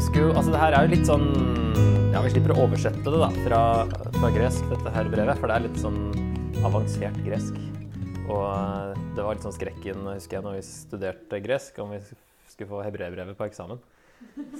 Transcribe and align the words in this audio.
Husker 0.00 0.30
altså 0.32 0.48
det 0.48 0.60
her 0.62 0.72
er 0.72 0.86
jo 0.86 0.90
litt 0.94 1.04
sånn 1.04 1.26
Ja, 2.14 2.22
vi 2.24 2.30
slipper 2.32 2.54
å 2.54 2.62
oversette 2.62 3.02
det 3.04 3.18
da 3.20 3.26
fra, 3.44 3.58
fra 4.14 4.28
gresk, 4.32 4.62
dette 4.70 4.92
her 4.94 5.08
brevet, 5.12 5.36
for 5.36 5.50
det 5.50 5.56
er 5.58 5.64
litt 5.66 5.76
sånn 5.76 5.98
avansert 6.64 7.18
gresk. 7.20 7.58
Og 8.24 8.46
eh, 8.46 8.94
det 9.12 9.26
var 9.26 9.36
litt 9.36 9.44
sånn 9.44 9.52
skrekken, 9.58 10.06
husker 10.08 10.38
jeg, 10.38 10.44
når 10.46 10.54
vi 10.56 10.62
studerte 10.64 11.40
gresk, 11.44 11.76
om 11.84 11.92
vi 11.92 11.98
skulle 12.48 12.70
få 12.70 12.80
hebreerbrevet 12.86 13.36
på 13.36 13.44
eksamen. 13.44 13.82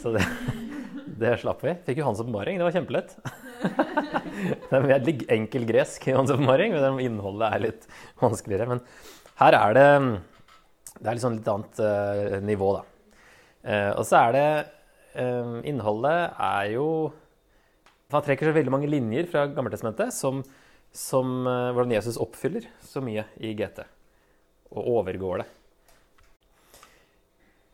Så 0.03 0.13
det, 0.13 0.27
det 1.23 1.31
slapp 1.41 1.65
vi. 1.65 1.73
Fikk 1.87 2.03
jo 2.03 2.11
Hans 2.11 2.21
åpenbaring. 2.21 2.61
Det 2.61 2.67
var 2.67 2.77
kjempelett. 2.77 3.15
Det 4.69 4.77
er 4.77 4.85
veldig 4.91 5.15
enkel 5.39 5.65
gresk 5.71 6.05
i 6.11 6.19
Hans 6.19 6.35
åpenbaring, 6.35 6.77
men 6.77 7.01
innholdet 7.07 7.47
er 7.49 7.65
litt 7.65 7.89
vanskeligere. 8.21 8.69
Men 8.75 8.85
her 9.41 9.57
er 9.57 9.79
det 9.79 9.89
Det 10.99 11.15
er 11.15 11.23
sånn 11.25 11.41
litt 11.41 11.49
annet 11.49 11.81
uh, 11.81 12.37
nivå, 12.45 12.75
da. 12.77 12.85
Uh, 13.65 13.91
og 13.95 14.05
så 14.05 14.21
er 14.21 14.37
det 14.37 14.45
Innholdet 15.15 16.37
er 16.39 16.69
jo 16.77 16.85
Han 18.15 18.23
trekker 18.23 18.47
så 18.47 18.55
veldig 18.55 18.71
mange 18.71 18.91
linjer 18.91 19.27
fra 19.31 19.49
Gammeltestamentet 19.51 20.15
som, 20.15 20.39
som 20.95 21.43
hvordan 21.47 21.95
Jesus 21.97 22.19
oppfyller 22.23 22.69
så 22.83 23.03
mye 23.03 23.25
i 23.43 23.51
GT. 23.59 23.83
Og 24.71 24.93
overgår 25.01 25.43
det. 25.43 25.49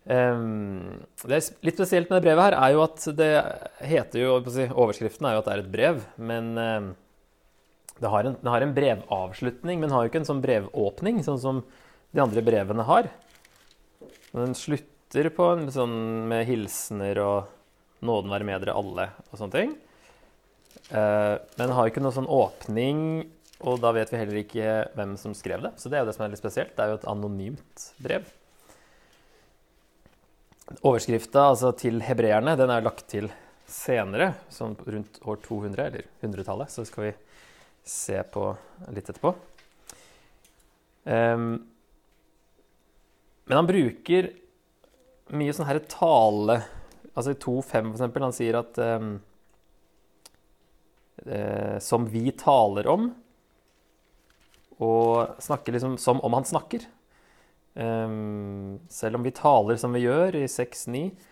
Um, 0.07 1.03
det 1.27 1.35
er 1.35 1.47
litt 1.67 1.81
spesielt 1.81 2.07
med 2.07 2.21
det 2.21 2.29
brevet 2.29 2.45
her 2.45 2.55
er 2.55 2.75
jo 2.77 2.83
at 2.85 3.07
det 3.19 3.31
heter 3.83 4.21
jo 4.21 4.37
Overskriften 4.39 5.27
er 5.27 5.35
jo 5.35 5.41
at 5.41 5.49
det 5.49 5.55
er 5.57 5.63
et 5.65 5.73
brev, 5.73 6.05
men 6.15 6.53
um, 6.55 6.87
det, 7.99 8.13
har 8.13 8.29
en, 8.29 8.37
det, 8.39 8.53
har 8.53 8.63
en, 8.63 8.75
brevavslutning, 8.77 9.83
men 9.83 9.91
har 9.91 10.05
jo 10.05 10.13
ikke 10.13 10.21
en 10.23 10.29
sånn 10.29 10.45
brevåpning, 10.45 11.25
sånn 11.27 11.43
som 11.43 11.59
de 12.15 12.23
andre 12.23 12.45
brevene 12.47 12.87
har. 12.87 13.11
Den 14.31 14.55
slutter 14.55 14.95
på 15.13 15.47
en 15.53 15.69
sånn 15.73 16.29
med 16.29 16.47
hilsener 16.47 17.19
og 17.23 17.53
'Nåden 18.03 18.31
være 18.31 18.45
med 18.45 18.61
dere 18.61 18.77
alle' 18.77 19.11
og 19.33 19.39
sånne 19.39 19.53
ting. 19.53 19.71
Uh, 20.93 21.39
men 21.59 21.73
har 21.73 21.89
ikke 21.89 22.03
noe 22.03 22.13
sånn 22.13 22.29
åpning, 22.29 23.27
og 23.65 23.81
da 23.81 23.93
vet 23.97 24.13
vi 24.13 24.19
heller 24.21 24.41
ikke 24.43 24.75
hvem 24.95 25.17
som 25.17 25.33
skrev 25.35 25.63
det. 25.63 25.73
Så 25.81 25.89
det 25.89 25.97
er 25.97 26.05
jo 26.05 26.11
det 26.11 26.15
som 26.15 26.27
er 26.27 26.35
litt 26.35 26.43
spesielt. 26.43 26.77
Det 26.77 26.85
er 26.85 26.93
jo 26.93 26.99
et 27.01 27.09
anonymt 27.09 27.87
brev. 27.99 28.29
Overskrifta 30.83 31.49
altså 31.53 31.73
til 31.79 32.03
hebreerne 32.03 32.57
den 32.59 32.71
er 32.71 32.85
lagt 32.85 33.07
til 33.09 33.31
senere, 33.67 34.35
sånn 34.53 34.77
rundt 34.87 35.21
år 35.25 35.41
200, 35.43 35.87
eller 35.87 36.07
100-tallet. 36.21 36.71
Så 36.71 36.85
skal 36.87 37.09
vi 37.09 37.13
se 37.87 38.21
på 38.23 38.51
litt 38.93 39.09
etterpå. 39.09 39.33
Um, 41.07 41.65
men 43.47 43.57
han 43.57 43.69
bruker 43.69 44.33
mye 45.35 45.55
sånn 45.55 45.67
her 45.67 45.81
tale 45.91 46.61
Altså 47.17 47.33
i 47.33 47.39
2.5 47.41 47.95
f.eks. 47.95 48.19
Han 48.21 48.35
sier 48.37 48.59
at 48.59 48.79
um, 49.01 49.15
uh, 51.25 51.79
Som 51.81 52.05
vi 52.13 52.29
taler 52.37 52.89
om. 52.93 53.09
Og 54.85 55.41
snakker 55.41 55.73
liksom 55.73 55.97
som 56.01 56.21
om 56.21 56.37
han 56.37 56.45
snakker. 56.45 56.85
Um, 57.77 58.77
selv 58.93 59.19
om 59.19 59.25
vi 59.25 59.33
taler 59.37 59.81
som 59.81 59.97
vi 59.97 60.05
gjør 60.05 60.37
i 60.39 60.45
6-9, 60.49 61.01
uh, 61.09 61.25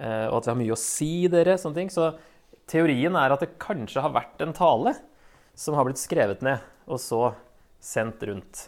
eh, 0.00 0.24
og 0.28 0.38
at 0.38 0.48
vi 0.48 0.50
har 0.52 0.58
mye 0.60 0.74
å 0.74 0.80
si 0.80 1.12
dere, 1.32 1.54
sånne 1.60 1.78
ting, 1.78 1.92
så 1.92 2.10
teorien 2.68 3.16
er 3.16 3.32
at 3.32 3.44
det 3.44 3.54
kanskje 3.62 4.02
har 4.04 4.12
vært 4.12 4.42
en 4.44 4.52
tale 4.56 4.92
som 5.56 5.76
har 5.76 5.88
blitt 5.88 6.00
skrevet 6.00 6.44
ned, 6.44 6.60
og 6.84 7.00
så 7.00 7.20
sendt 7.80 8.24
rundt. 8.28 8.66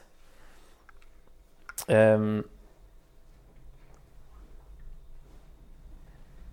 Um, 1.89 2.45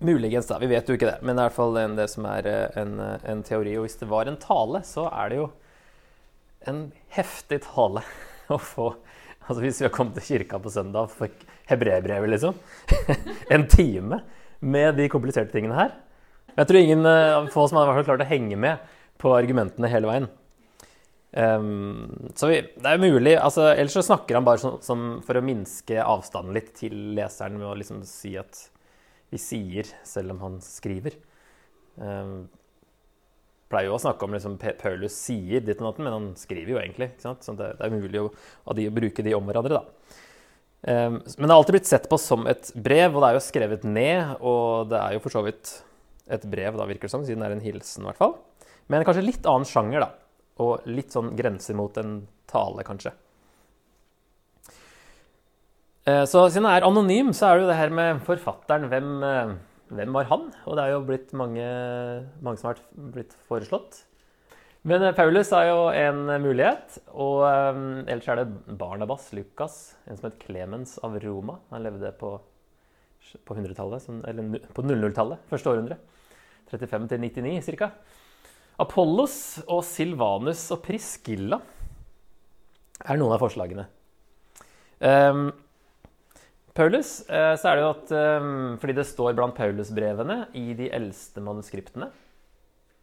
muligens, 0.06 0.48
da. 0.50 0.60
Vi 0.62 0.70
vet 0.72 0.88
jo 0.90 0.96
ikke 0.98 1.10
det. 1.10 1.20
Men 1.22 1.36
det 1.36 1.44
er 1.44 1.50
i 1.50 1.50
hvert 1.50 1.58
fall 1.58 1.78
det 1.98 2.08
som 2.12 2.28
er 2.30 2.50
eh, 2.50 2.80
en, 2.82 2.96
en 3.02 3.44
teori. 3.46 3.76
Og 3.80 3.88
hvis 3.88 4.00
det 4.02 4.10
var 4.12 4.30
en 4.30 4.40
tale, 4.42 4.82
så 4.88 5.08
er 5.12 5.32
det 5.32 5.42
jo 5.42 5.50
en 6.70 6.86
heftig 7.18 7.62
tale 7.68 8.06
å 8.54 8.62
få 8.62 8.94
Altså 9.46 9.62
Hvis 9.62 9.78
vi 9.78 9.86
har 9.86 9.92
kommet 9.94 10.16
til 10.18 10.26
kirka 10.26 10.58
på 10.58 10.72
søndag 10.74 11.06
og 11.06 11.12
fikk 11.14 11.44
hebreerbrevet, 11.70 12.32
liksom. 12.32 12.56
en 13.54 13.68
time 13.70 14.18
med 14.66 14.98
de 14.98 15.06
kompliserte 15.14 15.54
tingene 15.54 15.78
her. 15.78 15.92
Jeg 16.56 16.66
tror 16.66 16.80
ingen 16.80 17.06
uh, 17.06 17.46
få 17.54 17.68
som 17.70 17.78
har 17.78 18.08
klart 18.08 18.24
å 18.26 18.26
henge 18.26 18.58
med 18.58 18.82
på 19.22 19.30
argumentene 19.38 19.92
hele 19.92 20.10
veien. 20.10 20.26
Um, 21.36 22.32
så 22.34 22.50
vi, 22.50 22.62
det 22.80 22.90
er 22.90 23.02
mulig 23.02 23.34
altså, 23.36 23.66
Ellers 23.74 23.98
så 23.98 24.06
snakker 24.08 24.38
han 24.38 24.46
bare 24.48 24.62
så, 24.62 24.70
som 24.80 25.18
for 25.26 25.36
å 25.36 25.44
minske 25.44 25.98
avstanden 26.00 26.56
litt 26.56 26.70
til 26.80 26.94
leseren 27.18 27.58
med 27.60 27.68
å 27.68 27.74
liksom 27.76 28.06
si 28.08 28.38
at 28.40 28.62
vi 29.34 29.40
sier 29.42 29.90
selv 30.06 30.36
om 30.36 30.44
han 30.44 30.60
skriver. 30.64 31.18
Um, 31.96 32.46
pleier 33.72 33.90
jo 33.90 33.96
å 33.98 34.02
snakke 34.02 34.28
om 34.28 34.36
liksom, 34.36 34.60
Paulus 34.60 35.16
sier 35.18 35.64
ditt 35.66 35.82
og 35.82 35.90
datt, 35.90 36.04
men 36.04 36.14
han 36.14 36.28
skriver 36.40 36.76
jo 36.76 36.82
egentlig. 36.82 37.12
Så 37.22 37.34
det, 37.58 37.74
det, 37.80 37.88
er 37.88 37.96
mulig 37.96 38.22
å, 38.22 38.30
å, 38.32 38.78
bruke 39.00 39.26
de 39.26 39.36
om 39.38 39.50
hverandre, 39.50 39.82
da. 39.82 40.22
Um, 40.86 41.18
men 41.18 41.48
det 41.48 41.50
har 41.50 41.58
alltid 41.58 41.80
blitt 41.80 41.90
sett 41.90 42.10
på 42.12 42.20
som 42.22 42.46
et 42.50 42.70
brev, 42.76 43.16
og 43.16 43.24
det 43.24 43.32
er 43.32 43.40
jo 43.40 43.46
skrevet 43.48 43.88
ned. 43.90 44.36
Og 44.46 44.92
det 44.92 45.02
er 45.02 45.18
jo 45.18 45.24
for 45.26 45.34
så 45.34 45.44
vidt 45.48 45.74
et 46.32 46.46
brev, 46.50 46.78
da 46.78 46.88
virker 46.90 47.10
det 47.10 47.14
som, 47.14 47.26
siden 47.26 47.42
det 47.42 47.50
er 47.50 47.58
en 47.58 47.66
hilsen, 47.66 48.06
i 48.06 48.12
hvert 48.12 48.22
fall. 48.22 48.38
Men 48.92 49.06
kanskje 49.08 49.26
litt 49.26 49.50
annen 49.50 49.68
sjanger, 49.70 50.06
da. 50.06 50.12
Og 50.62 50.86
litt 50.88 51.14
sånn 51.14 51.34
grenser 51.38 51.78
mot 51.78 51.98
en 52.00 52.20
tale, 52.50 52.86
kanskje. 52.88 53.12
Uh, 56.06 56.24
så 56.30 56.48
siden 56.48 56.68
han 56.70 56.80
er 56.80 56.88
anonym, 56.88 57.32
så 57.34 57.50
er 57.50 57.58
det 57.58 57.66
jo 57.66 57.72
det 57.72 57.80
her 57.80 57.96
med 57.98 58.22
forfatteren. 58.28 58.90
Hvem 58.92 59.16
uh, 59.26 59.56
hvem 59.94 60.16
var 60.18 60.26
han? 60.32 60.48
Og 60.66 60.78
det 60.78 60.84
er 60.84 60.96
jo 60.96 61.06
blitt 61.06 61.34
mange, 61.38 61.66
mange 62.42 62.58
som 62.58 62.72
har 62.72 62.82
blitt 63.14 63.36
foreslått. 63.50 64.02
Men 64.86 65.04
eh, 65.06 65.16
Paulus 65.18 65.52
er 65.54 65.70
jo 65.70 65.86
en 65.94 66.26
mulighet. 66.42 66.98
Og 67.14 67.46
ellers 67.46 68.30
er 68.32 68.42
det 68.42 68.78
Barnabas, 68.80 69.30
Lukas, 69.38 69.96
en 70.10 70.18
som 70.18 70.30
het 70.30 70.40
Clemens 70.42 70.98
av 71.06 71.18
Roma. 71.22 71.60
Han 71.74 71.86
levde 71.86 72.14
på, 72.18 72.34
på 73.46 73.58
100-tallet, 73.58 74.10
eller 74.32 74.66
på 74.74 74.86
00-tallet, 74.86 75.46
første 75.52 75.74
århundre. 75.74 76.00
35 76.72 77.10
til 77.12 77.22
99 77.22 77.76
ca. 77.78 77.92
Apollos 78.82 79.36
og 79.70 79.84
Silvanus 79.88 80.66
og 80.74 80.82
Priscilla 80.84 81.62
er 83.06 83.20
noen 83.22 83.36
av 83.36 83.44
forslagene. 83.44 83.86
Um, 84.98 85.52
Paulus, 86.76 87.22
eh, 87.30 87.54
så 87.56 87.70
er 87.70 87.78
det 87.78 87.84
jo 87.86 87.92
at 87.94 88.10
ehm, 88.12 88.78
Fordi 88.82 88.96
det 88.98 89.08
står 89.08 89.36
blant 89.38 89.56
Paulusbrevene 89.56 90.42
i 90.60 90.74
de 90.76 90.90
eldste 90.92 91.40
manuskriptene. 91.44 92.10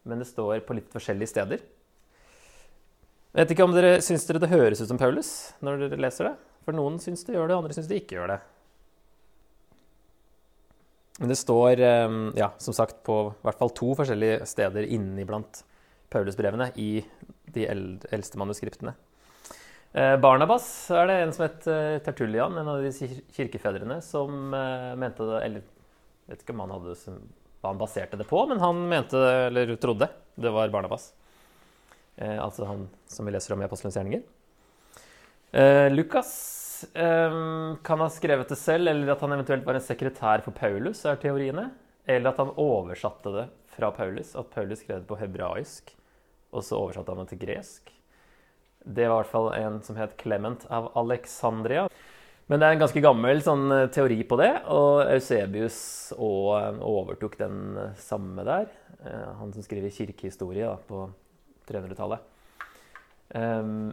Men 0.05 0.21
det 0.21 0.29
står 0.29 0.61
på 0.67 0.77
litt 0.77 0.91
forskjellige 0.93 1.31
steder. 1.31 1.63
Jeg 3.33 3.41
vet 3.41 3.55
ikke 3.55 3.65
om 3.65 3.73
dere 3.73 3.95
Syns 4.05 4.27
dere 4.29 4.43
det 4.43 4.51
høres 4.53 4.83
ut 4.83 4.91
som 4.91 5.01
Paulus 5.01 5.31
når 5.65 5.87
dere 5.87 6.01
leser 6.05 6.29
det? 6.29 6.35
For 6.67 6.77
noen 6.77 6.99
syns 7.01 7.25
det 7.25 7.33
gjør 7.33 7.49
det, 7.49 7.57
andre 7.57 7.77
syns 7.79 7.89
det 7.89 8.03
ikke 8.03 8.19
gjør 8.19 8.35
det. 8.35 8.41
Men 11.23 11.33
det 11.33 11.39
står, 11.41 11.81
ehm, 11.87 12.21
ja, 12.37 12.51
som 12.61 12.77
sagt, 12.77 13.01
på 13.07 13.17
hvert 13.41 13.59
fall 13.59 13.73
to 13.73 13.95
forskjellige 13.97 14.45
steder 14.53 14.85
inni 14.85 15.25
blant 15.29 15.65
Paulusbrevene 16.13 16.69
i 16.77 16.91
de 17.57 17.65
eldste 17.73 18.41
manuskriptene. 18.41 18.93
Eh, 19.93 20.17
Barnabas 20.17 20.67
er 20.91 21.09
det 21.11 21.19
en 21.21 21.33
som 21.37 21.45
het 21.45 21.67
eh, 21.69 21.99
Tertullian, 22.05 22.57
en 22.57 22.69
av 22.73 22.81
de 22.81 22.93
kirkefedrene, 23.37 23.99
som 24.05 24.55
eh, 24.57 24.93
mente 24.97 25.27
det 25.29 25.41
Eller 25.45 25.63
jeg 25.63 26.33
vet 26.33 26.45
ikke 26.47 26.55
om 26.55 26.63
han 26.65 26.73
hadde 26.73 26.95
hva 27.63 27.71
han 27.71 27.81
baserte 27.81 28.17
det 28.17 28.25
på, 28.31 28.41
men 28.49 28.63
han 28.63 28.79
mente, 28.89 29.19
eller 29.47 29.75
trodde, 29.77 30.09
det 30.35 30.53
var 30.55 30.71
Barnabas. 30.73 31.11
Eh, 32.17 32.39
altså 32.41 32.65
han 32.67 32.87
som 33.11 33.29
vi 33.29 33.35
leser 33.35 33.53
om 33.55 33.61
i 33.61 33.67
Apostelens 33.69 33.99
gjerninger. 33.99 34.25
Eh, 35.53 35.89
Lukas 35.93 36.33
eh, 36.95 37.37
kan 37.85 38.03
ha 38.03 38.09
skrevet 38.11 38.49
det 38.49 38.59
selv, 38.59 38.89
eller 38.89 39.13
at 39.13 39.23
han 39.23 39.37
eventuelt 39.37 39.67
var 39.69 39.77
en 39.77 39.85
sekretær 39.85 40.43
for 40.47 40.57
Paulus, 40.57 41.05
er 41.05 41.21
teoriene. 41.21 41.69
Eller 42.09 42.33
at 42.33 42.41
han 42.41 42.55
oversatte 42.59 43.31
det 43.37 43.47
fra 43.77 43.93
Paulus, 43.95 44.33
at 44.39 44.49
Paulus 44.55 44.81
skrev 44.81 45.03
det 45.03 45.11
på 45.11 45.21
hebraisk, 45.21 45.93
og 46.51 46.65
så 46.65 46.81
oversatte 46.81 47.13
han 47.13 47.23
det 47.23 47.35
til 47.35 47.45
gresk. 47.45 47.92
Det 48.85 49.07
var 49.07 49.21
i 49.21 49.23
hvert 49.23 49.33
fall 49.33 49.53
en 49.57 49.83
som 49.87 49.99
het 49.99 50.17
Clement 50.21 50.67
av 50.71 50.91
Alexandria. 50.99 51.87
Men 52.51 52.61
det 52.61 52.67
er 52.67 52.75
en 52.75 52.83
ganske 52.83 53.01
gammel 53.01 53.43
sånn, 53.45 53.65
eh, 53.73 53.89
teori 53.95 54.19
på 54.29 54.37
det, 54.41 54.51
og 54.69 55.07
Eusebius 55.07 55.79
eh, 56.13 56.81
overtok 56.85 57.39
den 57.41 57.79
eh, 57.79 57.95
samme 57.97 58.45
der. 58.47 58.71
Han 59.39 59.51
som 59.51 59.65
skriver 59.65 59.91
kirkehistorie 59.91 60.63
da, 60.63 60.77
på 60.87 61.09
300-tallet. 61.67 62.21
Um, 63.35 63.41
ehm, 63.41 63.89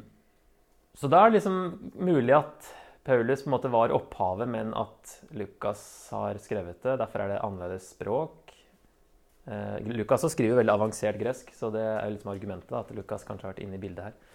så 0.93 1.09
da 1.09 1.23
er 1.23 1.31
det 1.31 1.39
liksom 1.39 1.55
mulig 1.97 2.35
at 2.35 2.67
Paulus 3.07 3.41
på 3.41 3.49
en 3.49 3.55
måte 3.55 3.71
var 3.73 3.95
opphavet, 3.95 4.45
men 4.53 4.69
at 4.77 5.15
Lukas 5.33 5.81
har 6.13 6.37
skrevet 6.43 6.83
det. 6.85 6.99
Derfor 7.01 7.23
er 7.23 7.33
det 7.33 7.41
annerledes 7.41 7.89
språk. 7.95 8.53
Uh, 9.49 9.81
Lukas 9.87 10.27
skriver 10.29 10.59
veldig 10.59 10.75
avansert 10.75 11.17
gresk, 11.17 11.49
så 11.57 11.71
det 11.73 11.81
er 11.81 12.11
liksom 12.13 12.35
argumentet 12.35 12.69
da, 12.69 12.83
at 12.83 12.93
Lukas 12.93 13.25
kanskje 13.25 13.47
har 13.47 13.55
vært 13.55 13.65
inne 13.65 13.79
i 13.79 13.81
bildet 13.81 14.11
her. 14.11 14.28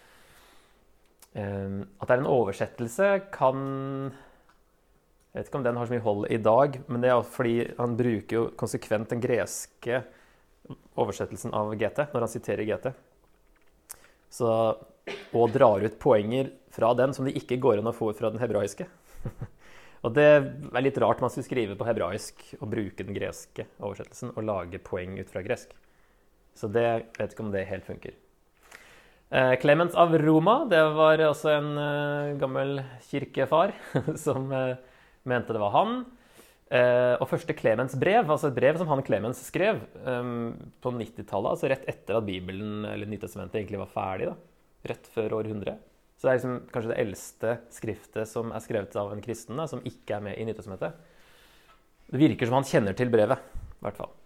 Ehm, 1.34 1.80
at 1.98 2.06
det 2.08 2.14
er 2.14 2.22
en 2.22 2.30
oversettelse, 2.30 3.08
kan 3.34 3.58
Jeg 5.34 5.40
vet 5.40 5.48
ikke 5.48 5.58
om 5.58 5.64
den 5.66 5.78
har 5.80 5.88
så 5.88 5.94
mye 5.96 6.04
hold 6.04 6.26
i 6.30 6.38
dag, 6.38 6.76
men 6.86 7.02
det 7.02 7.10
er 7.10 7.24
fordi 7.26 7.54
han 7.74 7.96
bruker 7.98 8.36
jo 8.36 8.42
konsekvent 8.54 9.10
den 9.10 9.22
greske 9.22 10.04
oversettelsen 10.94 11.50
av 11.58 11.72
GT 11.74 12.04
når 12.12 12.22
han 12.22 12.30
siterer 12.30 12.68
GT. 12.68 12.92
Så, 14.30 14.48
og 15.34 15.50
drar 15.56 15.82
ut 15.82 15.98
poenger 15.98 16.52
fra 16.74 16.92
den 16.94 17.16
som 17.16 17.26
det 17.26 17.34
ikke 17.40 17.58
går 17.62 17.82
an 17.82 17.90
å 17.90 17.96
få 17.96 18.12
fra 18.14 18.30
den 18.30 18.42
hebraiske. 18.42 18.86
og 20.06 20.14
det 20.14 20.28
er 20.30 20.86
litt 20.86 21.02
rart 21.02 21.22
man 21.24 21.34
skulle 21.34 21.48
skrive 21.48 21.74
på 21.78 21.88
hebraisk 21.88 22.46
og 22.60 22.70
bruke 22.70 23.02
den 23.02 23.18
greske 23.18 23.66
oversettelsen 23.82 24.36
og 24.36 24.46
lage 24.46 24.82
poeng 24.86 25.18
ut 25.18 25.34
fra 25.34 25.42
gresk. 25.42 25.74
Så 26.54 26.70
det 26.70 26.86
jeg 26.86 27.06
vet 27.18 27.34
ikke 27.34 27.48
om 27.48 27.50
det 27.50 27.66
helt 27.72 27.90
funker. 27.90 28.14
Eh, 29.34 29.56
Clemens 29.58 29.94
av 29.94 30.18
Roma, 30.18 30.60
det 30.70 30.78
var 30.94 31.18
også 31.26 31.48
en 31.50 31.70
uh, 31.74 32.34
gammel 32.38 32.76
kirkefar 33.08 33.72
som 34.24 34.44
uh, 34.54 34.76
mente 35.26 35.56
det 35.56 35.62
var 35.62 35.74
han. 35.74 36.04
Og 36.74 37.28
første 37.28 37.54
Clemens 37.54 37.92
brev, 38.00 38.24
altså 38.24 38.48
et 38.48 38.56
brev 38.56 38.78
som 38.80 38.88
han 38.90 39.02
Clemens 39.06 39.38
skrev 39.46 39.76
på 39.94 40.90
90-tallet, 40.96 41.50
altså 41.52 41.68
rett 41.70 41.84
etter 41.86 42.16
at 42.18 42.24
Bibelen 42.26 42.86
eller 42.88 43.06
Nytestamentet 43.06 43.60
egentlig 43.60 43.78
var 43.78 43.92
ferdig, 43.92 44.30
da, 44.32 44.88
rett 44.90 45.06
før 45.14 45.36
århundret. 45.38 45.84
Så 46.16 46.26
det 46.26 46.32
er 46.32 46.40
liksom 46.40 46.56
kanskje 46.72 46.90
det 46.90 46.96
eldste 47.04 47.52
skriftet 47.76 48.32
som 48.32 48.50
er 48.50 48.64
skrevet 48.64 48.96
av 48.98 49.12
en 49.14 49.22
kristen, 49.22 49.60
da, 49.60 49.68
som 49.70 49.84
ikke 49.86 50.16
er 50.16 50.24
med 50.24 50.40
i 50.40 50.48
Nytestamentet. 50.48 50.96
Det 52.08 52.22
virker 52.24 52.50
som 52.50 52.58
han 52.58 52.66
kjenner 52.72 52.98
til 52.98 53.12
brevet, 53.12 53.44
i 53.60 53.86
hvert 53.86 54.00
fall. 54.00 54.16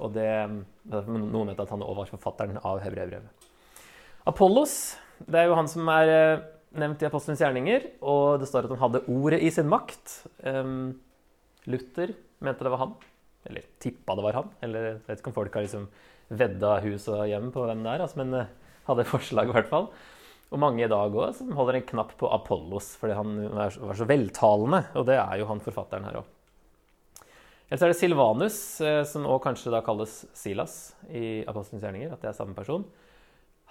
og 0.00 0.16
det, 0.16 0.32
noen 0.88 1.52
vet 1.52 1.62
at 1.68 1.76
han 1.76 1.86
òg 1.86 2.00
var 2.00 2.10
forfatteren 2.16 2.58
av 2.64 2.82
hebreerbrevet. 2.82 3.47
Apollos 4.28 4.96
det 5.26 5.40
er 5.40 5.48
jo 5.48 5.56
han 5.58 5.68
som 5.70 5.88
er 5.90 6.12
eh, 6.12 6.46
nevnt 6.78 7.02
i 7.02 7.08
Apostelens 7.08 7.40
gjerninger, 7.42 7.88
og 8.06 8.38
det 8.38 8.48
står 8.50 8.68
at 8.68 8.74
han 8.74 8.82
hadde 8.84 9.04
ordet 9.10 9.40
i 9.42 9.50
sin 9.50 9.66
makt. 9.70 10.20
Luther 11.68 12.12
mente 12.44 12.64
det 12.64 12.72
var 12.72 12.82
han, 12.84 12.92
eller 13.48 13.66
tippa 13.82 14.14
det 14.14 14.24
var 14.24 14.38
han. 14.38 14.52
Eller 14.64 14.86
jeg 14.86 15.00
vet 15.08 15.22
ikke 15.22 15.32
om 15.32 15.36
folk 15.40 15.58
har 15.58 15.66
liksom 15.66 15.88
vedda 16.28 16.76
hus 16.84 17.08
og 17.10 17.24
hjem 17.28 17.50
på 17.54 17.64
hvem 17.64 17.82
det 17.84 17.92
er, 17.94 18.04
altså, 18.04 18.20
men 18.20 18.36
uh, 18.36 18.54
hadde 18.88 19.08
forslag 19.14 19.50
i 19.50 19.56
hvert 19.56 19.70
fall. 19.70 19.90
Og 20.48 20.60
mange 20.62 20.84
i 20.84 20.88
dag 20.88 21.12
òg 21.12 21.34
som 21.36 21.52
holder 21.56 21.76
en 21.76 21.88
knapp 21.90 22.14
på 22.20 22.28
Apollos 22.32 22.94
fordi 22.96 23.16
han 23.18 23.34
var 23.52 23.74
så 23.96 24.06
veltalende. 24.08 24.86
Og 24.96 25.04
det 25.08 25.18
er 25.20 25.40
jo 25.40 25.48
han 25.50 25.60
forfatteren 25.64 26.08
her 26.08 26.22
òg. 26.22 26.34
Ellers 27.68 27.82
er 27.84 27.92
det 27.92 27.98
Silvanus, 27.98 28.58
eh, 28.80 29.02
som 29.04 29.26
òg 29.28 29.42
kanskje 29.44 29.74
da 29.74 29.82
kalles 29.84 30.22
Silas 30.36 30.78
i 31.12 31.42
Apostelens 31.44 31.84
gjerninger. 31.84 32.14
At 32.14 32.24
det 32.24 32.30
er 32.30 32.38
samme 32.38 32.56
person. 32.56 32.86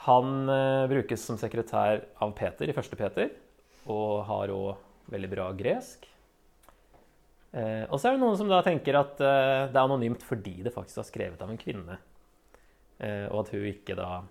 Han 0.06 0.50
eh, 0.50 0.84
brukes 0.92 1.24
som 1.26 1.40
sekretær 1.40 2.04
av 2.22 2.36
Peter 2.38 2.70
i 2.70 2.76
første 2.76 3.00
Peter, 3.00 3.32
og 3.90 4.28
har 4.30 4.54
òg 4.54 5.10
veldig 5.12 5.32
bra 5.32 5.48
gresk. 5.58 6.06
Eh, 7.58 7.84
og 7.88 7.98
så 7.98 8.10
er 8.10 8.16
det 8.16 8.22
noen 8.22 8.38
som 8.38 8.52
da 8.52 8.62
tenker 8.66 9.00
at 9.00 9.18
eh, 9.24 9.66
det 9.72 9.74
er 9.74 9.84
anonymt 9.84 10.26
fordi 10.28 10.60
det 10.68 10.76
faktisk 10.76 11.02
var 11.02 11.10
skrevet 11.10 11.44
av 11.44 11.54
en 11.54 11.60
kvinne. 11.62 12.00
Og 12.98 13.44
at 13.44 13.52
hun 13.54 13.66
ikke 13.70 13.94
da 13.94 14.24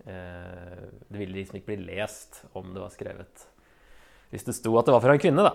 Det 0.00 1.18
ville 1.18 1.36
liksom 1.36 1.58
ikke 1.58 1.74
bli 1.74 1.90
lest 1.98 2.38
om 2.56 2.70
det 2.72 2.80
var 2.80 2.94
skrevet 2.94 3.42
hvis 4.34 4.46
det 4.48 4.56
sto 4.56 4.72
at 4.80 4.88
det 4.88 4.94
var 4.96 5.02
fra 5.04 5.12
en 5.14 5.20
kvinne, 5.22 5.44
da. 5.46 5.52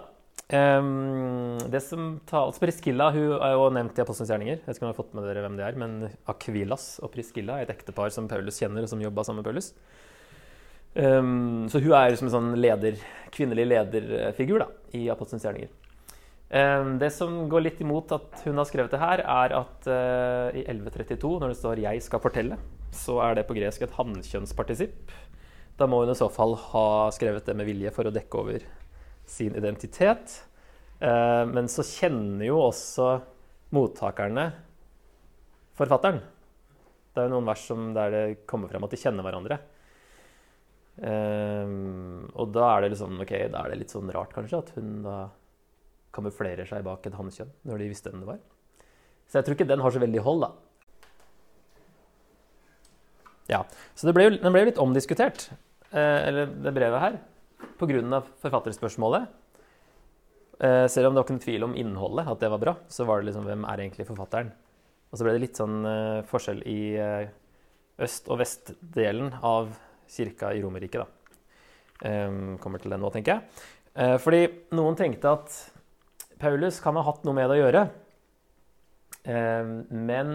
Um, 0.49 1.59
det 1.69 1.83
som 1.85 2.15
tales 2.25 2.57
Priscilla 2.57 3.11
hun 3.13 3.35
er 3.37 3.51
jo 3.53 3.67
nevnt 3.69 3.99
i 3.99 4.01
Apostelens 4.01 4.31
gjerninger. 4.33 4.57
Jeg 4.57 4.65
vet 4.65 4.77
ikke 4.79 4.85
om 4.85 4.87
jeg 4.87 4.95
har 4.95 4.97
fått 4.97 5.11
med 5.13 5.27
dere 5.29 5.43
hvem 5.45 5.57
det 5.59 5.65
er, 5.67 5.75
men 5.77 5.91
Akvilas 6.31 6.85
og 7.05 7.11
Priscilla 7.13 7.59
er 7.59 7.67
et 7.67 7.73
ektepar 7.75 8.09
som 8.15 8.29
Paulus 8.31 8.57
kjenner, 8.57 8.85
og 8.85 8.89
som 8.89 9.03
jobba 9.03 9.25
sammen 9.27 9.43
med 9.43 9.49
Paulus. 9.51 9.73
Um, 10.95 11.67
så 11.69 11.81
hun 11.83 11.93
er 11.93 12.17
som 12.17 12.31
en 12.31 12.33
sånn 12.33 12.49
leder, 12.57 12.97
kvinnelig 13.35 13.67
lederfigur 13.69 14.63
da, 14.63 14.71
i 14.97 15.03
Apostelens 15.13 15.45
gjerninger. 15.45 15.69
Um, 16.49 16.95
det 16.97 17.11
som 17.13 17.43
går 17.45 17.67
litt 17.67 17.85
imot 17.85 18.09
at 18.17 18.41
hun 18.47 18.57
har 18.57 18.65
skrevet 18.65 18.95
det 18.95 19.03
her, 19.03 19.21
er 19.21 19.53
at 19.53 19.85
uh, 19.85 20.49
i 20.57 20.65
1132, 20.65 21.35
når 21.43 21.53
det 21.53 21.59
står 21.61 21.83
'jeg 21.85 22.01
skal 22.01 22.25
fortelle', 22.25 22.57
så 22.89 23.21
er 23.21 23.37
det 23.37 23.45
på 23.45 23.53
gresk 23.53 23.85
et 23.85 23.93
hannkjønnspartisipp. 23.93 25.13
Da 25.77 25.85
må 25.85 26.01
hun 26.01 26.09
i 26.09 26.17
så 26.17 26.25
fall 26.33 26.57
ha 26.57 27.11
skrevet 27.13 27.45
det 27.45 27.55
med 27.55 27.69
vilje 27.69 27.93
for 27.93 28.09
å 28.09 28.11
dekke 28.11 28.33
over 28.41 28.65
sin 29.29 29.55
identitet. 29.55 30.35
Eh, 30.99 31.45
men 31.47 31.69
så 31.71 31.85
kjenner 31.85 32.47
jo 32.49 32.59
også 32.65 33.11
mottakerne 33.75 34.49
forfatteren. 35.79 36.21
Det 37.13 37.21
er 37.21 37.29
jo 37.29 37.35
noen 37.37 37.49
vers 37.49 37.65
der 37.95 38.13
det 38.13 38.23
kommer 38.49 38.71
frem 38.71 38.85
at 38.85 38.93
de 38.93 38.99
kjenner 38.99 39.25
hverandre. 39.25 39.59
Um, 40.99 42.25
og 42.35 42.49
da 42.51 42.65
er 42.73 42.83
det 42.83 42.89
liksom, 42.91 43.21
ok, 43.23 43.29
da 43.53 43.61
er 43.61 43.71
det 43.71 43.77
litt 43.79 43.93
sånn 43.93 44.09
rart 44.11 44.33
kanskje 44.35 44.57
at 44.59 44.71
hun 44.75 44.97
da 45.05 45.19
kamuflerer 46.11 46.67
seg 46.67 46.83
bak 46.83 47.05
et 47.07 47.15
hannkjønn 47.15 47.53
når 47.69 47.79
de 47.79 47.87
visste 47.87 48.11
hvem 48.11 48.25
det 48.25 48.31
var. 48.33 48.41
Så 49.29 49.39
jeg 49.39 49.47
tror 49.47 49.55
ikke 49.55 49.69
den 49.69 49.83
har 49.85 49.95
så 49.95 50.01
veldig 50.03 50.25
hold, 50.25 50.43
da. 50.43 50.51
Ja, 53.49 53.63
Så 53.95 54.09
det 54.09 54.13
ble 54.17 54.27
jo, 54.27 54.35
den 54.35 54.53
ble 54.53 54.65
jo 54.65 54.69
litt 54.73 54.81
omdiskutert, 54.81 55.47
eh, 55.89 56.19
eller 56.27 56.51
det 56.51 56.75
brevet 56.75 57.01
her 57.01 57.15
pga. 57.79 58.21
forfatterspørsmålet. 58.41 59.27
Eh, 60.59 60.87
selv 60.91 61.07
om 61.07 61.15
det 61.15 61.21
var 61.21 61.27
ikke 61.29 61.43
tvil 61.45 61.63
om 61.63 61.75
innholdet, 61.75 62.27
at 62.27 62.41
det 62.41 62.49
var 62.51 62.59
bra, 62.59 62.73
så 62.91 63.05
var 63.07 63.21
det 63.21 63.29
liksom 63.29 63.45
hvem 63.47 63.63
er 63.63 63.79
egentlig 63.79 64.07
forfatteren? 64.09 64.51
Og 65.09 65.17
så 65.17 65.25
ble 65.25 65.35
det 65.37 65.43
litt 65.45 65.59
sånn 65.59 65.77
eh, 65.87 66.25
forskjell 66.27 66.59
i 66.67 66.81
eh, 66.99 67.31
øst- 68.03 68.27
og 68.27 68.41
vestdelen 68.41 69.31
av 69.39 69.71
kirka 70.09 70.51
i 70.55 70.61
Romerriket, 70.63 71.05
da. 71.05 71.07
kommer 72.63 72.79
til 72.79 72.93
det 72.93 72.97
nå, 72.97 73.09
tenker 73.11 73.35
jeg. 73.35 74.19
fordi 74.23 74.39
noen 74.71 74.95
tenkte 74.97 75.33
at 75.35 75.57
Paulus 76.39 76.79
kan 76.79 76.95
ha 76.95 77.03
hatt 77.03 77.25
noe 77.27 77.35
med 77.35 77.49
det 77.51 77.57
å 77.57 77.59
gjøre. 77.59 77.81
men 79.91 80.31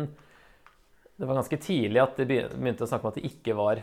det 1.16 1.26
var 1.26 1.40
ganske 1.40 1.56
tidlig 1.56 2.02
at 2.02 2.20
de 2.20 2.26
begynte 2.28 2.84
å 2.84 2.86
snakke 2.86 3.08
om 3.08 3.10
at 3.10 3.18
det 3.18 3.26
ikke 3.32 3.56
var 3.56 3.80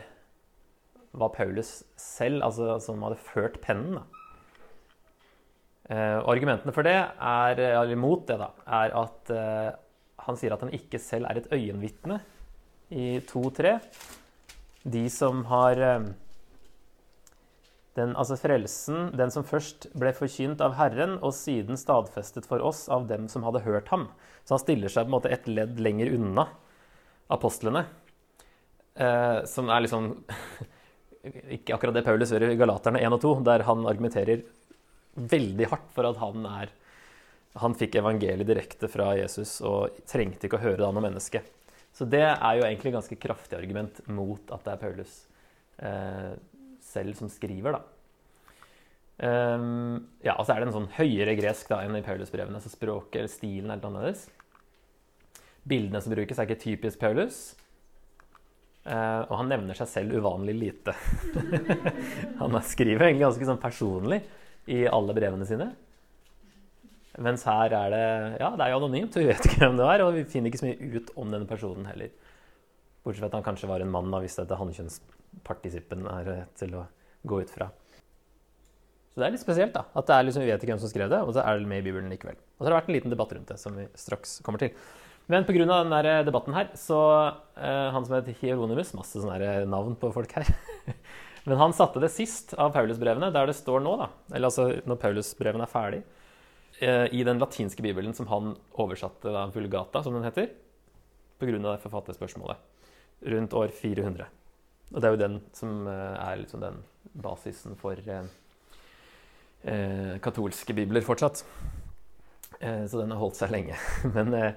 var 1.12 1.32
Paulus 1.36 1.82
selv 2.00 2.44
altså, 2.46 2.78
som 2.80 3.02
hadde 3.04 3.20
ført 3.20 3.60
pennen. 3.64 4.00
Eh, 5.92 6.18
argumentene 6.18 6.72
for 6.74 6.86
det, 6.86 6.96
er, 6.96 7.62
eller 7.68 7.98
mot 8.00 8.24
det, 8.28 8.38
da, 8.40 8.52
er 8.80 8.94
at 9.02 9.32
eh, 9.34 9.70
han 10.26 10.38
sier 10.38 10.54
at 10.54 10.62
han 10.64 10.72
ikke 10.74 11.00
selv 11.02 11.28
er 11.28 11.40
et 11.40 11.50
øyenvitne 11.52 12.20
i 12.92 13.16
2.3. 13.28 13.78
De 14.92 15.04
som 15.12 15.44
har 15.50 15.80
eh, 15.82 16.10
den, 17.98 18.14
altså 18.16 18.38
frelsen, 18.40 19.10
den 19.18 19.32
som 19.34 19.44
først 19.44 19.90
ble 19.98 20.14
forkynt 20.16 20.62
av 20.64 20.78
Herren, 20.78 21.18
og 21.20 21.34
siden 21.36 21.76
stadfestet 21.80 22.48
for 22.48 22.64
oss 22.64 22.86
av 22.92 23.08
dem 23.10 23.28
som 23.32 23.44
hadde 23.46 23.64
hørt 23.66 23.92
ham. 23.92 24.08
Så 24.46 24.56
han 24.56 24.62
stiller 24.62 24.92
seg 24.92 25.06
på 25.06 25.12
en 25.12 25.16
måte 25.18 25.32
et 25.34 25.48
ledd 25.50 25.82
lenger 25.82 26.14
unna 26.16 26.46
apostlene. 27.32 27.84
Eh, 28.94 29.42
som 29.48 29.70
er 29.72 29.84
liksom 29.84 30.08
ikke 31.22 31.76
akkurat 31.76 31.94
det 31.94 32.04
Paulus 32.06 32.32
gjør 32.34 32.48
i 32.50 32.58
Galaterne 32.58 33.02
1 33.02 33.16
og 33.16 33.22
2, 33.22 33.32
der 33.46 33.64
han 33.68 33.84
argumenterer 33.86 34.42
veldig 35.14 35.68
hardt 35.70 35.90
for 35.94 36.08
at 36.08 36.18
han 36.22 36.46
er 36.48 36.72
han 37.60 37.74
fikk 37.76 37.98
evangeliet 38.00 38.48
direkte 38.48 38.88
fra 38.88 39.10
Jesus 39.18 39.58
og 39.68 39.98
trengte 40.08 40.48
ikke 40.48 40.56
å 40.56 40.62
høre 40.62 40.78
det 40.80 40.86
av 40.86 40.94
noe 40.96 41.04
menneske. 41.04 41.42
Så 41.92 42.06
det 42.08 42.24
er 42.24 42.54
jo 42.56 42.64
egentlig 42.64 42.88
et 42.88 42.96
ganske 42.96 43.18
kraftig 43.20 43.58
argument 43.58 43.98
mot 44.08 44.54
at 44.54 44.64
det 44.64 44.72
er 44.72 44.80
Paulus 44.80 45.16
eh, 45.84 46.30
selv 46.82 47.18
som 47.18 47.28
skriver, 47.32 47.76
da. 47.76 47.82
Um, 49.22 50.08
ja, 50.24 50.32
og 50.38 50.46
så 50.46 50.54
er 50.54 50.62
det 50.62 50.70
en 50.70 50.78
sånn 50.78 50.94
høyere 50.96 51.36
gresk 51.38 51.68
da 51.70 51.82
enn 51.84 51.98
i 51.98 52.02
Paulus-brevene, 52.02 52.62
så 52.64 52.72
språket 52.72 53.20
eller 53.20 53.30
stilen 53.30 53.70
er 53.70 53.78
litt 53.78 53.86
annerledes. 53.86 54.24
Bildene 55.68 56.00
som 56.02 56.14
brukes, 56.16 56.40
er 56.40 56.48
ikke 56.48 56.64
typisk 56.64 57.02
Paulus. 57.04 57.42
Uh, 58.82 59.22
og 59.28 59.36
han 59.38 59.50
nevner 59.52 59.78
seg 59.78 59.90
selv 59.90 60.16
uvanlig 60.18 60.56
lite. 60.58 60.94
han 62.40 62.58
skriver 62.66 63.06
egentlig 63.06 63.28
ganske 63.28 63.48
sånn 63.52 63.62
personlig 63.62 64.22
i 64.72 64.82
alle 64.90 65.14
brevene 65.14 65.46
sine. 65.46 65.68
Mens 67.22 67.44
her 67.44 67.74
er 67.76 67.92
det 67.92 68.06
ja, 68.40 68.48
det 68.56 68.64
er 68.64 68.72
jo 68.72 68.80
anonymt, 68.80 69.16
vi 69.20 69.28
vet 69.28 69.46
ikke 69.46 69.60
hvem 69.66 69.78
det 69.78 69.86
er. 69.86 70.04
Og 70.06 70.16
vi 70.16 70.24
finner 70.32 70.50
ikke 70.50 70.62
så 70.62 70.68
mye 70.70 70.90
ut 70.96 71.12
om 71.20 71.34
denne 71.34 71.48
personen 71.48 71.86
heller. 71.90 72.10
Bortsett 73.02 73.22
fra 73.24 73.30
at 73.30 73.36
han 73.36 73.46
kanskje 73.46 73.68
var 73.70 73.84
en 73.84 73.92
mann, 73.92 74.10
da, 74.14 74.22
hvis 74.22 74.38
dette 74.38 74.58
hannkjønnspartisippen 74.58 76.06
er 76.10 76.32
eh, 76.32 76.44
til 76.58 76.76
å 76.78 76.86
gå 77.28 77.40
ut 77.42 77.50
fra. 77.50 77.68
Så 79.12 79.20
det 79.20 79.26
er 79.26 79.34
litt 79.34 79.42
spesielt, 79.42 79.74
da. 79.74 79.84
At 79.98 80.08
det 80.08 80.16
er 80.16 80.26
liksom, 80.28 80.44
vi 80.44 80.52
vet 80.52 80.62
ikke 80.62 80.72
hvem 80.72 80.82
som 80.82 80.92
skrev 80.92 81.10
det, 81.12 81.18
og 81.20 81.34
så 81.36 81.42
er 81.44 81.58
det 81.58 81.68
med 81.68 81.82
i 81.82 81.86
Bibelen 81.88 82.12
likevel. 82.14 82.38
Og 82.38 82.62
så 82.62 82.68
har 82.68 82.72
det 82.72 82.78
vært 82.78 82.92
en 82.92 82.96
liten 82.96 83.12
debatt 83.12 83.34
rundt 83.36 83.50
det, 83.50 83.58
som 83.60 83.74
vi 83.76 83.88
straks 83.98 84.38
kommer 84.46 84.62
til. 84.62 84.72
Men 85.32 85.46
pga. 85.48 85.64
denne 85.64 86.14
debatten 86.26 86.56
her, 86.56 86.70
så 86.76 86.98
uh, 87.56 87.88
Han 87.94 88.04
som 88.04 88.18
heter 88.18 88.36
Hieronymus 88.42 88.92
Masse 88.96 89.22
sånne 89.22 89.62
navn 89.70 89.96
på 89.96 90.10
folk 90.12 90.34
her. 90.36 90.50
Men 91.48 91.58
han 91.58 91.72
satte 91.74 92.02
det 92.02 92.12
sist 92.14 92.52
av 92.60 92.74
Paulusbrevene, 92.74 93.32
der 93.34 93.48
det 93.48 93.56
står 93.58 93.80
nå, 93.82 93.96
da. 93.98 94.10
Eller 94.30 94.50
altså 94.50 94.68
når 94.86 95.00
Paulusbrevene 95.02 95.64
er 95.66 95.72
ferdig. 95.72 96.02
Uh, 96.82 97.08
I 97.08 97.24
den 97.26 97.40
latinske 97.42 97.82
bibelen 97.84 98.14
som 98.14 98.28
han 98.30 98.52
oversatte, 98.76 99.32
da, 99.32 99.48
Vulgata, 99.54 100.04
som 100.04 100.14
den 100.18 100.28
heter. 100.28 100.52
Pga. 101.40 101.58
det 101.58 101.80
forfatterspørsmålet. 101.82 102.62
Rundt 103.32 103.58
år 103.58 103.72
400. 103.74 104.30
Og 104.92 105.00
det 105.00 105.08
er 105.08 105.16
jo 105.16 105.24
den 105.24 105.40
som 105.56 105.86
uh, 105.88 106.14
er 106.20 106.42
liksom 106.44 106.62
den 106.62 106.82
basisen 107.12 107.76
for 107.76 107.98
eh, 109.62 110.18
katolske 110.22 110.74
bibler 110.74 111.04
fortsatt. 111.04 111.44
Eh, 112.60 112.86
så 112.86 113.00
den 113.00 113.12
har 113.12 113.20
holdt 113.20 113.38
seg 113.40 113.52
lenge. 113.52 113.78
Men 114.16 114.34
eh, 114.38 114.48
eh, 114.48 114.54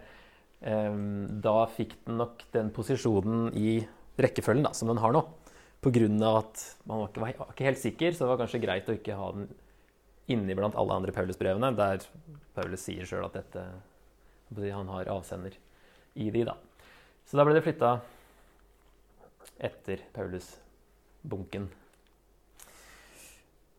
da 0.61 1.55
fikk 1.69 1.91
den 2.07 2.17
nok 2.21 2.45
den 2.53 2.71
posisjonen 2.73 3.51
i 3.53 3.79
rekkefølgen 4.17 4.65
da, 4.65 4.71
som 4.73 4.89
den 4.89 5.01
har 5.03 5.13
nå. 5.13 5.21
Pga. 5.85 6.07
at 6.39 6.61
man 6.89 7.03
var 7.03 7.09
ikke, 7.11 7.21
var 7.21 7.51
ikke, 7.51 7.67
helt 7.67 7.81
sikker, 7.81 8.11
så 8.11 8.23
det 8.23 8.29
var 8.31 8.39
kanskje 8.41 8.61
greit 8.63 8.87
å 8.89 8.95
ikke 8.97 9.17
ha 9.19 9.27
den 9.35 9.49
inni 10.33 10.55
blant 10.57 10.75
alle 10.75 10.95
andre 10.97 11.13
Paulus-brevene, 11.13 11.69
der 11.77 12.01
Paulus 12.55 12.81
sier 12.87 13.05
sjøl 13.05 13.27
at 13.27 13.37
dette, 13.37 13.65
han 14.73 14.89
har 14.89 15.11
avsender 15.13 15.53
i 16.15 16.31
de. 16.33 16.45
da. 16.47 16.55
Så 17.25 17.37
da 17.37 17.45
ble 17.45 17.53
det 17.53 17.65
flytta 17.65 17.99
etter 19.61 20.01
Paulus-bunken. 20.15 21.69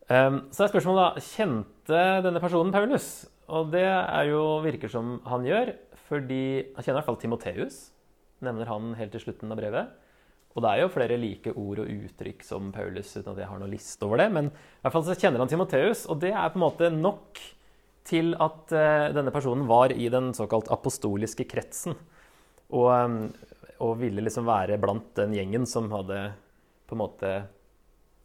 Um, 0.07 0.45
så 0.55 0.63
er 0.63 0.71
spørsmålet 0.71 1.03
da 1.03 1.25
Kjente 1.33 2.03
denne 2.23 2.43
personen 2.43 2.71
Paulus? 2.75 3.27
Og 3.53 3.71
det 3.71 3.85
er 3.87 4.31
jo, 4.31 4.43
virker 4.65 4.91
som 4.91 5.21
han 5.29 5.47
gjør, 5.47 5.75
fordi 6.09 6.43
han 6.75 6.83
kjenner 6.83 6.97
i 6.97 7.01
hvert 7.01 7.11
fall 7.11 7.21
Timoteus. 7.23 7.79
Nevner 8.45 8.69
han 8.71 8.95
helt 8.99 9.15
til 9.15 9.23
slutten 9.23 9.55
av 9.55 9.61
brevet. 9.61 9.95
Og 10.57 10.65
det 10.65 10.71
er 10.73 10.81
jo 10.81 10.93
flere 10.93 11.19
like 11.21 11.53
ord 11.53 11.83
og 11.83 11.91
uttrykk 11.93 12.41
som 12.47 12.71
Paulus, 12.73 13.13
uten 13.13 13.35
at 13.35 13.43
jeg 13.43 13.51
har 13.51 13.61
noe 13.61 13.71
liste 13.71 14.07
over 14.07 14.23
det. 14.23 14.31
Men 14.33 14.49
i 14.49 14.81
hvert 14.87 14.95
fall 14.95 15.05
så 15.05 15.17
kjenner 15.19 15.43
han 15.43 15.53
Timoteus, 15.53 16.07
og 16.09 16.23
det 16.23 16.33
er 16.33 16.49
på 16.53 16.59
en 16.59 16.65
måte 16.65 16.91
nok 16.95 17.43
til 18.07 18.33
at 18.41 18.73
uh, 18.73 19.09
denne 19.13 19.35
personen 19.35 19.67
var 19.69 19.93
i 19.93 20.09
den 20.13 20.31
såkalt 20.37 20.71
apostoliske 20.73 21.45
kretsen. 21.51 21.97
Og, 22.73 22.89
um, 22.89 23.19
og, 23.77 23.93
ville 24.01 24.25
liksom 24.25 24.49
være 24.49 24.79
blant 24.83 25.13
den 25.19 25.37
gjengen 25.37 25.67
som 25.69 25.91
hadde 25.93 26.23
på 26.89 26.97
en 26.97 27.03
måte 27.03 27.33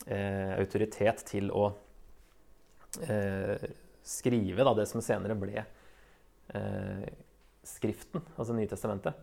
uh, 0.08 0.54
autoritet 0.56 1.26
til 1.28 1.52
å 1.52 1.68
uh, 3.04 3.68
skrive 4.04 4.66
da, 4.66 4.74
det 4.78 4.88
som 4.90 5.04
senere 5.04 5.38
ble 5.40 5.66
Skriften, 7.64 8.24
altså 8.36 8.56
Nytestamentet. 8.58 9.16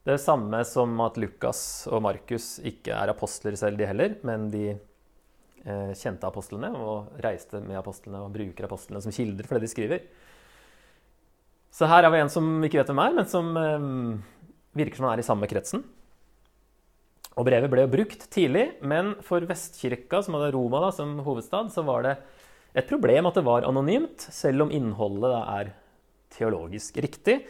Det 0.00 0.14
er 0.14 0.16
det 0.16 0.22
samme 0.22 0.62
som 0.64 0.94
at 1.04 1.18
Lukas 1.20 1.60
og 1.90 2.00
Markus 2.06 2.54
ikke 2.64 2.94
er 2.96 3.12
apostler 3.12 3.56
selv, 3.60 3.76
de 3.76 3.88
heller, 3.88 4.14
men 4.24 4.46
de 4.52 4.64
eh, 4.72 5.90
kjente 5.98 6.24
apostlene 6.24 6.70
og 6.72 7.18
reiste 7.20 7.60
med 7.60 7.76
apostlene 7.76 8.22
og 8.24 8.32
bruker 8.32 8.64
apostlene 8.64 9.02
som 9.04 9.12
kilder 9.12 9.48
for 9.48 9.58
det 9.58 9.66
de 9.66 9.72
skriver. 9.74 10.06
Så 11.70 11.88
her 11.90 12.06
er 12.06 12.14
vi 12.14 12.22
en 12.22 12.32
som 12.32 12.48
ikke 12.64 12.80
vet 12.80 12.94
hvem 12.94 13.02
er, 13.04 13.16
men 13.18 13.28
som 13.28 13.50
eh, 13.60 13.90
virker 14.80 15.02
som 15.02 15.10
han 15.10 15.18
er 15.18 15.24
i 15.24 15.28
samme 15.28 15.50
kretsen. 15.50 15.84
Og 17.36 17.46
brevet 17.46 17.70
ble 17.72 17.84
jo 17.84 17.92
brukt 17.92 18.24
tidlig, 18.32 18.70
men 18.80 19.18
for 19.26 19.44
Vestkirka, 19.46 20.22
som 20.24 20.38
hadde 20.38 20.54
Roma 20.56 20.80
da, 20.86 20.94
som 20.96 21.18
hovedstad, 21.26 21.74
så 21.74 21.84
var 21.84 22.08
det 22.08 22.16
et 22.76 22.86
problem 22.90 23.26
at 23.30 23.38
det 23.38 23.46
var 23.46 23.66
anonymt, 23.68 24.28
selv 24.30 24.66
om 24.66 24.74
innholdet 24.74 25.34
er 25.40 25.72
teologisk 26.36 27.00
riktig. 27.02 27.40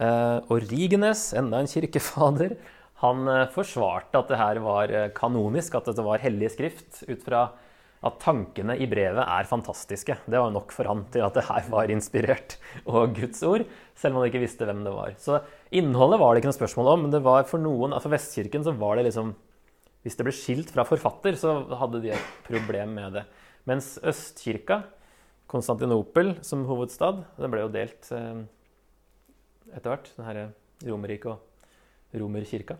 Og 0.00 0.64
Rigenes, 0.70 1.28
enda 1.36 1.60
en 1.60 1.68
kirkefader, 1.70 2.56
han 3.02 3.28
uh, 3.28 3.50
forsvarte 3.52 4.20
at 4.20 4.30
det 4.30 4.40
her 4.40 4.60
var 4.64 4.92
uh, 4.92 5.10
kanonisk, 5.16 5.76
at 5.76 5.90
dette 5.90 6.04
var 6.06 6.22
hellig 6.22 6.52
skrift, 6.54 7.02
ut 7.08 7.22
fra 7.26 7.48
at 8.04 8.18
tankene 8.20 8.76
i 8.76 8.86
brevet 8.88 9.22
er 9.24 9.48
fantastiske. 9.48 10.18
Det 10.28 10.40
var 10.40 10.52
nok 10.52 10.74
for 10.76 10.88
han 10.90 11.06
til 11.12 11.24
at 11.24 11.36
det 11.38 11.46
her 11.48 11.70
var 11.72 11.92
inspirert 11.92 12.58
og 12.84 13.14
Guds 13.16 13.40
ord, 13.48 13.64
selv 13.96 14.12
om 14.12 14.20
han 14.20 14.28
ikke 14.28 14.42
visste 14.42 14.68
hvem 14.68 14.82
det 14.84 14.92
var. 14.92 15.14
Så 15.20 15.40
innholdet 15.72 16.20
var 16.20 16.34
det 16.34 16.42
ikke 16.42 16.50
noe 16.52 16.58
spørsmål 16.58 16.90
om, 16.92 17.06
men 17.06 17.14
det 17.14 17.22
var 17.24 17.48
for 17.48 17.64
noen, 17.64 17.96
altså 17.96 18.12
Vestkirken 18.12 18.66
så 18.66 18.76
var 18.76 19.00
det 19.00 19.08
liksom 19.08 19.34
Hvis 20.04 20.18
det 20.18 20.24
ble 20.26 20.34
skilt 20.36 20.68
fra 20.68 20.84
forfatter, 20.84 21.32
så 21.40 21.62
hadde 21.80 22.02
de 22.04 22.10
et 22.12 22.32
problem 22.44 22.90
med 22.92 23.14
det. 23.16 23.22
Mens 23.68 23.94
Østkirka, 24.04 24.82
Konstantinopel 25.48 26.34
som 26.44 26.64
hovedstad, 26.68 27.22
den 27.38 27.52
ble 27.52 27.62
jo 27.64 27.72
delt 27.72 28.08
etter 28.10 29.90
hvert, 29.90 30.10
den 30.16 30.26
herre 30.26 30.44
Romerriket 30.84 31.32
og 31.32 32.18
Romerkirka, 32.20 32.76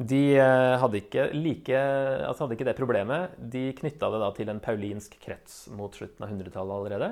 de 0.00 0.20
eh, 0.38 0.74
hadde 0.80 1.00
ikke, 1.02 1.26
like, 1.36 1.80
altså 2.24 2.46
hadde 2.46 2.56
ikke 2.56 2.66
det 2.70 2.76
problemet. 2.78 3.34
De 3.52 3.66
knytta 3.76 4.08
det 4.12 4.20
da 4.22 4.30
til 4.36 4.52
en 4.52 4.62
paulinsk 4.64 5.18
krets 5.20 5.66
mot 5.76 5.92
slutten 5.92 6.24
av 6.24 6.32
100-tallet 6.32 6.76
allerede. 6.76 7.10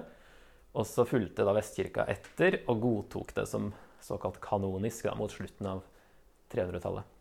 Og 0.79 0.89
så 0.89 1.05
fulgte 1.09 1.45
da 1.45 1.53
Vestkirka 1.57 2.07
etter 2.09 2.63
og 2.65 2.81
godtok 2.81 3.35
det 3.37 3.45
som 3.51 3.69
såkalt 4.05 4.39
kanonisk 4.41 5.05
da, 5.05 5.17
mot 5.19 5.33
slutten 5.33 5.69
av 5.69 5.83
300-tallet. 6.55 7.18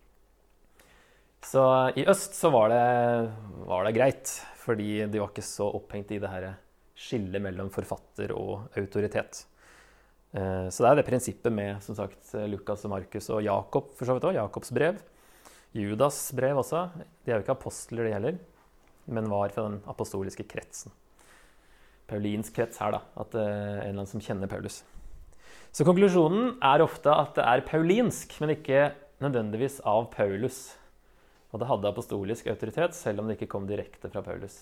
Så 1.46 1.63
i 1.96 2.06
øst 2.10 2.36
så 2.36 2.50
var 2.51 2.72
det, 2.72 2.86
var 3.70 3.86
det, 3.86 3.94
greit, 3.96 4.32
fordi 4.63 5.06
de 5.06 5.22
var 5.22 5.29
ikke 5.29 5.46
så 5.46 5.70
opphengt 5.77 6.12
i 6.12 6.20
det 6.22 6.32
her 6.32 6.48
skillet 6.98 7.44
mellom 7.44 7.70
forfatter 7.72 8.34
og 8.36 8.74
autoritet. 8.79 9.44
Eh, 10.34 10.67
så 10.74 10.84
det 10.84 10.89
er 10.89 11.00
det 11.00 11.08
prinsippet 11.08 11.53
med 11.53 11.84
som 11.86 11.96
sagt, 11.98 12.34
Lukas 12.50 12.84
og 12.88 12.96
Markus 12.96 13.29
og 13.29 13.46
Jakob, 13.46 13.94
for 13.96 14.10
så 14.10 14.17
vidt 14.17 14.27
også, 14.27 14.39
Jakobs 14.41 14.74
brev. 14.75 15.00
Judas 15.77 16.20
brev 16.36 16.58
også. 16.58 16.88
De 17.24 17.32
er 17.32 17.38
jo 17.38 17.46
ikke 17.46 17.58
apostler, 17.58 18.08
de 18.08 18.15
heller, 18.15 18.39
men 19.06 19.29
var 19.32 19.53
fra 19.53 19.67
den 19.70 19.82
apostoliske 19.89 20.48
kretsen. 20.50 20.94
Paulinsk 22.08 22.56
krets 22.56 22.79
her, 22.82 22.96
da. 22.96 23.01
At 23.20 23.36
uh, 23.36 23.44
en 23.44 23.82
eller 23.82 23.98
annen 23.98 24.10
som 24.10 24.24
kjenner 24.24 24.50
Paulus. 24.51 24.82
Så 25.75 25.86
konklusjonen 25.86 26.56
er 26.63 26.84
ofte 26.84 27.12
at 27.12 27.36
det 27.36 27.46
er 27.46 27.65
paulinsk, 27.67 28.38
men 28.41 28.56
ikke 28.56 28.91
nødvendigvis 29.24 29.82
av 29.88 30.08
Paulus. 30.13 30.70
Og 31.58 31.62
det 31.64 31.72
hadde 31.72 31.90
apostolisk 31.90 32.48
autoritet, 32.52 32.94
selv 32.94 33.24
om 33.24 33.26
det 33.26 33.34
ikke 33.34 33.50
kom 33.50 33.64
direkte 33.66 34.12
fra 34.14 34.22
Paulus. 34.22 34.60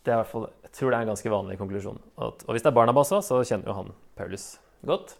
Det 0.00 0.14
er 0.14 0.22
fall, 0.24 0.46
jeg 0.64 0.70
tror 0.78 0.88
det 0.88 0.96
er 0.96 1.04
en 1.04 1.10
ganske 1.10 1.32
vanlig 1.34 1.56
konklusjon. 1.60 1.98
Og, 2.24 2.46
hvis 2.48 2.64
det 2.64 2.70
er 2.70 2.76
Barnabas 2.78 3.12
òg, 3.12 3.20
så 3.20 3.42
kjenner 3.44 3.68
jo 3.68 3.74
han 3.76 3.90
Paulus 4.16 4.46
godt. 4.88 5.12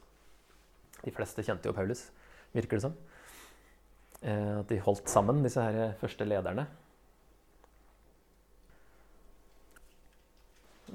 De 1.02 1.12
fleste 1.12 1.44
kjente 1.44 1.68
jo 1.68 1.76
Paulus, 1.76 2.06
virker 2.56 2.80
det 2.80 2.86
som. 2.86 2.94
Eh, 4.24 4.54
at 4.62 4.72
de 4.72 4.80
holdt 4.86 5.12
sammen, 5.12 5.42
disse 5.44 5.66
her 5.68 5.92
første 6.00 6.24
lederne. 6.24 6.64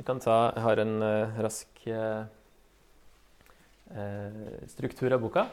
Kan 0.01 0.17
ta, 0.25 0.49
Jeg 0.55 0.65
har 0.65 0.81
en 0.81 0.97
uh, 1.05 1.37
rask 1.45 1.85
uh, 1.93 2.25
struktur 4.73 5.13
av 5.13 5.21
boka. 5.21 5.45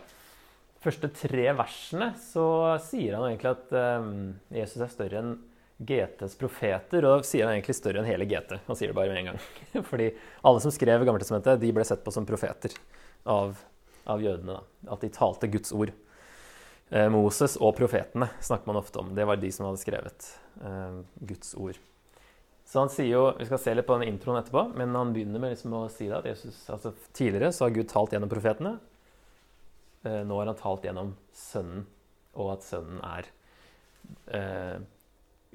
Første 0.83 1.09
tre 1.15 1.47
versene 1.57 2.13
så 2.21 2.45
sier 2.83 3.17
han 3.17 3.29
egentlig 3.29 3.53
at 3.53 3.75
um, 4.03 4.13
Jesus 4.55 4.83
er 4.83 4.93
større 4.93 5.23
enn 5.23 5.33
GTs 5.83 6.37
profeter, 6.39 7.07
og 7.09 7.27
sier 7.27 7.47
han 7.47 7.57
egentlig 7.57 7.77
større 7.79 8.03
enn 8.03 8.09
hele 8.09 8.27
GT. 8.29 8.59
Han 8.69 8.79
sier 8.79 8.93
det 8.93 8.97
bare 8.99 9.11
med 9.11 9.23
en 9.23 9.33
gang. 9.33 9.85
Fordi 9.91 10.11
alle 10.47 10.63
som 10.63 10.75
skrev 10.75 11.05
Gammeltestamentet, 11.07 11.61
de 11.63 11.73
ble 11.75 11.87
sett 11.87 12.05
på 12.05 12.15
som 12.15 12.27
profeter 12.29 12.75
av, 13.29 13.57
av 14.05 14.23
jødene. 14.23 14.59
Da. 14.59 14.93
At 14.95 15.03
de 15.05 15.11
talte 15.15 15.51
Guds 15.51 15.75
ord. 15.75 15.95
Eh, 16.93 17.09
Moses 17.13 17.57
og 17.57 17.75
profetene 17.79 18.29
snakker 18.45 18.71
man 18.71 18.79
ofte 18.83 19.03
om. 19.03 19.15
Det 19.17 19.27
var 19.27 19.41
de 19.41 19.51
som 19.55 19.67
hadde 19.69 19.83
skrevet 19.83 20.29
eh, 20.63 21.01
Guds 21.33 21.55
ord. 21.57 21.81
Så 22.69 22.79
han 22.79 22.93
sier 22.93 23.11
jo, 23.11 23.25
Vi 23.39 23.49
skal 23.49 23.61
se 23.61 23.75
litt 23.75 23.89
på 23.89 23.99
den 23.99 24.13
introen 24.13 24.39
etterpå, 24.39 24.69
men 24.79 24.95
han 24.97 25.13
begynner 25.13 25.43
med 25.43 25.55
liksom 25.55 25.75
å 25.77 25.87
si 25.93 26.07
det, 26.09 26.21
at 26.21 26.29
Jesus, 26.31 26.63
altså 26.73 26.95
tidligere 27.13 27.51
så 27.53 27.67
har 27.67 27.75
Gud 27.75 27.91
talt 27.91 28.15
gjennom 28.15 28.31
profetene. 28.33 28.77
Eh, 30.09 30.23
nå 30.27 30.39
har 30.39 30.51
han 30.51 30.59
talt 30.59 30.87
gjennom 30.87 31.15
Sønnen, 31.37 31.87
og 32.33 32.55
at 32.57 32.67
Sønnen 32.67 33.01
er 33.07 33.29
eh, 34.35 34.79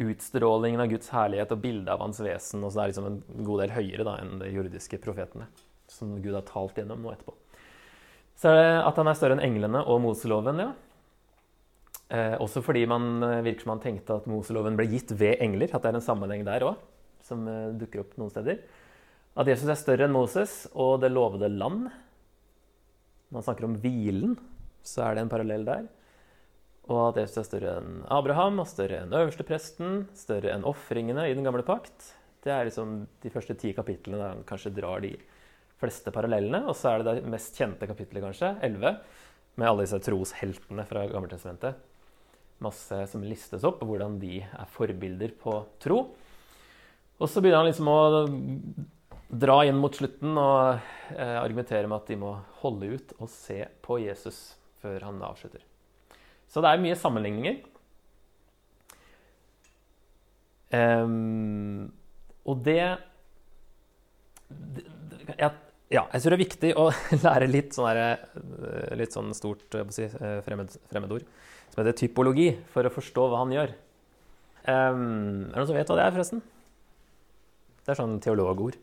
utstrålingen 0.07 0.83
av 0.83 0.91
Guds 0.91 1.09
herlighet 1.11 1.51
og 1.55 1.61
bildet 1.63 1.91
av 1.93 2.03
hans 2.05 2.21
vesen. 2.23 2.63
Og 2.63 2.71
så 2.71 2.81
er 2.81 2.87
det 2.87 2.95
liksom 2.95 3.09
en 3.11 3.47
god 3.47 3.63
del 3.63 3.75
høyere 3.75 4.07
da, 4.07 4.17
enn 4.21 4.41
de 4.43 4.51
jordiske 4.53 5.01
profetene, 5.03 5.49
som 5.91 6.15
Gud 6.21 6.35
har 6.37 6.45
talt 6.47 6.77
gjennom 6.79 7.01
nå 7.03 7.13
etterpå. 7.15 7.35
Så 8.37 8.51
er 8.51 8.59
det 8.59 8.73
at 8.85 8.99
han 9.01 9.09
er 9.09 9.17
større 9.17 9.37
enn 9.37 9.47
englene 9.47 9.81
og 9.89 10.03
Moseloven, 10.03 10.61
ja. 10.61 10.73
Eh, 12.07 12.37
også 12.39 12.61
fordi 12.63 12.85
man 12.87 13.17
eh, 13.25 13.41
virker 13.43 13.65
som 13.65 13.73
han 13.73 13.83
tenkte 13.83 14.15
at 14.15 14.27
Moseloven 14.31 14.77
ble 14.79 14.85
gitt 14.93 15.11
ved 15.17 15.41
engler. 15.43 15.73
At 15.73 15.83
det 15.83 15.91
er 15.91 15.97
en 15.99 16.05
sammenheng 16.05 16.45
der 16.47 16.63
òg, 16.69 16.77
som 17.25 17.41
eh, 17.51 17.73
dukker 17.79 18.05
opp 18.05 18.13
noen 18.21 18.31
steder. 18.31 18.61
At 19.37 19.49
Jesus 19.51 19.67
er 19.69 19.79
større 19.79 20.07
enn 20.07 20.15
Moses 20.15 20.53
og 20.71 21.01
det 21.03 21.11
lovede 21.11 21.49
land. 21.51 21.89
Når 23.27 23.39
man 23.39 23.46
snakker 23.46 23.67
om 23.67 23.77
hvilen, 23.84 24.36
så 24.88 25.03
er 25.03 25.15
det 25.17 25.25
en 25.25 25.31
parallell 25.31 25.65
der. 25.67 25.88
Og 26.88 27.01
at 27.10 27.19
Jesus 27.19 27.41
er 27.41 27.48
større 27.50 27.74
enn 27.81 27.98
Abraham, 28.13 28.62
og 28.63 28.69
større 28.72 29.01
enn 29.03 29.15
øverstepresten, 29.15 30.05
større 30.15 30.53
enn 30.53 30.67
ofringene 30.67 31.25
i 31.27 31.36
den 31.36 31.43
gamle 31.43 31.65
pakt. 31.67 32.13
Det 32.43 32.53
er 32.53 32.69
liksom 32.69 33.01
de 33.24 33.31
første 33.34 33.57
ti 33.60 33.74
kapitlene 33.75 34.22
der 34.22 34.31
han 34.31 34.46
kanskje 34.48 34.72
drar 34.77 35.03
de 35.03 35.12
fleste 35.81 36.13
parallellene. 36.15 36.63
Og 36.72 36.77
så 36.79 36.93
er 36.93 37.03
det 37.03 37.17
det 37.19 37.34
mest 37.34 37.60
kjente 37.60 37.89
kapittelet, 37.89 38.24
kanskje, 38.29 38.53
11, 38.63 38.96
med 39.60 39.67
alle 39.67 39.84
disse 39.84 40.00
trosheltene 40.07 40.88
fra 40.88 41.03
Gammeltestamentet. 41.12 41.84
Masse 42.63 43.03
som 43.12 43.25
listes 43.27 43.67
opp, 43.67 43.84
og 43.84 43.91
hvordan 43.91 44.15
de 44.22 44.39
er 44.46 44.72
forbilder 44.72 45.36
på 45.41 45.60
tro. 45.84 46.00
Og 47.17 47.27
så 47.27 47.41
begynner 47.41 47.65
han 47.65 47.67
liksom 47.67 47.91
å 47.91 48.00
dra 49.27 49.57
inn 49.67 49.79
mot 49.79 49.96
slutten 49.96 50.38
og 50.39 50.79
eh, 51.15 51.38
argumentere 51.39 51.88
med 51.88 52.00
at 52.00 52.12
de 52.12 52.19
må 52.19 52.36
holde 52.62 52.93
ut 52.96 53.15
og 53.19 53.31
se 53.31 53.60
på 53.84 54.00
Jesus 54.03 54.55
før 54.81 55.10
han 55.10 55.19
avslutter. 55.25 55.63
Så 56.48 56.63
det 56.63 56.72
er 56.72 56.84
mye 56.84 56.96
sammenligninger. 56.98 57.60
Um, 60.72 61.93
Og 62.43 62.60
det, 62.63 62.81
det, 64.51 64.84
det 64.84 65.36
jeg, 65.38 65.51
Ja, 65.96 66.01
jeg 66.12 66.19
tror 66.22 66.34
det 66.34 66.36
er 66.36 66.41
viktig 66.41 66.72
å 66.75 66.89
lære 67.25 67.48
litt 67.48 67.75
sånn, 67.75 67.88
eh, 67.96 68.96
litt 69.00 69.15
sånn 69.15 69.31
stort 69.36 69.77
si, 69.96 70.07
eh, 70.07 70.39
fremmed, 70.43 70.75
fremmedord 70.91 71.24
som 71.72 71.79
heter 71.79 71.96
typologi, 72.00 72.50
for 72.74 72.88
å 72.88 72.91
forstå 72.91 73.27
hva 73.31 73.39
han 73.43 73.53
gjør. 73.55 73.72
Um, 74.67 75.48
er 75.48 75.53
det 75.53 75.62
noen 75.62 75.69
som 75.69 75.77
vet 75.77 75.91
hva 75.91 76.00
det 76.00 76.05
er, 76.07 76.13
forresten? 76.15 76.43
Det 77.84 77.93
er 77.93 78.00
sånn 78.01 78.19
teologord. 78.24 78.75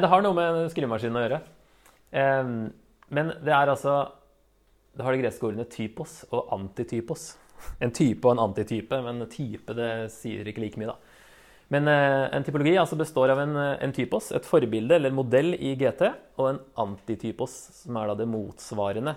Det 0.00 0.08
har 0.10 0.24
noe 0.24 0.36
med 0.36 0.64
skrivemaskinen 0.72 1.18
å 1.18 1.24
gjøre. 1.24 1.40
Men 3.12 3.32
det 3.44 3.52
er 3.52 3.70
altså 3.70 3.94
Det 4.92 5.04
har 5.04 5.14
de 5.14 5.22
greske 5.22 5.46
ordene 5.48 5.64
typos 5.72 6.22
og 6.30 6.52
antitypos. 6.52 7.30
En 7.80 7.92
type 7.94 8.26
og 8.26 8.34
en 8.34 8.42
antitype, 8.48 8.98
men 9.04 9.22
type 9.30 9.74
det 9.78 9.90
sier 10.12 10.48
ikke 10.50 10.64
like 10.64 10.80
mye, 10.80 10.92
da. 10.92 11.20
Men 11.72 11.88
uh, 11.88 12.26
en 12.34 12.44
typologi 12.44 12.74
altså 12.76 12.98
består 13.00 13.32
av 13.32 13.40
en, 13.40 13.54
en, 13.56 13.94
typos, 13.96 14.28
et 14.36 14.44
forbilde 14.44 14.98
eller 14.98 15.14
modell 15.14 15.54
i 15.54 15.72
GT, 15.80 16.02
og 16.36 16.48
en 16.50 16.60
antitypos, 16.84 17.54
som 17.78 17.96
er 17.96 18.10
da 18.10 18.18
det 18.18 18.28
motsvarende 18.28 19.14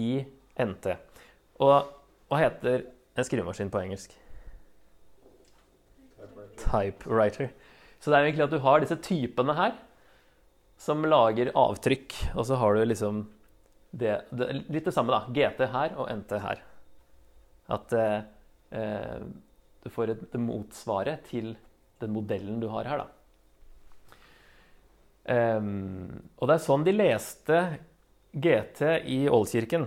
i 0.00 0.24
NT. 0.58 0.90
Og 1.62 1.74
hva 2.32 2.40
heter 2.40 2.88
en 3.14 3.28
skrivemaskin 3.28 3.70
på 3.70 3.84
engelsk? 3.84 4.16
Typewriter. 6.64 7.52
Så 8.00 8.10
det 8.10 8.16
er 8.16 8.24
jo 8.24 8.32
egentlig 8.32 8.48
at 8.48 8.56
du 8.56 8.62
har 8.64 8.82
disse 8.82 8.98
typene 9.04 9.54
her 9.54 9.76
som 10.84 11.04
lager 11.08 11.52
avtrykk, 11.56 12.14
og 12.34 12.44
så 12.48 12.58
har 12.60 12.76
du 12.76 12.84
liksom 12.84 13.24
det, 13.94 14.18
det, 14.30 14.50
Litt 14.68 14.84
det 14.84 14.92
samme, 14.92 15.14
da. 15.14 15.32
GT 15.32 15.66
her 15.72 15.94
og 15.96 16.10
NT 16.10 16.32
her. 16.42 16.62
At 17.72 17.92
eh, 17.96 18.16
eh, 18.76 19.20
du 19.84 19.90
får 19.92 20.12
et, 20.12 20.24
det 20.32 20.40
motsvaret 20.42 21.24
til 21.30 21.54
den 22.02 22.12
modellen 22.12 22.58
du 22.60 22.68
har 22.72 22.88
her, 22.90 23.04
da. 23.04 23.10
Um, 25.24 26.10
og 26.36 26.50
det 26.50 26.56
er 26.58 26.64
sånn 26.66 26.82
de 26.84 26.92
leste 26.92 27.60
GT 28.36 28.82
i 29.08 29.22
Ålkirken. 29.32 29.86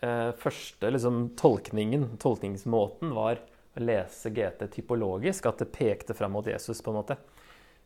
Uh, 0.00 0.30
første 0.40 0.88
liksom, 0.94 1.34
tolkningen, 1.36 2.06
tolkningsmåten, 2.22 3.12
var 3.12 3.42
å 3.42 3.82
lese 3.84 4.32
GT 4.32 4.64
typologisk, 4.78 5.50
at 5.50 5.60
det 5.60 5.68
pekte 5.74 6.16
fram 6.16 6.32
mot 6.38 6.46
Jesus. 6.48 6.80
på 6.80 6.94
en 6.94 7.00
måte. 7.02 7.18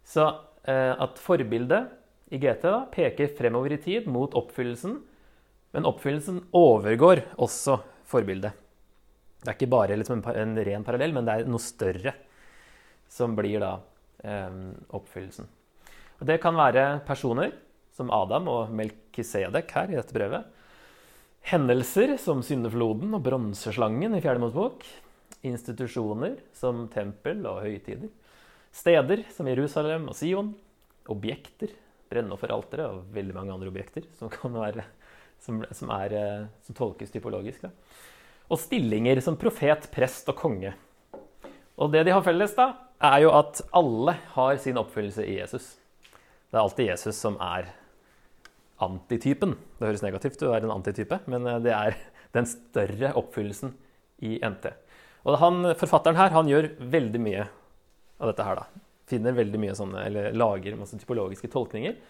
Så 0.07 0.29
uh, 0.29 0.95
at 0.95 1.19
forbildet 1.19 2.02
i 2.33 2.41
GT 2.41 2.65
da, 2.65 2.83
peker 2.93 3.33
fremover 3.37 3.75
i 3.77 3.81
tid 3.83 4.09
mot 4.09 4.35
oppfyllelsen, 4.39 4.97
men 5.73 5.89
oppfyllelsen 5.89 6.41
overgår 6.57 7.27
også 7.37 7.79
forbildet. 8.09 8.57
Det 9.43 9.51
er 9.51 9.59
ikke 9.59 9.73
bare 9.73 9.99
liksom 9.99 10.21
en, 10.21 10.29
en, 10.39 10.55
ren 10.65 10.87
parallell, 10.87 11.13
men 11.13 11.27
det 11.27 11.35
er 11.35 11.51
noe 11.51 11.63
større 11.63 12.15
som 13.11 13.35
blir 13.37 13.61
da 13.61 13.75
eh, 14.25 14.57
oppfyllelsen. 14.97 15.49
Og 16.21 16.29
det 16.31 16.39
kan 16.41 16.57
være 16.57 17.03
personer 17.05 17.53
som 17.93 18.13
Adam 18.15 18.49
og 18.49 18.73
Melkisedek 18.79 19.75
her 19.77 19.93
i 19.93 19.99
dette 19.99 20.17
brevet. 20.17 20.47
Hendelser 21.51 22.15
som 22.23 22.41
syndefloden 22.47 23.13
og 23.19 23.25
bronseslangen 23.27 24.15
i 24.15 24.23
Fjerde. 24.23 24.71
Institusjoner 25.43 26.39
som 26.55 26.87
tempel 26.93 27.43
og 27.51 27.65
høytider. 27.67 28.13
Steder 28.73 29.27
som 29.35 29.51
Jerusalem 29.51 30.07
og 30.09 30.17
Sion. 30.17 30.53
Objekter 31.11 31.75
brennofferalteret 32.13 32.87
og 32.87 33.11
veldig 33.15 33.37
mange 33.37 33.55
andre 33.55 33.71
objekter 33.73 34.07
som, 34.19 34.31
være, 34.55 34.85
som, 35.43 35.63
som, 35.75 35.93
er, 35.97 36.17
eh, 36.19 36.47
som 36.67 36.79
tolkes 36.79 37.13
typologisk. 37.15 37.67
Da. 37.67 37.73
Og 38.53 38.61
stillinger 38.61 39.23
som 39.25 39.39
profet, 39.41 39.89
prest 39.95 40.29
og 40.33 40.39
konge. 40.39 40.75
Og 41.81 41.93
det 41.93 42.05
de 42.07 42.15
har 42.15 42.25
felles, 42.25 42.55
da, 42.57 42.73
er 43.03 43.25
jo 43.25 43.33
at 43.35 43.63
alle 43.75 44.17
har 44.35 44.59
sin 44.63 44.79
oppfyllelse 44.79 45.25
i 45.27 45.39
Jesus. 45.41 45.73
Det 46.53 46.59
er 46.59 46.63
alltid 46.63 46.91
Jesus 46.93 47.19
som 47.19 47.39
er 47.43 47.73
antitypen. 48.83 49.57
Det 49.79 49.89
høres 49.89 50.05
negativt 50.05 50.39
ut 50.41 50.49
å 50.51 50.55
være 50.55 50.69
en 50.69 50.77
antitype, 50.77 51.23
men 51.33 51.49
eh, 51.49 51.61
det 51.65 51.75
er 51.77 51.99
den 52.37 52.49
større 52.49 53.13
oppfyllelsen 53.21 53.75
i 54.25 54.39
NT. 54.45 54.71
Og 55.27 55.37
han, 55.39 55.75
Forfatteren 55.79 56.19
her 56.19 56.33
han 56.35 56.49
gjør 56.51 56.73
veldig 56.93 57.21
mye 57.23 57.45
av 58.23 58.31
dette 58.31 58.47
her. 58.47 58.63
da 58.63 58.82
finner 59.13 59.37
veldig 59.37 59.61
mye 59.63 59.79
sånne, 59.79 60.09
eller 60.09 60.37
lager 60.37 60.81
masse 60.81 60.99
typologiske 60.99 61.53
tolkninger 61.53 62.01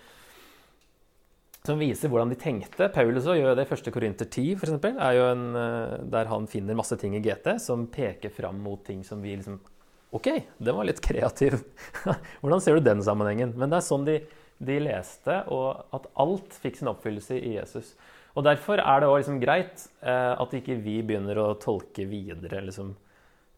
som 1.66 1.78
viser 1.78 2.10
hvordan 2.10 2.32
de 2.32 2.38
tenkte. 2.38 2.88
Paulus 2.90 3.26
gjør 3.26 3.54
det 3.54 3.66
i 3.68 3.74
1. 3.76 3.90
Korinter 3.94 4.26
10, 4.26 4.56
for 4.58 4.68
eksempel, 4.68 4.96
er 4.98 5.18
jo 5.18 5.26
en, 5.30 5.44
eh, 5.58 5.92
der 6.10 6.30
han 6.30 6.48
finner 6.50 6.78
masse 6.78 6.96
ting 6.98 7.14
i 7.14 7.22
GT 7.22 7.54
som 7.62 7.86
peker 7.86 8.32
fram 8.34 8.58
mot 8.64 8.82
ting 8.84 9.04
som 9.06 9.22
vi 9.22 9.36
liksom 9.36 9.60
OK, 10.12 10.28
det 10.58 10.72
var 10.76 10.84
litt 10.84 11.00
kreativ. 11.00 11.62
hvordan 12.42 12.60
ser 12.60 12.76
du 12.76 12.84
den 12.84 13.00
sammenhengen? 13.00 13.54
Men 13.56 13.70
det 13.72 13.78
er 13.78 13.86
sånn 13.86 14.02
de, 14.04 14.18
de 14.60 14.74
leste, 14.82 15.38
og 15.48 15.86
at 15.96 16.10
alt 16.20 16.58
fikk 16.60 16.76
sin 16.76 16.90
oppfyllelse 16.90 17.38
i 17.38 17.54
Jesus. 17.54 17.94
Og 18.36 18.44
Derfor 18.44 18.82
er 18.82 19.00
det 19.00 19.08
også 19.08 19.22
liksom 19.22 19.40
greit 19.40 19.86
eh, 20.02 20.34
at 20.34 20.52
ikke 20.58 20.76
vi 20.82 20.98
begynner 21.06 21.40
å 21.40 21.54
tolke 21.62 22.04
videre 22.10 22.60
liksom, 22.66 22.92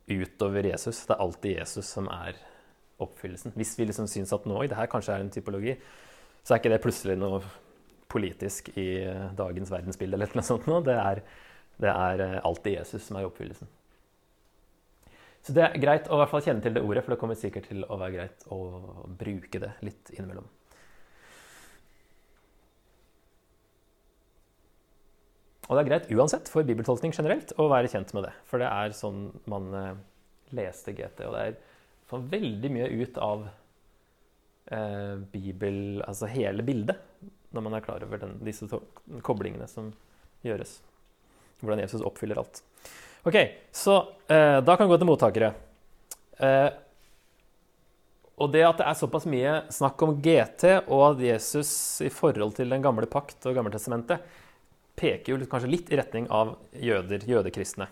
utover 0.07 0.70
Jesus. 0.70 1.02
Det 1.09 1.16
er 1.16 1.24
alltid 1.26 1.59
Jesus 1.59 1.90
som 1.96 2.07
er 2.12 2.38
oppfyllelsen. 3.02 3.54
Hvis 3.59 3.74
vi 3.78 3.88
liksom 3.88 4.09
syns 4.11 4.33
at 4.37 4.46
nå, 4.48 4.59
det 4.68 4.78
her 4.78 4.90
kanskje 4.90 5.16
er 5.16 5.24
en 5.24 5.33
typologi, 5.35 5.76
så 6.44 6.54
er 6.54 6.61
ikke 6.61 6.74
det 6.74 6.83
plutselig 6.85 7.16
noe 7.18 7.40
politisk 8.12 8.70
i 8.78 8.88
eh, 9.02 9.30
dagens 9.37 9.72
verdensbilde 9.72 10.18
eller 10.18 10.37
noe 10.37 10.46
sånt. 10.46 10.68
Det 10.87 10.98
er, 10.98 11.22
det 11.83 11.94
er 11.94 12.26
eh, 12.26 12.42
alltid 12.44 12.78
Jesus 12.78 13.09
som 13.09 13.18
er 13.18 13.28
oppfyllelsen. 13.28 13.70
Så 15.44 15.52
det 15.52 15.64
er 15.66 15.80
greit 15.80 16.07
å 16.09 16.16
i 16.16 16.20
hvert 16.22 16.30
fall 16.33 16.44
kjenne 16.44 16.64
til 16.64 16.76
det 16.76 16.83
ordet, 16.85 17.02
for 17.04 17.12
det 17.12 17.20
kommer 17.20 17.37
sikkert 17.37 17.66
til 17.68 17.85
å 17.85 17.98
være 18.00 18.14
greit 18.14 18.46
å 18.54 18.59
bruke 19.20 19.61
det 19.61 19.74
litt 19.85 20.14
innimellom. 20.14 20.46
Og 25.64 25.76
det 25.76 25.83
er 25.83 25.88
greit 25.88 26.11
uansett 26.12 26.48
for 26.52 26.64
bibeltolkning 26.68 27.12
generelt 27.16 27.52
å 27.61 27.68
være 27.72 27.88
kjent 27.92 28.12
med 28.16 28.26
det. 28.26 28.33
For 28.48 28.61
det 28.61 28.68
er 28.68 28.96
sånn 28.96 29.30
man 29.48 29.70
eh, 29.76 29.92
leste 30.57 30.92
GT. 30.96 31.24
Og 31.28 31.37
det 31.37 31.44
er 31.44 31.54
får 32.14 32.27
veldig 32.33 32.70
mye 32.72 32.88
ut 33.03 33.18
av 33.22 33.46
eh, 34.70 35.16
Bibel, 35.33 36.03
altså 36.07 36.31
hele 36.31 36.64
bildet, 36.66 37.00
når 37.55 37.66
man 37.66 37.77
er 37.77 37.85
klar 37.85 38.05
over 38.07 38.22
den, 38.22 38.38
disse 38.46 38.68
koblingene 39.27 39.68
som 39.70 39.92
gjøres. 40.46 40.79
Hvordan 41.61 41.85
Jesus 41.85 42.05
oppfyller 42.05 42.40
alt. 42.40 42.62
Ok, 43.24 43.38
så 43.72 44.00
eh, 44.29 44.61
da 44.61 44.77
kan 44.77 44.87
vi 44.87 44.92
gå 44.92 45.00
til 45.00 45.09
mottakere. 45.09 45.53
Eh, 46.38 46.70
og 48.35 48.50
det 48.50 48.64
at 48.66 48.81
det 48.81 48.87
er 48.90 48.98
såpass 48.98 49.27
mye 49.31 49.59
snakk 49.72 50.03
om 50.05 50.16
GT 50.22 50.66
og 50.83 51.05
at 51.12 51.22
Jesus 51.22 51.70
i 52.03 52.11
forhold 52.11 52.57
til 52.59 52.72
den 52.74 52.83
gamle 52.83 53.07
pakt 53.11 53.46
og 53.46 53.55
Gammeltestamentet 53.55 54.24
peker 54.98 55.35
jo 55.35 55.50
kanskje 55.50 55.70
litt 55.70 55.92
i 55.92 55.98
retning 55.98 56.27
av 56.35 56.57
jøder, 56.74 57.22
jødekristne. 57.31 57.87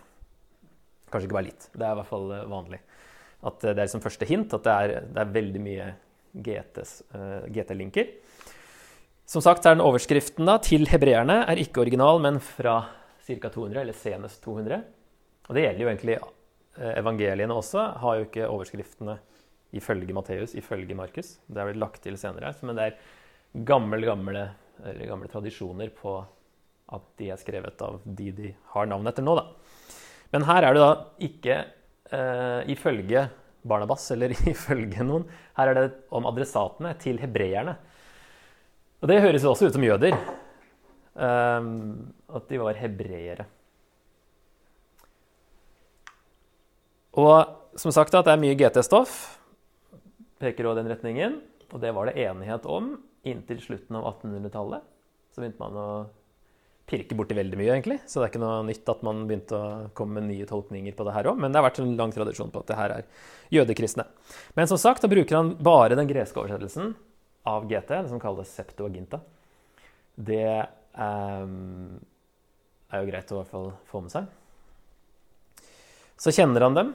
Kanskje 1.12 1.28
ikke 1.28 1.38
bare 1.38 1.48
litt. 1.50 1.68
Det 1.72 1.86
er 1.86 1.94
i 1.94 2.00
hvert 2.00 2.10
fall 2.10 2.34
eh, 2.34 2.48
vanlig. 2.50 2.82
At 3.42 3.62
det 3.62 3.72
er 3.74 3.84
liksom 3.84 4.02
første 4.04 4.28
hint 4.28 4.54
at 4.54 4.66
det 4.66 4.72
er, 4.72 5.06
det 5.10 5.22
er 5.22 5.34
veldig 5.34 5.62
mye 5.62 5.86
GT-linker. 6.32 8.06
Eh, 8.06 8.12
uh, 8.12 9.28
Som 9.28 9.44
sagt 9.44 9.66
er 9.66 9.74
den 9.74 9.84
overskriften 9.84 10.48
da, 10.48 10.58
til 10.62 10.86
hebreerne 10.90 11.42
er 11.48 11.60
ikke 11.60 11.82
original, 11.82 12.20
men 12.22 12.38
fra 12.42 12.78
ca. 13.26 13.48
200, 13.48 13.80
eller 13.82 13.96
senest 13.96 14.42
200. 14.44 14.82
Og 15.48 15.56
det 15.56 15.66
gjelder 15.66 15.84
jo 15.84 15.90
egentlig 15.90 16.18
uh, 16.22 16.92
evangeliene 16.94 17.56
også. 17.56 17.88
Har 18.02 18.20
jo 18.20 18.28
ikke 18.28 18.48
overskriftene 18.48 19.18
ifølge 19.72 20.14
Matteus, 20.14 20.54
ifølge 20.58 20.94
Markus. 20.94 21.36
Det 21.48 21.58
er 21.58 21.70
blitt 21.70 21.82
lagt 21.82 22.02
til 22.04 22.18
senere. 22.20 22.52
Men 22.62 22.78
det 22.78 22.86
er 22.86 23.64
gamle, 23.66 24.04
gamle, 24.06 24.46
gamle 25.02 25.30
tradisjoner 25.32 25.90
på 25.96 26.20
at 26.92 27.04
de 27.18 27.30
er 27.32 27.40
skrevet 27.40 27.84
av 27.84 28.00
de 28.04 28.32
de 28.36 28.50
har 28.74 28.88
navn 28.88 29.08
etter 29.08 29.24
nå. 29.24 29.36
Da. 29.38 29.46
Men 30.32 30.46
her 30.48 30.66
er 30.66 30.76
det 30.76 30.82
da 30.82 30.92
ikke 31.24 31.56
uh, 32.12 32.60
ifølge 32.70 33.26
Barnabas, 33.62 34.10
eller 34.14 34.34
ifølge 34.54 35.06
noen. 35.06 35.26
Her 35.58 35.72
er 35.72 35.78
det 35.78 35.88
om 36.14 36.28
adressatene 36.30 36.94
til 37.02 37.20
hebreerne. 37.22 37.76
Og 39.02 39.10
det 39.10 39.22
høres 39.24 39.42
jo 39.42 39.50
også 39.52 39.68
ut 39.68 39.76
som 39.76 39.84
jøder. 39.84 40.16
Um, 41.12 42.12
at 42.32 42.46
de 42.48 42.60
var 42.62 42.78
hebreere. 42.78 43.44
Og 47.20 47.34
som 47.76 47.92
sagt 47.92 48.14
at 48.16 48.24
det 48.24 48.32
er 48.32 48.40
mye 48.40 48.56
GT-stoff. 48.56 49.16
Peker 50.40 50.68
også 50.68 50.80
den 50.80 50.92
retningen. 50.94 51.40
Og 51.72 51.80
det 51.82 51.92
var 51.96 52.08
det 52.08 52.20
enighet 52.20 52.66
om 52.68 52.94
inntil 53.28 53.60
slutten 53.62 53.96
av 53.98 54.08
1800-tallet. 54.14 54.84
Så 55.32 55.40
begynte 55.40 55.60
man 55.60 55.78
å 55.78 55.88
pirke 56.88 57.16
borti 57.16 57.36
veldig 57.36 57.58
mye, 57.58 57.70
egentlig. 57.74 57.98
Så 58.06 58.18
det 58.18 58.26
er 58.26 58.32
ikke 58.32 58.42
noe 58.42 58.62
nytt 58.66 58.90
at 58.90 59.04
man 59.06 59.22
begynte 59.28 59.58
å 59.58 59.70
komme 59.96 60.18
med 60.18 60.30
nye 60.32 60.48
tolkninger 60.48 60.96
på 60.96 61.06
det 61.06 61.14
her 61.16 61.30
òg. 61.30 61.40
Men 61.40 61.52
det 61.52 61.60
har 61.60 61.66
vært 61.68 61.80
en 61.82 61.94
lang 61.98 62.12
tradisjon 62.14 62.52
på 62.52 62.62
at 62.62 62.72
det 62.72 62.78
her 62.78 62.96
er 62.98 63.06
jødekristne. 63.54 64.06
Men 64.58 64.70
som 64.70 64.80
sagt, 64.80 65.04
da 65.04 65.10
bruker 65.12 65.38
han 65.38 65.54
bare 65.62 65.98
den 65.98 66.10
greske 66.10 66.42
oversettelsen 66.42 66.94
av 67.48 67.66
GT, 67.70 67.94
det 67.94 68.10
som 68.10 68.22
kalles 68.22 68.50
septuaginta. 68.52 69.22
Det 70.14 70.66
um, 70.98 71.96
er 72.92 73.02
jo 73.02 73.08
greit 73.08 73.32
å 73.32 73.38
i 73.38 73.40
hvert 73.40 73.54
fall 73.54 73.72
få 73.88 74.04
med 74.04 74.14
seg. 74.14 74.28
Så 76.22 76.34
kjenner 76.34 76.66
han 76.66 76.76
dem. 76.76 76.92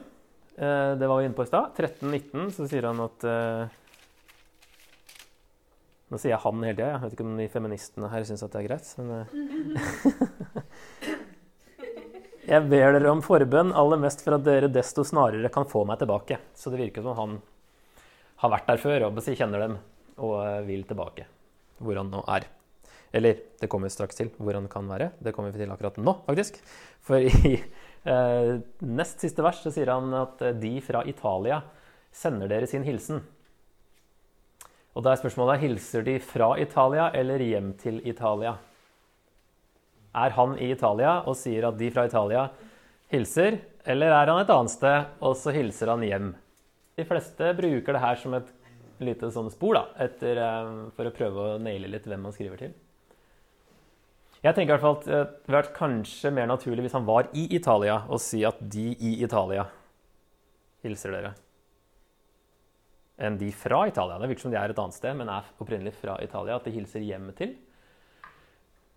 Eh, 0.56 0.92
det 0.98 1.06
var 1.06 1.20
vi 1.20 1.26
inne 1.28 1.36
på 1.36 1.44
i 1.44 1.50
stad. 1.50 1.74
1319 1.76 2.54
så 2.54 2.68
sier 2.70 2.86
han 2.88 3.02
at 3.04 3.26
uh, 3.28 3.74
Nå 6.08 6.16
sier 6.16 6.32
jeg 6.32 6.40
'han' 6.40 6.64
hele 6.64 6.76
tida. 6.76 6.92
Jeg 6.94 7.02
vet 7.02 7.14
ikke 7.16 7.26
om 7.26 7.36
de 7.36 7.48
feministene 7.52 8.08
her 8.08 8.24
syns 8.24 8.40
det 8.40 8.56
er 8.56 8.68
greit. 8.68 8.86
Men 8.98 9.08
eh. 9.20 9.26
Jeg 12.48 12.64
ber 12.64 12.94
dere 12.96 13.10
om 13.12 13.20
forbønn, 13.20 13.74
aller 13.76 14.00
mest 14.00 14.22
for 14.24 14.38
at 14.38 14.44
dere 14.46 14.70
desto 14.72 15.04
snarere 15.04 15.50
kan 15.52 15.68
få 15.68 15.82
meg 15.84 15.98
tilbake. 16.00 16.38
Så 16.56 16.72
det 16.72 16.80
virker 16.80 17.04
som 17.04 17.18
han 17.18 17.34
har 18.40 18.52
vært 18.54 18.70
der 18.70 18.80
før 18.80 19.04
og 19.10 19.20
kjenner 19.20 19.66
dem 19.66 19.74
og 20.16 20.38
eh, 20.46 20.62
vil 20.64 20.86
tilbake. 20.88 21.26
Hvor 21.76 22.00
han 22.00 22.08
nå 22.08 22.22
er. 22.24 22.48
Eller 23.12 23.42
det 23.60 23.68
kommer 23.68 23.88
vi 23.88 23.92
straks 23.92 24.16
til 24.16 24.30
hvor 24.40 24.56
han 24.56 24.68
kan 24.72 24.88
være. 24.88 25.12
Det 25.20 25.34
kommer 25.36 25.52
vi 25.52 25.60
til 25.60 25.72
akkurat 25.74 26.00
nå, 26.00 26.14
faktisk. 26.24 26.56
For 27.04 27.20
i 27.20 27.52
eh, 28.08 28.52
nest 28.80 29.20
siste 29.20 29.44
vers 29.44 29.60
så 29.60 29.72
sier 29.74 29.92
han 29.92 30.08
at 30.16 30.40
de 30.56 30.72
fra 30.84 31.04
Italia 31.04 31.60
sender 32.16 32.48
dere 32.48 32.68
sin 32.70 32.86
hilsen. 32.88 33.20
Og 34.98 35.04
da 35.06 35.12
er 35.12 35.20
spørsmålet 35.20 35.60
hilser 35.62 36.02
de 36.02 36.16
fra 36.18 36.56
Italia 36.58 37.04
eller 37.14 37.38
hjem 37.38 37.70
til 37.78 38.00
Italia? 38.02 38.56
Er 40.18 40.34
han 40.34 40.56
i 40.58 40.72
Italia 40.74 41.20
og 41.22 41.36
sier 41.38 41.68
at 41.68 41.78
de 41.78 41.90
fra 41.94 42.08
Italia 42.08 42.48
hilser, 43.12 43.60
eller 43.86 44.10
er 44.10 44.32
han 44.32 44.42
et 44.42 44.50
annet 44.50 44.74
sted 44.74 45.22
og 45.22 45.38
så 45.38 45.54
hilser 45.54 45.92
han 45.94 46.02
hjem? 46.02 46.32
De 46.98 47.06
fleste 47.06 47.52
bruker 47.60 47.94
det 47.94 48.02
her 48.02 48.18
som 48.18 48.34
et 48.40 48.50
lite 48.98 49.30
sånn 49.30 49.52
spor 49.54 49.78
da, 49.78 49.86
etter, 50.02 50.42
eh, 50.42 50.74
for 50.96 51.06
å 51.06 51.14
prøve 51.14 51.46
å 51.46 51.58
naile 51.62 51.94
litt 51.94 52.10
hvem 52.10 52.26
man 52.26 52.34
skriver 52.34 52.58
til. 52.58 52.74
Jeg 54.42 54.54
tenker 54.54 54.72
i 54.72 54.74
hvert 54.74 54.82
fall 54.82 54.98
at 54.98 55.06
det 55.06 55.18
hadde 55.20 55.54
vært 55.60 55.76
kanskje 55.78 56.34
mer 56.34 56.50
naturlig 56.50 56.88
hvis 56.88 56.98
han 56.98 57.06
var 57.06 57.30
i 57.38 57.46
Italia, 57.54 58.00
og 58.10 58.18
si 58.22 58.42
at 58.46 58.58
de 58.58 58.90
i 58.98 59.20
Italia 59.22 59.68
hilser 60.82 61.14
dere, 61.14 61.36
enn 63.18 63.38
de 63.40 63.48
fra 63.54 63.82
Italia. 63.90 64.18
Det 64.20 64.28
virker 64.30 64.46
som 64.46 64.52
de 64.54 64.58
er 64.60 64.72
et 64.72 64.78
annet 64.78 64.96
sted, 64.96 65.16
men 65.18 65.30
er 65.32 65.48
opprinnelig 65.58 65.94
fra 65.98 66.18
Italia. 66.22 66.58
At 66.58 66.68
de 66.68 66.74
hilser 66.74 67.04
hjem 67.06 67.32
til 67.38 67.56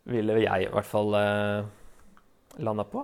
ville 0.09 0.37
jeg 0.41 0.65
i 0.65 0.69
hvert 0.71 0.89
fall 0.89 1.15
eh, 1.17 1.65
landa 2.65 2.85
på. 2.89 3.03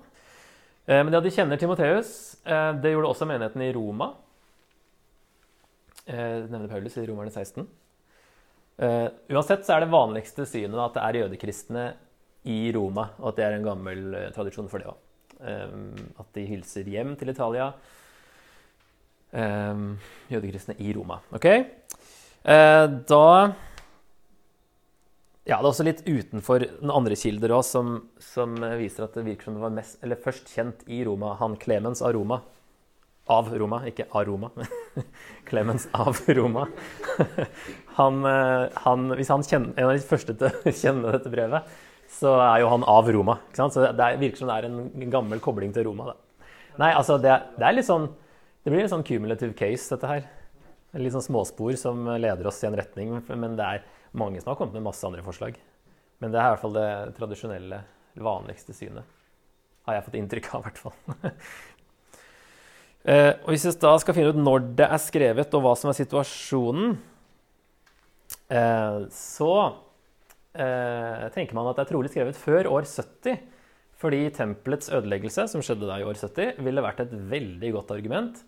Eh, 0.87 1.03
men 1.03 1.13
ja, 1.13 1.21
de 1.21 1.33
kjenner 1.33 1.59
Timoteus, 1.61 2.11
eh, 2.45 2.71
det 2.81 2.93
gjorde 2.93 3.11
også 3.11 3.27
menigheten 3.29 3.65
i 3.65 3.73
Roma. 3.75 4.11
Eh, 6.07 6.47
nevner 6.47 6.69
Paulus 6.71 6.97
i 6.97 7.05
Romerne 7.05 7.33
16. 7.33 7.67
Eh, 8.77 9.07
uansett 9.33 9.65
så 9.65 9.75
er 9.75 9.83
det 9.83 9.93
vanligste 9.93 10.45
synet 10.47 10.79
at 10.79 10.97
det 10.97 11.03
er 11.03 11.21
jødekristne 11.23 11.85
i 12.47 12.59
Roma, 12.75 13.09
og 13.19 13.31
at 13.31 13.39
det 13.39 13.45
er 13.47 13.57
en 13.57 13.67
gammel 13.67 14.03
eh, 14.15 14.31
tradisjon 14.35 14.71
for 14.71 14.81
det 14.81 14.89
òg. 14.93 15.03
at 15.37 16.29
de 16.33 16.43
hilser 16.49 16.87
hjem 16.89 17.11
til 17.13 17.29
Italia. 17.29 17.67
Jødekristne 19.33 20.77
i 20.79 20.93
Roma. 20.95 21.19
Ok? 21.35 21.47
da 22.47 23.23
ja, 25.47 25.57
det 25.61 25.63
er 25.63 25.69
også 25.69 25.85
litt 25.87 26.01
utenfor 26.03 26.63
den 26.63 26.91
andre 26.91 27.15
kilder 27.15 27.53
også, 27.55 27.79
som, 27.79 27.91
som, 28.19 28.55
viser 28.75 29.05
at 29.05 29.13
det 29.15 29.23
virker 29.23 29.47
som 29.47 29.55
det 29.55 29.63
var 29.63 29.75
mest, 29.77 29.95
eller 30.03 30.19
først 30.19 30.51
kjent 30.51 30.81
i 30.91 30.99
Roma. 31.07 31.37
Han 31.39 31.55
Clemens 31.61 32.01
av 32.03 32.11
Roma. 32.17 32.41
Av 33.31 33.47
Roma, 33.55 33.79
ikke 33.87 34.09
av 34.11 34.25
Roma. 34.27 34.49
Clemens 35.47 35.87
av 35.95 36.19
Roma. 36.35 36.67
Han, 37.97 38.19
eh, 38.29 38.67
han, 38.83 39.07
hvis 39.17 39.31
han 39.33 39.41
kjenner, 39.41 39.71
en 39.73 39.87
av 39.87 39.95
de 39.95 40.03
første 40.05 40.35
til 40.37 40.51
å 40.53 40.73
kjenne 40.83 41.13
dette 41.15 41.31
brevet, 41.33 41.71
så 42.13 42.35
er 42.43 42.59
jo 42.61 42.67
han 42.69 42.83
av 42.85 43.07
Roma. 43.09 43.39
Så 43.57 43.71
det 43.73 44.09
virker 44.21 44.43
som 44.43 44.51
det 44.51 44.57
er 44.59 44.67
en 44.67 45.09
gammel 45.09 45.41
kobling 45.41 45.71
til 45.73 45.87
Roma. 45.87 46.11
Da. 46.11 46.45
Nei, 46.83 46.91
altså, 46.91 47.17
det, 47.17 47.33
det, 47.55 47.65
er 47.65 47.73
litt 47.73 47.87
sånn 47.87 48.05
Det 48.67 48.71
blir 48.73 48.83
en 48.83 48.89
sånn 48.91 49.03
cumulative 49.07 49.55
case, 49.55 49.85
dette 49.93 50.07
her. 50.11 50.25
Litt 50.99 51.13
sånn 51.13 51.23
småspor 51.23 51.77
som 51.79 52.01
leder 52.19 52.49
oss 52.49 52.57
i 52.59 52.67
en 52.67 52.73
retning, 52.75 53.13
men 53.31 53.53
det 53.55 53.63
er 53.63 53.85
mange 54.11 54.41
som 54.41 54.49
har 54.51 54.57
kommet 54.59 54.73
med 54.75 54.83
masse 54.83 55.07
andre 55.07 55.21
forslag. 55.23 55.55
Men 56.19 56.33
det 56.33 56.41
er 56.41 56.49
i 56.49 56.51
hvert 56.51 56.63
fall 56.65 56.75
det 56.75 56.89
tradisjonelle, 57.15 57.77
vanligste 58.19 58.75
synet. 58.75 59.07
Har 59.87 59.95
jeg 59.95 60.03
fått 60.09 60.17
inntrykk 60.19 60.49
av, 60.51 60.59
i 60.59 60.67
hvert 60.67 60.83
fall. 60.83 60.97
Eh, 63.07 63.29
og 63.45 63.53
hvis 63.53 63.63
vi 63.63 63.71
da 63.79 63.93
skal 64.03 64.15
finne 64.17 64.33
ut 64.35 64.39
når 64.41 64.65
det 64.75 64.83
er 64.83 64.99
skrevet, 64.99 65.53
og 65.55 65.61
hva 65.63 65.71
som 65.79 65.87
er 65.87 65.95
situasjonen, 65.95 66.97
eh, 68.51 68.97
så 69.15 69.51
eh, 70.51 71.23
tenker 71.31 71.55
man 71.55 71.69
at 71.69 71.79
det 71.79 71.85
er 71.85 71.91
trolig 71.93 72.11
skrevet 72.11 72.41
før 72.41 72.67
år 72.73 72.89
70. 72.89 73.39
Fordi 74.03 74.19
tempelets 74.35 74.91
ødeleggelse, 74.91 75.47
som 75.53 75.63
skjedde 75.63 75.87
da 75.87 76.01
i 76.01 76.09
år 76.09 76.19
70, 76.19 76.59
ville 76.67 76.83
vært 76.83 77.05
et 77.05 77.15
veldig 77.31 77.71
godt 77.77 77.95
argument 77.95 78.43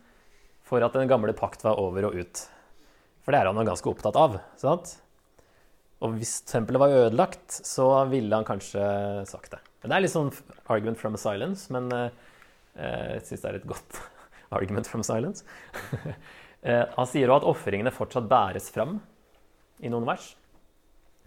for 0.70 0.86
at 0.86 0.94
den 0.94 1.10
gamle 1.10 1.34
pakt 1.34 1.66
var 1.66 1.82
over 1.82 2.10
og 2.10 2.18
ut. 2.22 2.42
For 3.26 3.34
det 3.34 3.42
er 3.42 3.50
han 3.50 3.58
jo 3.58 3.68
ganske 3.68 3.90
opptatt 3.90 4.18
av. 4.20 4.38
sant? 4.60 4.96
Og 6.00 6.16
hvis 6.16 6.40
tempelet 6.48 6.80
var 6.80 6.96
ødelagt, 6.96 7.52
så 7.68 7.90
ville 8.12 8.36
han 8.36 8.48
kanskje 8.48 8.84
sagt 9.28 9.56
det. 9.56 9.60
Det 9.84 9.92
er 9.96 10.04
litt 10.04 10.14
sånn 10.14 10.32
argument 10.72 11.00
from 11.00 11.16
silence, 11.20 11.68
men 11.74 11.90
uh, 11.92 12.08
jeg 12.76 13.26
syns 13.28 13.44
det 13.44 13.50
er 13.50 13.58
et 13.60 13.68
godt 13.68 14.00
argument 14.58 14.88
from 14.88 15.04
silence. 15.04 15.44
uh, 15.92 16.86
han 16.98 17.10
sier 17.10 17.32
òg 17.32 17.42
at 17.42 17.50
ofringene 17.52 17.96
fortsatt 17.96 18.30
bæres 18.32 18.70
fram 18.76 19.00
i 19.84 19.92
noen 19.92 20.08
vers. 20.08 20.32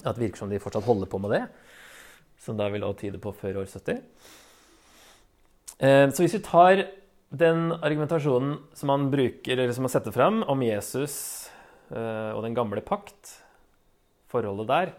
At 0.03 0.17
det 0.17 0.29
virker 0.29 0.45
som 0.45 0.53
de 0.53 0.61
fortsatt 0.63 0.89
holder 0.89 1.11
på 1.11 1.21
med 1.23 1.37
det, 1.37 1.45
som 2.43 2.57
da 2.59 2.71
vil 2.73 2.85
også 2.87 3.05
tyde 3.05 3.21
på 3.23 3.35
før 3.37 3.63
år 3.63 3.69
70. 3.69 4.03
Uh, 5.83 6.09
så 6.09 6.25
hvis 6.25 6.39
vi 6.39 6.45
tar 6.47 6.87
den 7.33 7.71
argumentasjonen 7.73 8.59
som 8.77 8.93
han 8.93 9.09
bruker, 9.13 9.57
eller 9.57 9.73
som 9.73 9.87
han 9.89 9.93
setter 9.95 10.13
fram 10.13 10.43
om 10.53 10.63
Jesus 10.65 11.17
og 11.93 12.39
den 12.45 12.55
gamle 12.57 12.81
pakt, 12.85 13.35
forholdet 14.33 14.69
der 14.71 14.93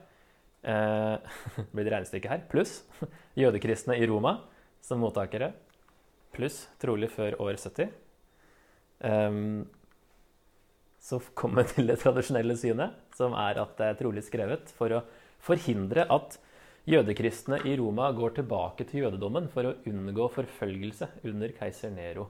eh, 0.63 1.17
blir 1.73 1.87
det 1.87 1.93
regnestykke 1.93 2.31
her. 2.31 2.43
Pluss 2.51 2.81
jødekristne 3.41 3.97
i 3.99 4.07
Roma 4.09 4.37
som 4.83 5.01
mottakere. 5.03 5.53
Pluss 6.33 6.65
trolig 6.81 7.11
før 7.13 7.37
år 7.43 7.59
70. 7.61 7.91
Um, 9.03 9.09
ehm, 9.09 9.59
så 11.03 11.19
kommer 11.35 11.63
vi 11.63 11.75
til 11.75 11.91
det 11.91 11.99
tradisjonelle 11.99 12.55
synet, 12.57 12.95
som 13.17 13.35
er 13.35 13.59
at 13.61 13.75
det 13.77 13.89
er 13.89 13.99
trolig 13.99 14.23
skrevet 14.25 14.71
for 14.77 14.95
å 14.95 15.03
forhindre 15.43 16.07
at 16.07 16.37
jødekristne 16.89 17.61
i 17.67 17.75
Roma 17.79 18.09
går 18.15 18.37
tilbake 18.39 18.85
til 18.89 19.05
jødedommen 19.05 19.47
for 19.53 19.69
å 19.69 19.75
unngå 19.89 20.27
forfølgelse 20.35 21.09
under 21.29 21.53
keiser 21.55 21.93
Nero, 21.93 22.27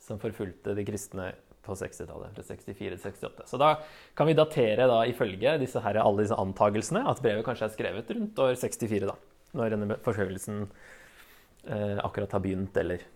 som 0.00 0.20
forfulgte 0.20 0.74
de 0.76 0.84
kristne 0.86 1.30
på 1.64 1.76
60-tallet. 1.78 2.34
Fra 2.36 2.44
64 2.44 2.74
til 2.76 2.98
68. 3.00 3.46
Så 3.48 3.60
da 3.60 3.70
kan 4.16 4.28
vi 4.28 4.36
datere 4.36 4.88
da 4.90 5.00
ifølge 5.08 5.56
disse 5.62 5.80
her, 5.84 6.00
alle 6.02 6.26
disse 6.26 6.36
antagelsene 6.40 7.04
at 7.08 7.22
brevet 7.24 7.46
kanskje 7.46 7.70
er 7.70 7.76
skrevet 7.76 8.12
rundt 8.12 8.44
år 8.44 8.58
64, 8.60 9.08
da, 9.08 9.16
når 9.56 9.74
denne 9.76 9.98
forfølgelsen 10.04 10.60
eh, 10.66 11.96
akkurat 12.04 12.36
har 12.36 12.44
begynt, 12.44 12.76
eller 12.84 13.06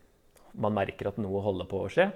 man 0.59 0.75
merker 0.75 1.11
at 1.11 1.21
noe 1.21 1.45
holder 1.45 1.69
på 1.69 1.85
å 1.85 1.93
skje. 1.93 2.09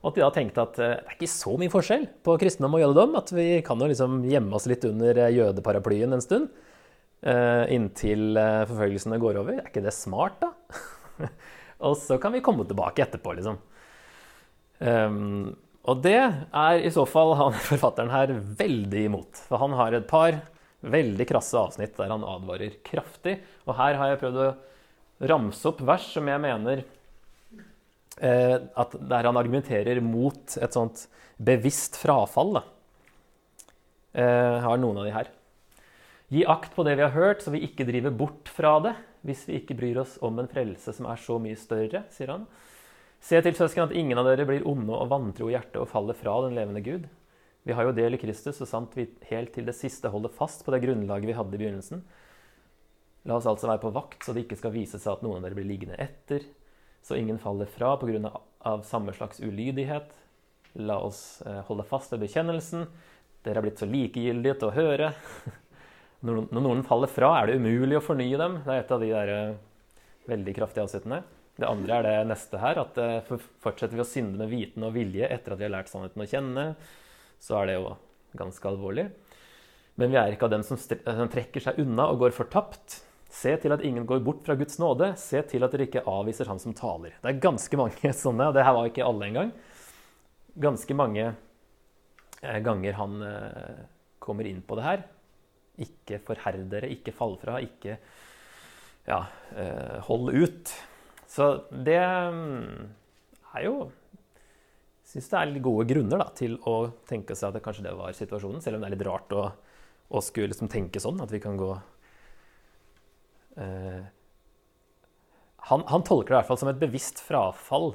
Og 0.00 0.12
at 0.12 0.16
de 0.16 0.22
da 0.24 0.32
tenkte 0.32 0.64
at 0.64 0.78
eh, 0.80 0.96
det 0.96 1.10
er 1.10 1.18
ikke 1.18 1.34
så 1.34 1.58
mye 1.60 1.72
forskjell 1.72 2.06
på 2.24 2.38
kristendom 2.40 2.78
og 2.78 2.84
jødedom, 2.86 3.18
at 3.18 3.34
vi 3.34 3.48
kan 3.66 3.82
jo 3.82 3.90
liksom 3.90 4.22
gjemme 4.30 4.56
oss 4.56 4.70
litt 4.70 4.86
under 4.88 5.24
eh, 5.26 5.34
jødeparaplyen 5.40 6.16
en 6.16 6.24
stund. 6.24 6.68
Eh, 7.20 7.64
inntil 7.74 8.36
eh, 8.40 8.62
forfølgelsene 8.68 9.18
går 9.20 9.40
over. 9.42 9.58
Er 9.58 9.68
ikke 9.68 9.84
det 9.84 9.92
smart, 9.92 10.40
da? 10.40 11.26
og 11.86 11.98
så 12.00 12.16
kan 12.20 12.32
vi 12.32 12.44
komme 12.44 12.64
tilbake 12.68 13.04
etterpå, 13.04 13.34
liksom. 13.36 13.58
Um, 14.80 15.50
og 15.84 16.00
det 16.00 16.16
er 16.16 16.80
i 16.80 16.92
så 16.92 17.04
fall 17.08 17.34
han 17.36 17.56
forfatteren 17.70 18.12
her 18.12 18.32
veldig 18.60 19.04
imot. 19.10 19.44
For 19.48 19.60
han 19.60 19.76
har 19.76 19.96
et 19.96 20.08
par 20.08 20.40
veldig 20.80 21.26
krasse 21.28 21.60
avsnitt 21.60 21.98
der 21.98 22.12
han 22.12 22.24
advarer 22.24 22.78
kraftig. 22.86 23.38
Og 23.68 23.76
her 23.76 24.00
har 24.00 24.12
jeg 24.12 24.22
prøvd 24.22 24.40
å 24.40 24.50
ramse 25.30 25.68
opp 25.68 25.82
vers 25.84 26.06
som 26.14 26.28
jeg 26.30 26.40
mener 26.40 26.80
eh, 28.16 28.56
at 28.56 28.94
Der 28.96 29.28
han 29.28 29.36
argumenterer 29.36 30.00
mot 30.00 30.56
et 30.56 30.76
sånt 30.76 31.04
bevisst 31.36 32.00
frafall. 32.00 32.56
Da. 32.56 32.64
Eh, 34.20 34.56
har 34.64 34.80
noen 34.80 35.02
av 35.02 35.08
de 35.08 35.14
her. 35.18 35.32
Gi 36.30 36.44
akt 36.46 36.74
på 36.76 36.84
det 36.86 36.94
vi 36.94 37.02
har 37.02 37.14
hørt, 37.14 37.42
så 37.42 37.50
vi 37.50 37.64
ikke 37.66 37.84
driver 37.88 38.12
bort 38.14 38.50
fra 38.54 38.76
det, 38.84 38.94
hvis 39.26 39.42
vi 39.48 39.58
ikke 39.58 39.74
bryr 39.78 39.98
oss 40.04 40.14
om 40.22 40.38
en 40.38 40.48
frelse 40.50 40.94
som 40.94 41.08
er 41.10 41.18
så 41.18 41.40
mye 41.42 41.58
større, 41.58 42.04
sier 42.14 42.30
han. 42.30 42.44
Se 43.20 43.40
til 43.44 43.56
søsken 43.58 43.88
at 43.88 43.94
ingen 43.98 44.18
av 44.18 44.28
dere 44.28 44.46
blir 44.48 44.66
onde 44.68 44.94
og 44.94 45.10
vantro 45.10 45.50
i 45.50 45.56
hjertet 45.56 45.80
og 45.82 45.90
faller 45.90 46.16
fra 46.16 46.38
den 46.46 46.54
levende 46.56 46.84
Gud. 46.86 47.08
Vi 47.66 47.74
har 47.76 47.84
jo 47.84 47.96
del 47.96 48.14
i 48.16 48.20
Kristus, 48.22 48.56
så 48.56 48.68
sant 48.68 48.94
vi 48.96 49.08
helt 49.28 49.52
til 49.52 49.66
det 49.66 49.74
siste 49.76 50.08
holder 50.08 50.32
fast 50.32 50.62
på 50.64 50.72
det 50.72 50.80
grunnlaget 50.86 51.28
vi 51.28 51.36
hadde 51.36 51.58
i 51.58 51.60
begynnelsen. 51.60 52.04
La 53.28 53.36
oss 53.36 53.48
altså 53.50 53.68
være 53.68 53.82
på 53.82 53.92
vakt, 53.92 54.22
så 54.24 54.32
det 54.32 54.46
ikke 54.46 54.60
skal 54.62 54.72
vise 54.72 55.02
seg 55.02 55.12
at 55.12 55.24
noen 55.26 55.42
av 55.42 55.48
dere 55.48 55.58
blir 55.58 55.68
liggende 55.68 55.98
etter, 56.00 56.46
så 57.04 57.18
ingen 57.18 57.40
faller 57.42 57.68
fra 57.68 57.96
pga. 58.00 58.32
Samme 58.86 59.12
slags 59.16 59.40
ulydighet. 59.40 60.14
La 60.78 60.98
oss 61.02 61.40
eh, 61.42 61.62
holde 61.66 61.84
fast 61.88 62.12
ved 62.14 62.22
bekjennelsen. 62.22 62.86
Dere 63.44 63.60
er 63.60 63.66
blitt 63.66 63.80
så 63.80 63.88
likegyldige 63.88 64.60
til 64.60 64.70
å 64.70 64.76
høre. 64.76 65.12
Når 66.26 66.50
noen 66.52 66.82
faller 66.84 67.08
fra, 67.08 67.32
er 67.40 67.48
det 67.48 67.60
umulig 67.62 67.96
å 67.96 68.04
fornye 68.04 68.40
dem. 68.40 68.58
Det 68.66 68.74
er 68.74 68.82
et 68.82 68.90
av 68.92 69.00
de 69.00 69.08
der 69.08 69.30
eh, 69.32 69.58
veldig 70.28 70.54
kraftige 70.58 70.84
avsnittene. 70.84 71.22
Det 71.60 71.68
andre 71.68 71.96
er 71.96 72.06
det 72.06 72.16
neste 72.30 72.60
her, 72.60 72.80
at 72.82 72.98
eh, 73.00 73.32
fortsetter 73.64 73.96
vi 73.96 74.04
å 74.04 74.08
synde 74.08 74.40
med 74.40 74.52
viten 74.52 74.84
og 74.84 74.94
vilje 74.96 75.28
etter 75.28 75.54
at 75.54 75.60
vi 75.60 75.66
har 75.66 75.74
lært 75.74 75.90
sannheten 75.92 76.24
å 76.24 76.28
kjenne, 76.28 76.66
så 77.40 77.60
er 77.60 77.70
det 77.70 77.76
jo 77.78 77.94
ganske 78.36 78.68
alvorlig. 78.68 79.06
Men 80.00 80.12
vi 80.12 80.18
er 80.20 80.34
ikke 80.34 80.48
av 80.48 80.54
dem 80.54 80.64
som, 80.64 80.78
som 80.80 81.30
trekker 81.32 81.64
seg 81.64 81.80
unna 81.82 82.08
og 82.12 82.22
går 82.22 82.36
fortapt. 82.36 83.00
Se 83.30 83.52
til 83.62 83.74
at 83.74 83.84
ingen 83.86 84.06
går 84.08 84.22
bort 84.26 84.42
fra 84.46 84.56
Guds 84.58 84.80
nåde. 84.82 85.12
Se 85.20 85.42
til 85.48 85.64
at 85.64 85.74
dere 85.74 85.86
ikke 85.86 86.04
avviser 86.08 86.48
Han 86.50 86.60
som 86.62 86.74
taler. 86.76 87.14
Det 87.20 87.30
er 87.30 87.42
ganske 87.42 87.78
mange 87.78 88.12
sånne, 88.24 88.50
og 88.50 88.56
det 88.56 88.66
her 88.66 88.76
var 88.76 88.90
ikke 88.90 89.06
alle 89.06 89.28
engang. 89.28 89.54
Ganske 90.60 90.96
mange 90.98 91.30
eh, 91.30 92.60
ganger 92.64 93.00
han 93.00 93.24
eh, 93.24 93.80
kommer 94.20 94.48
inn 94.48 94.60
på 94.66 94.76
det 94.76 94.86
her. 94.88 95.08
Ikke 95.80 96.20
forherd 96.24 96.66
dere, 96.72 96.90
ikke 96.92 97.14
fall 97.16 97.36
fra, 97.40 97.58
ikke 97.64 97.96
ja, 99.08 99.24
eh, 99.56 99.96
hold 100.06 100.34
ut. 100.34 100.74
Så 101.30 101.50
det 101.70 102.00
mm, 102.00 102.90
er 103.54 103.66
jo 103.66 103.74
syns 105.10 105.30
det 105.30 105.40
er 105.40 105.64
gode 105.64 105.88
grunner 105.90 106.22
da, 106.22 106.28
til 106.36 106.56
å 106.70 106.76
tenke 107.08 107.34
seg 107.34 107.50
at 107.50 107.58
det 107.58 107.64
kanskje 107.64 107.88
det 107.88 107.96
var 107.98 108.14
situasjonen, 108.14 108.62
selv 108.62 108.78
om 108.78 108.84
det 108.84 108.90
er 108.90 108.94
litt 108.94 109.08
rart 109.08 109.34
å, 109.34 109.48
å 110.10 110.22
skulle 110.22 110.52
liksom 110.52 110.70
tenke 110.70 111.02
sånn, 111.02 111.18
at 111.22 111.32
vi 111.34 111.40
kan 111.42 111.58
gå 111.58 111.70
eh, 113.58 114.04
han, 115.70 115.82
han, 115.90 116.06
tolker 116.06 116.30
det 116.30 116.36
i 116.36 116.38
hvert 116.38 116.50
fall 116.52 116.60
som 116.62 116.70
et 116.70 116.80
bevisst 116.80 117.22
frafall 117.26 117.92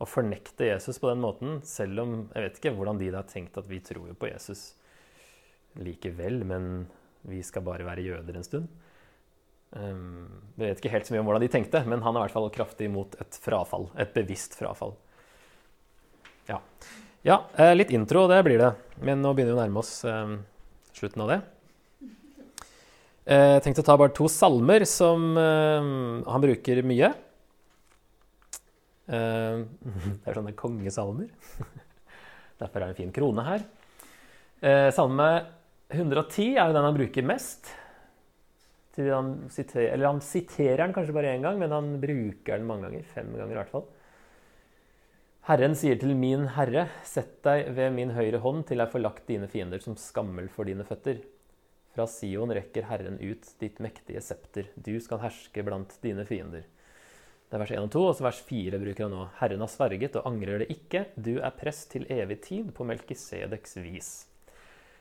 å 0.00 0.08
fornekte 0.08 0.68
Jesus 0.68 1.00
på 1.00 1.08
den 1.10 1.24
måten, 1.24 1.58
selv 1.66 2.04
om 2.04 2.14
jeg 2.34 2.44
vet 2.44 2.60
ikke 2.60 2.74
hvordan 2.76 3.00
de 3.00 3.10
har 3.12 3.28
tenkt 3.28 3.58
at 3.60 3.68
vi 3.68 3.80
tror 3.84 4.08
jo 4.08 4.16
på 4.16 4.30
Jesus 4.30 4.70
likevel, 5.80 6.42
men 6.48 6.70
vi 7.28 7.42
skal 7.44 7.64
bare 7.66 7.84
være 7.86 8.06
jøder 8.06 8.38
en 8.38 8.46
stund. 8.46 8.70
Um, 9.70 10.26
jeg 10.58 10.72
vet 10.72 10.80
ikke 10.80 10.92
helt 10.96 11.06
så 11.06 11.14
mye 11.14 11.20
om 11.22 11.28
hvordan 11.30 11.44
de 11.44 11.52
tenkte, 11.52 11.82
men 11.86 12.02
han 12.02 12.16
er 12.16 12.24
i 12.24 12.26
hvert 12.26 12.34
fall 12.34 12.50
kraftig 12.54 12.88
imot 12.88 13.14
et 13.22 13.38
frafall. 13.44 13.86
Et 14.00 14.10
bevisst 14.16 14.56
frafall. 14.58 14.96
Ja. 16.50 16.58
ja 17.26 17.36
eh, 17.54 17.76
litt 17.76 17.92
intro, 17.94 18.26
det 18.30 18.40
blir 18.46 18.58
det. 18.58 18.72
Men 19.04 19.22
nå 19.22 19.34
begynner 19.34 19.54
vi 19.54 19.58
å 19.58 19.62
nærme 19.62 19.82
oss 19.82 19.92
um, 20.08 20.40
slutten 20.96 21.22
av 21.26 21.34
det. 21.34 21.40
Eh, 23.30 23.52
jeg 23.56 23.64
tenkte 23.66 23.84
å 23.84 23.88
ta 23.92 23.98
bare 24.00 24.14
to 24.16 24.26
salmer 24.32 24.82
som 24.88 25.30
um, 25.38 26.22
han 26.26 26.46
bruker 26.46 26.82
mye. 26.86 27.12
Det 29.10 29.18
er 29.18 30.36
sånne 30.36 30.52
kongesalmer. 30.54 31.30
Derfor 32.62 32.78
er 32.78 32.84
det 32.84 32.92
en 32.92 32.98
fin 33.00 33.14
krone 33.14 33.42
her. 33.42 33.64
Uh, 34.62 34.90
salme 34.94 35.26
110 35.90 36.54
er 36.54 36.70
jo 36.70 36.74
den 36.76 36.86
han 36.86 36.96
bruker 36.96 37.26
mest. 37.26 37.72
Han 39.00 39.32
siterer, 39.50 39.94
eller 39.94 40.10
han 40.10 40.20
siterer 40.20 40.82
den 40.82 40.92
kanskje 40.92 41.14
bare 41.16 41.32
én 41.32 41.44
gang, 41.44 41.58
men 41.58 41.72
han 41.72 41.94
bruker 42.02 42.58
den 42.58 42.66
mange 42.68 42.88
ganger. 42.88 43.06
Fem 43.14 43.32
ganger 43.32 43.54
i 43.54 43.58
hvert 43.60 43.72
fall. 43.72 43.86
Herren 45.48 45.74
sier 45.78 45.96
til 45.98 46.12
min 46.18 46.44
herre, 46.54 46.84
sett 47.06 47.38
deg 47.46 47.70
ved 47.74 47.94
min 47.96 48.12
høyre 48.14 48.42
hånd 48.44 48.66
til 48.68 48.82
jeg 48.82 48.92
får 48.92 49.02
lagt 49.02 49.26
dine 49.30 49.48
fiender 49.50 49.80
som 49.82 49.96
skammel 49.98 50.50
for 50.52 50.68
dine 50.68 50.84
føtter. 50.86 51.22
Fra 51.90 52.06
Sion 52.06 52.52
rekker 52.54 52.86
Herren 52.86 53.16
ut 53.18 53.48
ditt 53.58 53.80
mektige 53.82 54.20
septer. 54.22 54.68
Du 54.76 54.92
skal 55.02 55.22
herske 55.24 55.64
blant 55.66 55.96
dine 56.04 56.26
fiender. 56.28 56.68
Det 57.50 57.58
er 57.58 57.64
vers 57.64 57.72
1 57.74 57.82
og 57.82 57.90
2, 57.90 58.02
og 58.06 58.14
så 58.14 58.28
vers 58.28 58.42
4 58.46 58.78
bruker 58.78 59.08
han 59.08 59.16
nå. 59.16 59.24
Herren 59.40 59.64
har 59.64 59.72
sverget 59.72 60.20
og 60.20 60.28
angrer 60.30 60.62
det 60.62 60.70
ikke. 60.70 61.08
Du 61.18 61.40
er 61.40 61.56
prest 61.56 61.88
til 61.96 62.06
evig 62.06 62.42
tid 62.46 62.70
på 62.76 62.86
Melkisedeks 62.86 63.80
vis. 63.82 64.29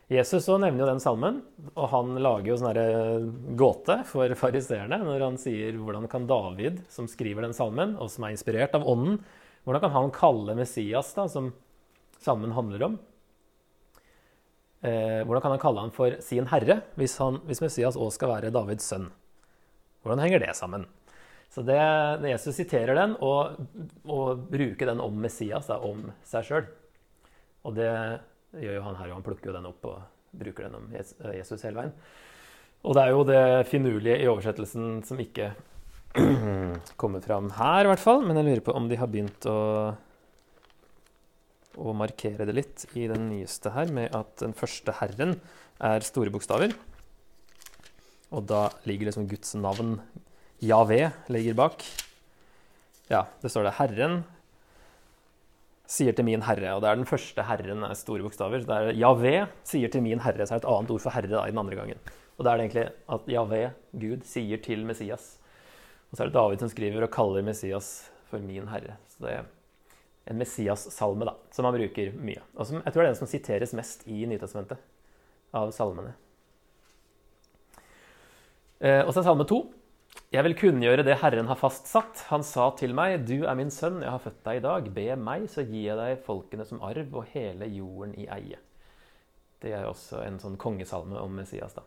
Jesus 0.10 0.48
så 0.48 0.56
nevner 0.58 0.82
jo 0.82 0.88
den 0.90 1.02
salmen, 1.04 1.36
og 1.76 1.92
han 1.92 2.16
lager 2.18 2.50
jo 2.50 2.56
sånn 2.58 2.78
eh, 2.82 3.28
gåte 3.60 4.00
for 4.10 4.34
fariseerne 4.40 4.98
når 5.04 5.22
han 5.22 5.36
sier 5.38 5.76
hvordan 5.78 6.08
kan 6.10 6.26
David, 6.30 6.80
som 6.90 7.06
skriver 7.10 7.46
den 7.46 7.54
salmen, 7.54 7.94
og 8.02 8.10
som 8.10 8.26
er 8.26 8.34
inspirert 8.34 8.74
av 8.74 8.88
Ånden, 8.90 9.20
hvordan 9.68 9.84
kan 9.84 9.94
han 9.94 10.10
kalle 10.16 10.56
Messias, 10.58 11.12
da, 11.14 11.28
som 11.30 11.52
salmen 12.24 12.56
handler 12.56 12.88
om 12.88 12.96
eh, 14.82 15.22
Hvordan 15.28 15.44
kan 15.44 15.54
han 15.54 15.62
kalle 15.62 15.84
han 15.86 15.94
for 15.94 16.18
sin 16.26 16.50
herre, 16.50 16.80
hvis, 16.98 17.20
han, 17.22 17.38
hvis 17.46 17.62
Messias 17.62 18.00
òg 18.00 18.10
skal 18.16 18.34
være 18.34 18.54
Davids 18.56 18.90
sønn? 18.90 19.12
Hvordan 20.02 20.24
henger 20.26 20.42
det 20.42 20.56
sammen? 20.58 20.88
Så 21.54 21.62
det, 21.66 21.78
Jesus 22.30 22.58
siterer 22.58 22.98
den 22.98 23.14
og, 23.26 23.62
og 24.10 24.42
bruker 24.50 24.90
den 24.90 25.06
om 25.06 25.22
Messias, 25.22 25.70
da, 25.70 25.78
om 25.86 26.10
seg 26.26 26.50
sjøl. 26.50 26.68
Og 27.66 27.78
det 27.78 27.94
det 28.54 28.66
gjør 28.66 28.80
jo 28.80 28.86
han 28.88 28.98
her, 28.98 29.12
og 29.12 29.20
han 29.20 29.26
plukker 29.26 29.52
jo 29.52 29.56
den 29.56 29.70
opp 29.70 29.86
og 29.90 30.00
bruker 30.40 30.68
den 30.68 30.78
om 30.80 30.90
eh, 30.96 31.38
Jesus 31.38 31.66
hele 31.66 31.82
veien. 31.84 31.96
Og 32.88 32.96
det 32.96 33.04
er 33.04 33.12
jo 33.12 33.26
det 33.28 33.44
finurlige 33.68 34.22
i 34.24 34.30
oversettelsen 34.32 35.02
som 35.08 35.20
ikke 35.20 35.52
kommer 37.02 37.24
fram 37.24 37.52
her, 37.58 37.84
i 37.84 37.92
hvert 37.92 38.04
fall. 38.04 38.24
Men 38.26 38.40
jeg 38.40 38.48
lurer 38.48 38.66
på 38.66 38.76
om 38.78 38.88
de 38.90 39.00
har 39.00 39.12
begynt 39.12 39.48
å, 39.52 39.60
å 41.76 41.96
markere 41.98 42.48
det 42.48 42.56
litt 42.56 42.86
i 42.96 43.10
den 43.12 43.28
nyeste 43.34 43.74
her, 43.76 43.92
med 43.94 44.16
at 44.16 44.40
den 44.42 44.56
første 44.58 44.96
Herren 45.02 45.38
er 45.84 46.08
store 46.08 46.32
bokstaver. 46.34 46.74
Og 48.30 48.46
da 48.50 48.68
ligger 48.88 49.10
liksom 49.10 49.28
Guds 49.30 49.56
navn, 49.58 49.98
Javé, 50.64 51.10
ligger 51.32 51.58
bak. 51.58 51.84
Ja, 53.10 53.26
det 53.42 53.52
står 53.52 53.68
det 53.68 53.78
Herren, 53.80 54.22
sier 55.90 56.14
til 56.16 56.28
min 56.28 56.44
herre. 56.46 56.76
Og 56.76 56.84
det 56.84 56.90
er 56.92 57.00
den 57.00 57.10
første 57.10 57.46
herren 57.48 57.86
er 57.88 57.98
store 57.98 58.26
bokstaver. 58.26 58.66
Det 58.66 58.76
er 58.78 58.98
Javé 59.00 59.36
sier 59.68 59.92
til 59.92 60.06
min 60.06 60.22
herre, 60.24 60.46
så 60.46 60.56
er 60.56 60.62
det 60.62 60.68
et 60.68 60.72
annet 60.74 60.94
ord 60.94 61.04
for 61.04 61.16
herre 61.16 61.32
da, 61.32 61.46
i 61.48 61.54
den 61.54 61.62
andre 61.62 61.80
gangen. 61.80 62.02
Og 62.38 62.46
det 62.46 62.52
er 62.52 62.60
det 62.60 62.66
egentlig 62.68 62.86
at 63.16 63.32
Javé, 63.34 63.62
Gud, 64.00 64.26
sier 64.30 64.62
til 64.64 64.86
Messias. 64.88 65.32
Og 66.10 66.18
så 66.18 66.24
er 66.24 66.30
det 66.30 66.38
David 66.38 66.64
som 66.64 66.72
skriver 66.72 67.06
og 67.06 67.14
kaller 67.14 67.46
Messias 67.46 67.90
for 68.30 68.42
min 68.44 68.70
herre. 68.72 68.96
Så 69.12 69.26
det 69.26 69.34
er 69.40 69.50
en 70.30 70.40
Messias-salme 70.40 71.26
da, 71.26 71.36
som 71.52 71.66
han 71.66 71.76
bruker 71.76 72.14
mye. 72.22 72.42
Og 72.56 72.70
som, 72.70 72.80
jeg 72.86 72.94
tror 72.94 73.04
det 73.04 73.10
er 73.10 73.14
den 73.16 73.22
som 73.24 73.32
siteres 73.32 73.74
mest 73.78 74.06
i 74.08 74.24
Nytestamentet 74.30 74.82
av 75.58 75.74
salmene. 75.74 76.14
Eh, 78.80 79.02
og 79.02 79.12
så 79.12 79.24
er 79.24 79.28
salme 79.28 79.48
to. 79.50 79.64
Jeg 80.30 80.46
vil 80.46 80.54
kunngjøre 80.54 81.02
det 81.02 81.16
Herren 81.24 81.48
har 81.50 81.58
fastsatt. 81.58 82.28
Han 82.30 82.44
sa 82.46 82.68
til 82.78 82.92
meg, 82.94 83.24
du 83.26 83.48
er 83.50 83.56
min 83.58 83.72
sønn, 83.74 84.04
jeg 84.04 84.14
har 84.14 84.22
født 84.22 84.44
deg 84.46 84.60
i 84.60 84.62
dag. 84.62 84.90
Be 84.94 85.06
meg, 85.18 85.48
så 85.50 85.64
gir 85.66 85.88
jeg 85.88 85.96
deg 85.98 86.20
folkene 86.22 86.68
som 86.70 86.84
arv 86.86 87.16
og 87.18 87.32
hele 87.32 87.66
jorden 87.74 88.12
i 88.14 88.28
eie. 88.30 88.60
Det 89.60 89.72
er 89.74 89.88
også 89.90 90.22
en 90.22 90.38
sånn 90.40 90.58
kongesalme 90.62 91.18
om 91.18 91.34
Messias, 91.34 91.74
da. 91.74 91.82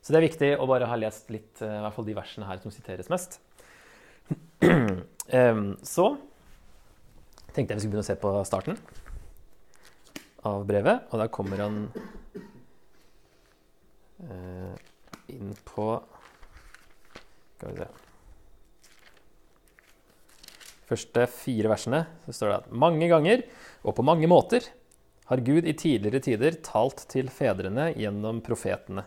Så 0.00 0.14
det 0.14 0.18
er 0.18 0.24
viktig 0.24 0.48
å 0.56 0.66
bare 0.66 0.88
ha 0.88 0.96
lest 0.96 1.28
litt, 1.30 1.60
eh, 1.60 1.74
i 1.76 1.82
hvert 1.84 1.94
fall 1.94 2.08
de 2.08 2.16
versene 2.16 2.48
her 2.48 2.62
som 2.62 2.72
siteres 2.74 3.10
mest. 3.12 3.36
Så 5.92 6.06
tenkte 7.52 7.74
jeg 7.74 7.76
vi 7.76 7.84
skulle 7.84 7.92
begynne 7.92 8.02
å 8.02 8.08
se 8.08 8.16
på 8.18 8.32
starten 8.48 8.80
av 10.48 10.64
brevet, 10.66 11.04
og 11.12 11.20
der 11.20 11.30
kommer 11.36 11.60
han 11.62 11.76
eh, 14.24 14.74
inn 15.30 15.54
på 15.68 15.86
Skal 17.56 17.70
vi 17.70 17.82
se 17.82 17.90
Første 20.92 21.24
fire 21.30 21.70
versene 21.72 22.02
så 22.26 22.34
står 22.36 22.50
det 22.50 22.56
at 22.58 22.72
mange 22.84 23.06
ganger 23.08 23.44
og 23.82 23.94
på 23.96 24.04
mange 24.04 24.28
måter 24.28 24.66
har 25.30 25.40
Gud 25.46 25.64
i 25.64 25.72
tidligere 25.78 26.20
tider 26.20 26.58
talt 26.66 27.06
til 27.08 27.30
fedrene 27.32 27.86
gjennom 27.96 28.42
profetene. 28.44 29.06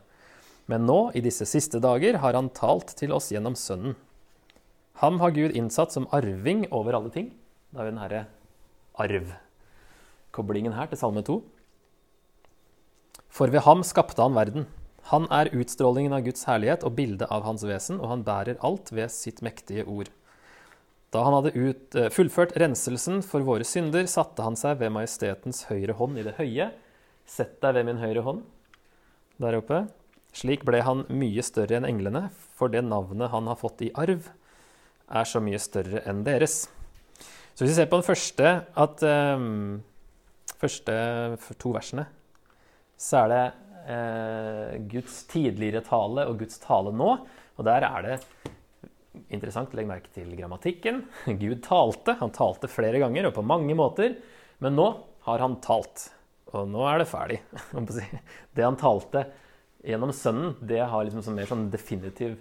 Men 0.65 0.87
nå, 0.89 1.11
i 1.13 1.21
disse 1.21 1.45
siste 1.45 1.77
dager, 1.83 2.17
har 2.23 2.33
han 2.33 2.49
talt 2.55 2.95
til 2.97 3.13
oss 3.13 3.29
gjennom 3.29 3.53
Sønnen. 3.59 3.93
Ham 5.03 5.19
har 5.21 5.35
Gud 5.35 5.53
innsatt 5.53 5.93
som 5.93 6.07
arving 6.15 6.65
over 6.73 6.97
alle 6.97 7.11
ting. 7.13 7.29
Da 7.69 7.83
har 7.83 7.89
vi 7.89 7.93
den 7.93 8.01
herre 8.01 8.23
arvkoblingen 9.03 10.73
her 10.73 10.89
til 10.89 11.01
Salme 11.03 11.21
2. 11.27 11.37
For 13.35 13.51
ved 13.51 13.65
ham 13.67 13.83
skapte 13.85 14.23
han 14.23 14.37
verden. 14.37 14.65
Han 15.11 15.27
er 15.33 15.51
utstrålingen 15.53 16.15
av 16.17 16.23
Guds 16.25 16.47
herlighet 16.49 16.85
og 16.87 16.95
bildet 16.97 17.29
av 17.29 17.45
hans 17.45 17.65
vesen, 17.67 17.99
og 18.01 18.09
han 18.09 18.23
bærer 18.25 18.57
alt 18.65 18.89
ved 18.95 19.13
sitt 19.13 19.43
mektige 19.45 19.85
ord. 19.85 20.09
Da 21.13 21.21
han 21.23 21.35
hadde 21.37 21.53
ut, 21.53 21.85
uh, 21.95 22.09
fullført 22.11 22.55
renselsen 22.59 23.21
for 23.23 23.45
våre 23.45 23.67
synder, 23.67 24.07
satte 24.09 24.43
han 24.43 24.57
seg 24.59 24.81
ved 24.81 24.93
majestetens 24.95 25.67
høyre 25.69 25.95
hånd 25.99 26.17
i 26.19 26.25
det 26.25 26.35
høye. 26.39 26.71
Sett 27.29 27.59
deg 27.63 27.77
ved 27.77 27.87
min 27.87 28.01
høyre 28.01 28.25
hånd 28.25 28.41
der 29.41 29.59
oppe. 29.59 29.85
Slik 30.35 30.65
ble 30.67 30.81
han 30.83 31.05
mye 31.11 31.43
større 31.45 31.77
enn 31.77 31.87
englene, 31.87 32.27
for 32.57 32.71
det 32.71 32.83
navnet 32.83 33.31
han 33.31 33.47
har 33.47 33.59
fått 33.59 33.85
i 33.85 33.91
arv, 33.95 34.27
er 35.05 35.27
så 35.29 35.39
mye 35.43 35.59
større 35.61 36.01
enn 36.09 36.23
deres. 36.25 36.65
Så 37.55 37.63
hvis 37.63 37.71
vi 37.71 37.77
ser 37.77 37.87
på 37.91 38.01
den 38.01 38.07
første, 38.07 38.51
at 38.67 39.03
um, 39.05 39.83
første 40.59 40.95
to 41.61 41.71
versene, 41.75 42.07
så 42.99 43.23
er 43.23 43.31
det 43.31 43.43
eh, 43.85 44.75
Guds 44.91 45.23
tidligere 45.31 45.83
tale 45.85 46.25
og 46.29 46.39
Guds 46.41 46.59
tale 46.63 46.93
nå. 46.95 47.11
Og 47.55 47.67
der 47.67 47.85
er 47.87 48.05
det 48.05 48.17
interessant 49.33 49.73
legg 49.77 49.87
merke 49.89 50.11
til 50.13 50.33
grammatikken. 50.37 51.03
Gud 51.41 51.61
talte. 51.65 52.17
Han 52.21 52.33
talte 52.35 52.71
flere 52.71 53.01
ganger 53.03 53.29
og 53.29 53.37
på 53.37 53.45
mange 53.45 53.77
måter. 53.77 54.17
Men 54.63 54.77
nå 54.77 54.89
har 55.27 55.43
han 55.43 55.59
talt. 55.63 56.09
Og 56.55 56.69
nå 56.71 56.83
er 56.87 57.01
det 57.01 57.09
ferdig. 57.09 57.41
Det 58.55 58.63
han 58.63 58.79
talte 58.79 59.25
gjennom 59.85 60.13
Sønnen, 60.15 60.55
det 60.65 60.79
har 60.81 61.03
liksom 61.05 61.21
en 61.29 61.35
mer 61.37 61.49
sånn 61.49 61.67
definitiv 61.69 62.39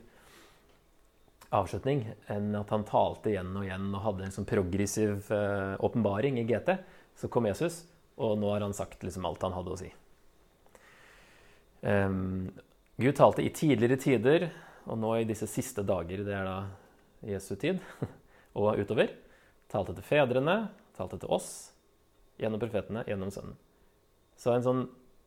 avslutning 1.54 2.06
enn 2.32 2.54
at 2.56 2.70
han 2.72 2.86
talte 2.88 3.30
igjen 3.30 3.50
og 3.52 3.66
igjen 3.66 3.90
og 3.90 4.04
hadde 4.06 4.24
en 4.26 4.34
sånn 4.34 4.48
progressiv 4.48 5.28
eh, 5.34 5.74
åpenbaring 5.84 6.40
i 6.40 6.46
GT. 6.48 6.78
Så 7.20 7.28
kom 7.30 7.46
Jesus, 7.50 7.82
og 8.16 8.38
nå 8.40 8.48
har 8.54 8.64
han 8.64 8.74
sagt 8.74 9.04
liksom 9.04 9.28
alt 9.28 9.44
han 9.44 9.54
hadde 9.54 9.74
å 9.74 9.78
si. 9.78 9.90
Um, 11.84 12.48
Gud 12.96 13.16
talte 13.18 13.42
i 13.44 13.52
tidligere 13.52 13.98
tider, 14.00 14.46
og 14.88 14.96
nå 15.00 15.10
i 15.18 15.28
disse 15.28 15.48
siste 15.50 15.84
dager, 15.84 16.22
det 16.24 16.32
er 16.32 16.46
da 16.48 16.58
Jesu 17.28 17.54
tid, 17.60 17.82
og 18.58 18.80
utover, 18.80 19.12
talte 19.72 19.96
til 19.96 20.06
fedrene, 20.06 20.56
talte 20.96 21.18
til 21.20 21.32
oss, 21.34 21.50
gjennom 22.40 22.62
profetene, 22.62 23.04
gjennom 23.08 23.32
Sønnen. 23.34 23.58
Så 24.40 24.54
en 24.54 24.64
sånn 24.64 24.84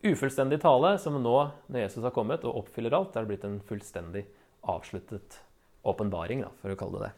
ufullstendig 0.08 0.60
tale 0.64 0.96
som 1.02 1.18
nå, 1.22 1.38
når 1.70 1.86
Jesus 1.86 2.04
har 2.06 2.16
kommet 2.16 2.46
og 2.48 2.64
oppfyller 2.64 2.96
alt, 2.98 3.16
er 3.16 3.26
det 3.26 3.32
blitt 3.34 3.46
en 3.48 3.62
fullstendig 3.68 4.26
avsluttet 4.68 5.40
åpenbaring, 5.88 6.44
for 6.62 6.74
å 6.74 6.80
kalle 6.80 7.00
det 7.00 7.10
det. 7.10 7.14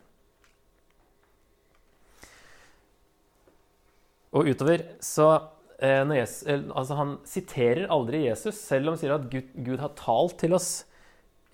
Og 4.29 4.51
utover 4.51 4.83
så 5.01 5.31
Jesus, 5.79 6.43
altså 6.75 6.95
Han 6.99 7.11
siterer 7.23 7.85
aldri 7.87 8.25
Jesus, 8.25 8.57
selv 8.59 8.89
om 8.89 8.95
han 8.95 8.99
sier 8.99 9.13
at 9.15 9.29
Gud, 9.31 9.53
Gud, 9.55 9.77
har 9.79 9.93
talt 9.95 10.35
til 10.41 10.55
oss 10.57 10.83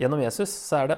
gjennom 0.01 0.23
Jesus. 0.23 0.49
Så 0.49 0.79
er 0.79 0.93
det 0.93 0.97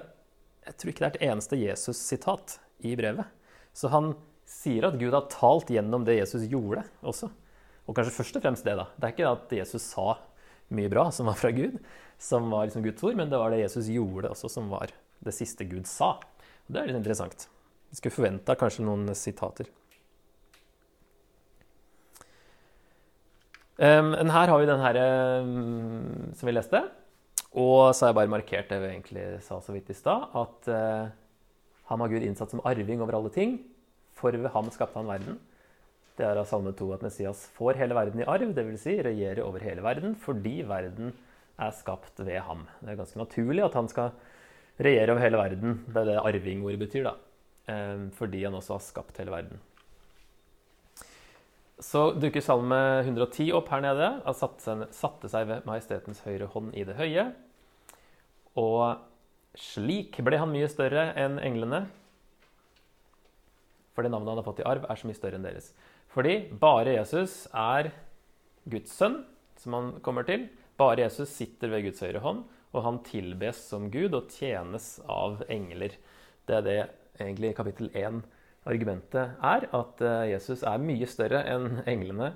Jeg 0.68 0.78
tror 0.78 0.92
ikke 0.92 1.04
det 1.04 1.10
er 1.10 1.18
et 1.18 1.28
eneste 1.32 1.60
Jesus-sitat 1.60 2.58
i 2.88 2.96
brevet. 3.00 3.28
Så 3.76 3.92
han 3.92 4.13
sier 4.48 4.88
at 4.88 4.98
Gud 5.00 5.16
har 5.16 5.28
talt 5.32 5.70
gjennom 5.72 6.06
det 6.08 6.18
Jesus 6.22 6.48
gjorde 6.52 6.86
også. 7.02 7.30
Og 7.88 7.96
kanskje 7.96 8.16
først 8.18 8.40
og 8.40 8.44
fremst 8.44 8.68
det, 8.68 8.76
da. 8.80 8.88
Det 8.96 9.08
er 9.08 9.13
ikke 9.16 9.32
at 9.32 9.54
Jesus 9.60 9.86
sa 9.94 10.18
mye 10.76 10.92
bra 10.92 11.08
som 11.16 11.30
var 11.30 11.38
fra 11.40 11.52
Gud, 11.56 11.78
som 12.20 12.50
var 12.52 12.68
liksom 12.68 12.84
Guds 12.84 13.04
ord, 13.04 13.16
men 13.16 13.32
det 13.32 13.40
var 13.40 13.54
det 13.54 13.62
Jesus 13.62 13.88
gjorde 13.92 14.32
også, 14.34 14.52
som 14.52 14.72
var 14.72 14.92
det 15.24 15.36
siste 15.36 15.68
Gud 15.68 15.88
sa. 15.88 16.18
Og 16.68 16.74
Det 16.74 16.82
er 16.82 16.90
litt 16.90 17.00
interessant. 17.00 17.48
Vi 17.88 18.00
skulle 18.00 18.18
forventa 18.18 18.58
kanskje 18.60 18.84
noen 18.84 19.08
sitater. 19.16 19.70
Um, 23.78 24.13
her 24.18 24.50
har 24.50 24.58
vi 24.58 24.66
den 24.66 24.82
her 24.82 24.98
um, 25.44 26.34
som 26.34 26.50
vi 26.50 26.56
leste. 26.56 26.82
Og 27.58 27.94
så 27.94 28.06
har 28.06 28.12
jeg 28.12 28.20
bare 28.20 28.34
markert 28.34 28.70
det 28.72 28.80
vi 28.82 28.90
egentlig 28.90 29.26
sa 29.46 29.60
så 29.62 29.74
vidt 29.74 29.90
i 29.94 29.98
stad, 29.98 30.28
at 30.38 30.70
uh, 30.70 31.10
ham 31.90 32.04
har 32.04 32.12
Gud 32.12 32.26
innsatt 32.26 32.54
som 32.54 32.62
arving 32.66 33.02
over 33.02 33.18
alle 33.18 33.32
ting. 33.34 33.60
For 34.18 34.34
ved 34.34 34.50
ham 34.54 34.70
skapte 34.74 34.98
han 34.98 35.10
verden. 35.10 35.38
Det 36.18 36.26
er 36.26 36.40
av 36.42 36.48
Salme 36.50 36.74
2 36.74 36.90
at 36.96 37.04
Messias 37.06 37.44
får 37.54 37.78
hele 37.78 37.94
verden 37.94 38.24
i 38.24 38.26
arv, 38.26 38.50
dvs. 38.58 38.82
Si 38.82 38.96
regjere 39.06 39.46
over 39.46 39.62
hele 39.62 39.86
verden, 39.86 40.16
fordi 40.18 40.63
verden 40.66 41.13
er 41.62 41.76
skapt 41.78 42.18
ved 42.26 42.42
ham. 42.48 42.66
Det 42.82 42.94
er 42.94 43.00
ganske 43.00 43.22
naturlig 43.22 43.66
at 43.66 43.78
han 43.78 43.90
skal 43.92 44.16
regjere 44.82 45.13
over 45.13 45.22
hele 45.22 45.42
verden. 45.42 45.80
Det 45.86 46.02
er 46.02 46.10
det 46.10 46.20
arvingordet 46.24 46.82
betyr, 46.82 47.12
da. 47.12 47.16
Um, 47.68 48.10
fordi 48.16 48.44
han 48.48 48.58
også 48.58 48.78
har 48.78 48.86
skapt 48.86 49.22
hele 49.22 49.34
verden. 49.34 49.62
Så 51.78 52.08
dukker 52.18 52.42
salme 52.42 52.78
110 53.04 53.52
opp 53.54 53.68
her 53.70 53.84
nede. 53.86 54.08
Han 54.26 54.38
satte 54.38 55.30
seg 55.30 55.50
ved 55.50 55.68
majestetens 55.68 56.24
høyre 56.26 56.50
hånd 56.50 56.74
i 56.74 56.86
det 56.88 56.96
høye. 56.98 57.28
Og 58.58 58.98
slik 59.58 60.18
ble 60.26 60.40
han 60.42 60.50
mye 60.54 60.70
større 60.72 61.12
enn 61.18 61.38
englene. 61.38 61.84
For 63.94 64.06
det 64.06 64.10
navnet 64.13 64.34
han 64.34 64.42
har 64.42 64.46
fått 64.46 64.63
i 64.63 64.68
arv, 64.70 64.86
er 64.90 64.98
så 64.98 65.10
mye 65.10 65.18
større 65.18 65.38
enn 65.38 65.46
deres. 65.46 65.72
Fordi 66.13 66.36
bare 66.58 66.96
Jesus 66.98 67.44
er 67.54 67.92
Guds 68.70 68.94
sønn, 68.98 69.22
som 69.58 69.78
han 69.78 69.92
kommer 70.06 70.26
til. 70.26 70.48
Bare 70.78 71.04
Jesus 71.06 71.30
sitter 71.34 71.70
ved 71.74 71.86
Guds 71.88 72.02
høyre 72.06 72.22
hånd, 72.26 72.44
og 72.74 72.86
han 72.86 73.00
tilbes 73.06 73.62
som 73.70 73.90
Gud 73.94 74.18
og 74.18 74.34
tjenes 74.34 74.96
av 75.06 75.44
engler. 75.50 75.94
Det 76.50 76.58
er 76.58 76.66
det 76.66 76.80
egentlig 77.22 77.54
kapittel 77.58 77.90
1 77.94 78.22
Argumentet 78.67 79.39
er 79.39 79.67
at 79.75 80.03
eh, 80.03 80.27
Jesus 80.34 80.63
er 80.67 80.84
mye 80.84 81.08
større 81.10 81.43
enn 81.47 81.82
englene 81.88 82.34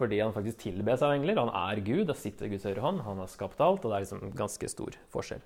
fordi 0.00 0.16
han 0.22 0.32
faktisk 0.32 0.62
tilbes 0.62 1.02
av 1.04 1.12
engler. 1.12 1.36
Han 1.36 1.50
er 1.52 1.82
Gud 1.84 2.08
han 2.08 2.16
sitter 2.16 2.46
i 2.46 2.54
Guds 2.54 2.64
høyre 2.64 2.80
hånd. 2.80 3.02
Han 3.04 3.18
har 3.20 3.28
skapt 3.28 3.60
alt, 3.60 3.84
og 3.84 3.92
det 3.92 3.98
er 3.98 4.04
liksom 4.06 4.30
ganske 4.32 4.70
stor 4.72 4.96
forskjell. 5.12 5.42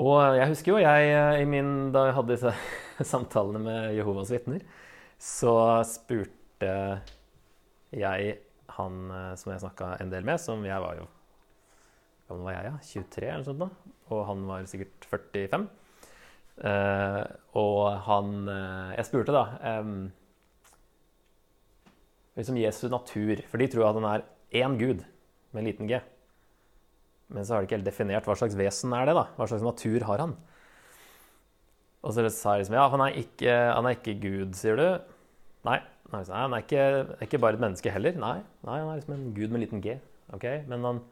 Og 0.00 0.18
jeg 0.38 0.50
husker 0.50 0.72
jo 0.72 0.82
jeg, 0.82 1.12
eh, 1.14 1.46
min, 1.46 1.90
da 1.94 2.08
jeg 2.08 2.16
hadde 2.18 2.34
disse 2.34 2.54
samtalene 3.12 3.62
med 3.62 3.94
Jehovas 3.94 4.32
vitner, 4.34 4.64
så 5.20 5.54
spurte 5.86 6.74
jeg 7.94 8.36
han 8.76 9.00
eh, 9.10 9.32
som 9.38 9.52
jeg 9.52 9.62
snakka 9.64 9.94
en 10.00 10.12
del 10.12 10.26
med, 10.26 10.40
som 10.42 10.62
jeg 10.66 10.82
var 10.82 11.00
jo 11.00 11.06
Hvor 12.26 12.36
gammel 12.36 12.46
var 12.46 12.56
jeg, 12.56 12.70
ja? 12.70 13.04
23 13.06 13.26
eller 13.26 13.42
noe 13.42 13.48
sånt? 13.50 13.64
da, 13.64 13.94
Og 14.14 14.26
han 14.28 14.44
var 14.48 14.68
sikkert 14.70 15.08
45. 15.10 15.66
Uh, 16.60 17.24
og 17.56 17.86
han 18.04 18.34
uh, 18.44 18.90
Jeg 18.92 19.06
spurte, 19.08 19.32
da 19.32 19.78
um, 19.80 20.10
liksom 22.36 22.58
Jesu 22.60 22.86
natur. 22.92 23.42
For 23.48 23.60
de 23.60 23.68
tror 23.70 23.88
at 23.88 23.98
han 24.00 24.08
er 24.10 24.26
én 24.62 24.76
gud 24.80 25.04
med 25.52 25.62
en 25.62 25.68
liten 25.68 25.90
g. 25.90 26.00
Men 27.30 27.46
så 27.46 27.54
har 27.54 27.62
de 27.62 27.68
ikke 27.68 27.78
helt 27.78 27.88
definert 27.88 28.26
hva 28.26 28.36
slags 28.38 28.58
vesen 28.58 28.94
er 28.96 29.08
det 29.08 29.16
da. 29.18 29.28
Hva 29.38 29.46
slags 29.50 29.64
natur 29.66 30.04
har 30.08 30.24
han? 30.24 30.34
Og 32.00 32.14
så 32.16 32.24
sa 32.32 32.56
jeg 32.56 32.64
liksom 32.64 32.78
Ja, 32.78 32.88
han 32.90 33.04
er 33.04 33.16
ikke, 33.20 33.54
han 33.76 33.86
er 33.86 33.96
ikke 33.96 34.18
Gud, 34.22 34.56
sier 34.58 34.78
du? 34.80 34.86
Nei. 35.68 35.78
nei 36.10 36.22
han 36.32 36.56
er 36.56 36.64
ikke, 36.64 36.84
er 37.14 37.24
ikke, 37.26 37.40
bare 37.42 37.58
et 37.58 37.62
menneske 37.62 37.92
heller. 37.92 38.16
Nei, 38.18 38.38
nei, 38.66 38.78
han 38.80 38.88
er 38.88 39.00
liksom 39.00 39.16
en 39.16 39.32
gud 39.36 39.48
med 39.48 39.60
en 39.60 39.64
liten 39.66 39.84
g. 39.84 39.96
Okay? 40.36 40.62
Men 40.70 40.86
han, 40.86 41.02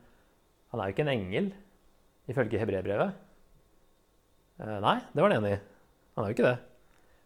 han 0.73 0.81
er 0.81 0.89
jo 0.89 0.97
ikke 0.97 1.05
en 1.05 1.15
engel, 1.15 1.51
ifølge 2.33 2.61
hebreerbrevet. 2.63 3.28
Eh, 4.59 4.79
nei, 4.83 4.99
det 5.13 5.23
var 5.23 5.33
han 5.33 5.45
enig 5.45 5.55
i. 5.57 5.61
Han 6.17 6.25
er 6.25 6.33
jo 6.33 6.37
ikke 6.37 6.49
det. 6.49 6.57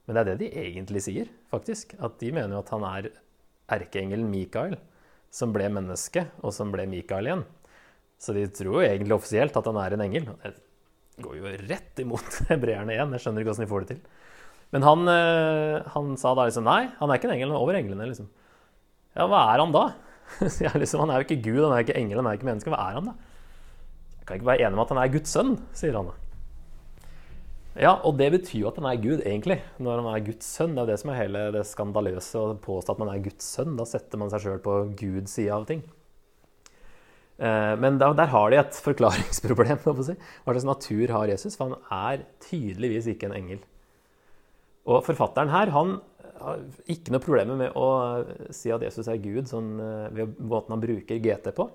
Men 0.04 0.16
det 0.16 0.22
er 0.22 0.28
det 0.30 0.38
de 0.42 0.64
egentlig 0.66 1.02
sier, 1.04 1.30
faktisk. 1.52 1.94
At 2.02 2.18
de 2.20 2.32
mener 2.34 2.56
jo 2.56 2.62
at 2.62 2.72
han 2.74 2.84
er 2.88 3.08
erkeengelen 3.72 4.28
Mikael, 4.28 4.76
som 5.32 5.54
ble 5.54 5.70
menneske, 5.72 6.26
og 6.44 6.52
som 6.52 6.72
ble 6.74 6.84
Mikael 6.90 7.30
igjen. 7.30 7.46
Så 8.20 8.34
de 8.36 8.44
tror 8.54 8.76
jo 8.76 8.84
egentlig 8.84 9.16
offisielt 9.16 9.56
at 9.58 9.70
han 9.70 9.78
er 9.80 9.96
en 9.96 10.04
engel. 10.04 10.28
Det 10.42 11.24
går 11.24 11.38
jo 11.40 11.54
rett 11.70 12.02
imot 12.04 12.38
hebreerne 12.50 12.94
igjen. 12.94 13.16
Jeg 13.16 13.24
skjønner 13.24 13.42
ikke 13.42 13.52
hvordan 13.52 13.66
de 13.66 13.72
får 13.72 13.84
det 13.86 13.94
til. 13.94 14.04
Men 14.72 14.86
han, 14.88 15.08
eh, 15.12 15.90
han, 15.94 16.14
sa 16.20 16.32
da 16.36 16.46
liksom 16.48 16.64
nei, 16.68 16.86
han 16.98 17.10
er 17.10 17.20
ikke 17.20 17.28
en 17.28 17.36
engel, 17.36 17.52
er 17.52 17.64
over 17.64 17.76
englene. 17.76 18.08
liksom. 18.08 18.30
Ja, 19.16 19.26
hva 19.28 19.44
er 19.52 19.60
han 19.60 19.74
da? 19.74 19.88
liksom, 20.82 21.02
han 21.04 21.12
er 21.12 21.20
jo 21.20 21.28
ikke 21.28 21.42
Gud, 21.44 21.60
han 21.66 21.76
er 21.76 21.84
ikke 21.84 21.98
engel, 21.98 22.22
han 22.22 22.30
er 22.30 22.38
ikke 22.38 22.48
menneske. 22.48 22.72
Hva 22.72 22.80
er 22.88 23.00
han 23.00 23.10
da? 23.12 23.16
Jeg 24.18 24.28
kan 24.28 24.38
ikke 24.38 24.52
være 24.52 24.68
enig 24.68 24.78
med 24.78 24.84
at 24.86 24.94
han 24.94 25.02
er 25.02 25.14
Guds 25.16 25.34
sønn, 25.34 25.56
sier 25.76 25.98
han 25.98 26.12
da. 26.12 26.21
Ja, 27.72 27.94
og 28.04 28.18
det 28.20 28.28
betyr 28.34 28.58
jo 28.60 28.68
at 28.68 28.76
han 28.76 28.86
er 28.90 29.00
Gud, 29.00 29.22
egentlig. 29.24 29.62
Når 29.80 30.02
han 30.02 30.10
er 30.12 30.24
Guds 30.26 30.48
sønn. 30.58 30.74
Det 30.76 30.82
er 30.82 30.86
jo 30.86 30.92
det 30.92 31.00
som 31.00 31.12
er 31.12 31.20
hele 31.22 31.46
det 31.54 31.64
skandaløse 31.68 32.40
å 32.40 32.54
påstå 32.60 32.94
at 32.94 33.00
man 33.00 33.12
er 33.14 33.24
Guds 33.24 33.48
sønn. 33.54 33.76
Da 33.78 33.86
setter 33.88 34.20
man 34.20 34.32
seg 34.32 34.44
sjøl 34.44 34.62
på 34.64 34.76
Guds 35.00 35.36
side 35.38 35.56
av 35.56 35.64
ting. 35.70 35.80
Eh, 37.40 37.74
men 37.80 37.96
der, 37.98 38.12
der, 38.18 38.28
har 38.34 38.52
de 38.52 38.60
et 38.60 38.80
forklaringsproblem. 38.88 39.80
Si. 40.04 40.16
Hva 40.44 40.54
slags 40.54 40.68
natur 40.68 41.14
har 41.16 41.32
Jesus? 41.32 41.56
For 41.56 41.72
han 41.72 41.94
er 41.96 42.26
tydeligvis 42.44 43.08
ikke 43.14 43.30
en 43.30 43.38
engel. 43.40 43.62
Og 44.84 45.04
forfatteren 45.06 45.52
her 45.52 45.72
han 45.72 45.96
har 46.42 46.62
ikke 46.90 47.14
noe 47.14 47.22
problemer 47.22 47.58
med 47.58 47.76
å 47.78 47.86
si 48.54 48.72
at 48.74 48.82
Jesus 48.82 49.08
er 49.08 49.20
Gud 49.22 49.48
sånn, 49.48 49.72
eh, 49.80 50.12
ved 50.18 50.36
måten 50.42 50.76
han 50.76 50.84
bruker 50.84 51.22
GT 51.22 51.52
på. 51.56 51.70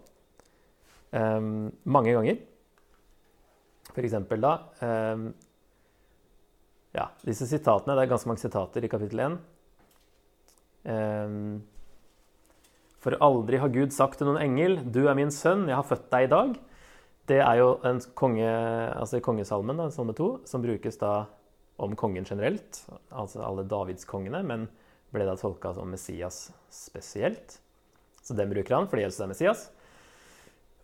Um, 1.15 1.69
mange 1.87 2.13
ganger. 2.13 2.41
For 3.93 4.03
eksempel 4.03 4.43
da 4.43 4.57
um, 4.83 5.29
ja, 6.97 7.07
disse 7.25 7.47
sitatene, 7.49 7.95
Det 7.95 8.05
er 8.05 8.11
ganske 8.11 8.29
mange 8.29 8.41
sitater 8.41 8.83
i 8.83 8.91
kapittel 8.91 9.23
1. 9.23 9.37
Um, 10.87 10.91
ehm, 10.93 11.51
For 13.03 13.15
aldri 13.21 13.59
har 13.61 13.69
Gud 13.71 13.93
sagt 13.93 14.17
til 14.17 14.27
noen 14.27 14.41
engel, 14.41 14.79
'Du 14.83 15.07
er 15.07 15.15
min 15.15 15.31
sønn, 15.31 15.67
jeg 15.67 15.75
har 15.77 15.85
født 15.85 16.09
deg 16.11 16.23
i 16.25 16.33
dag'. 16.33 16.57
Det 17.27 17.39
er 17.39 17.55
jo 17.59 17.79
en 17.83 17.99
konge, 18.15 18.49
altså 18.95 19.21
kongesalmen, 19.21 19.77
da, 19.77 19.89
salme 19.89 20.13
2, 20.15 20.47
som 20.47 20.61
brukes 20.61 20.97
da 20.97 21.27
om 21.77 21.95
kongen 21.95 22.25
generelt, 22.25 22.87
altså 23.11 23.43
alle 23.43 23.67
davidskongene, 23.67 24.43
men 24.43 24.67
ble 25.13 25.25
da 25.25 25.35
tolka 25.35 25.73
som 25.75 25.89
Messias 25.91 26.51
spesielt. 26.71 27.59
Så 28.23 28.35
den 28.35 28.49
bruker 28.49 28.75
han 28.75 28.87
fordi 28.87 29.03
Jesus 29.03 29.21
er 29.21 29.27
Messias. 29.27 29.69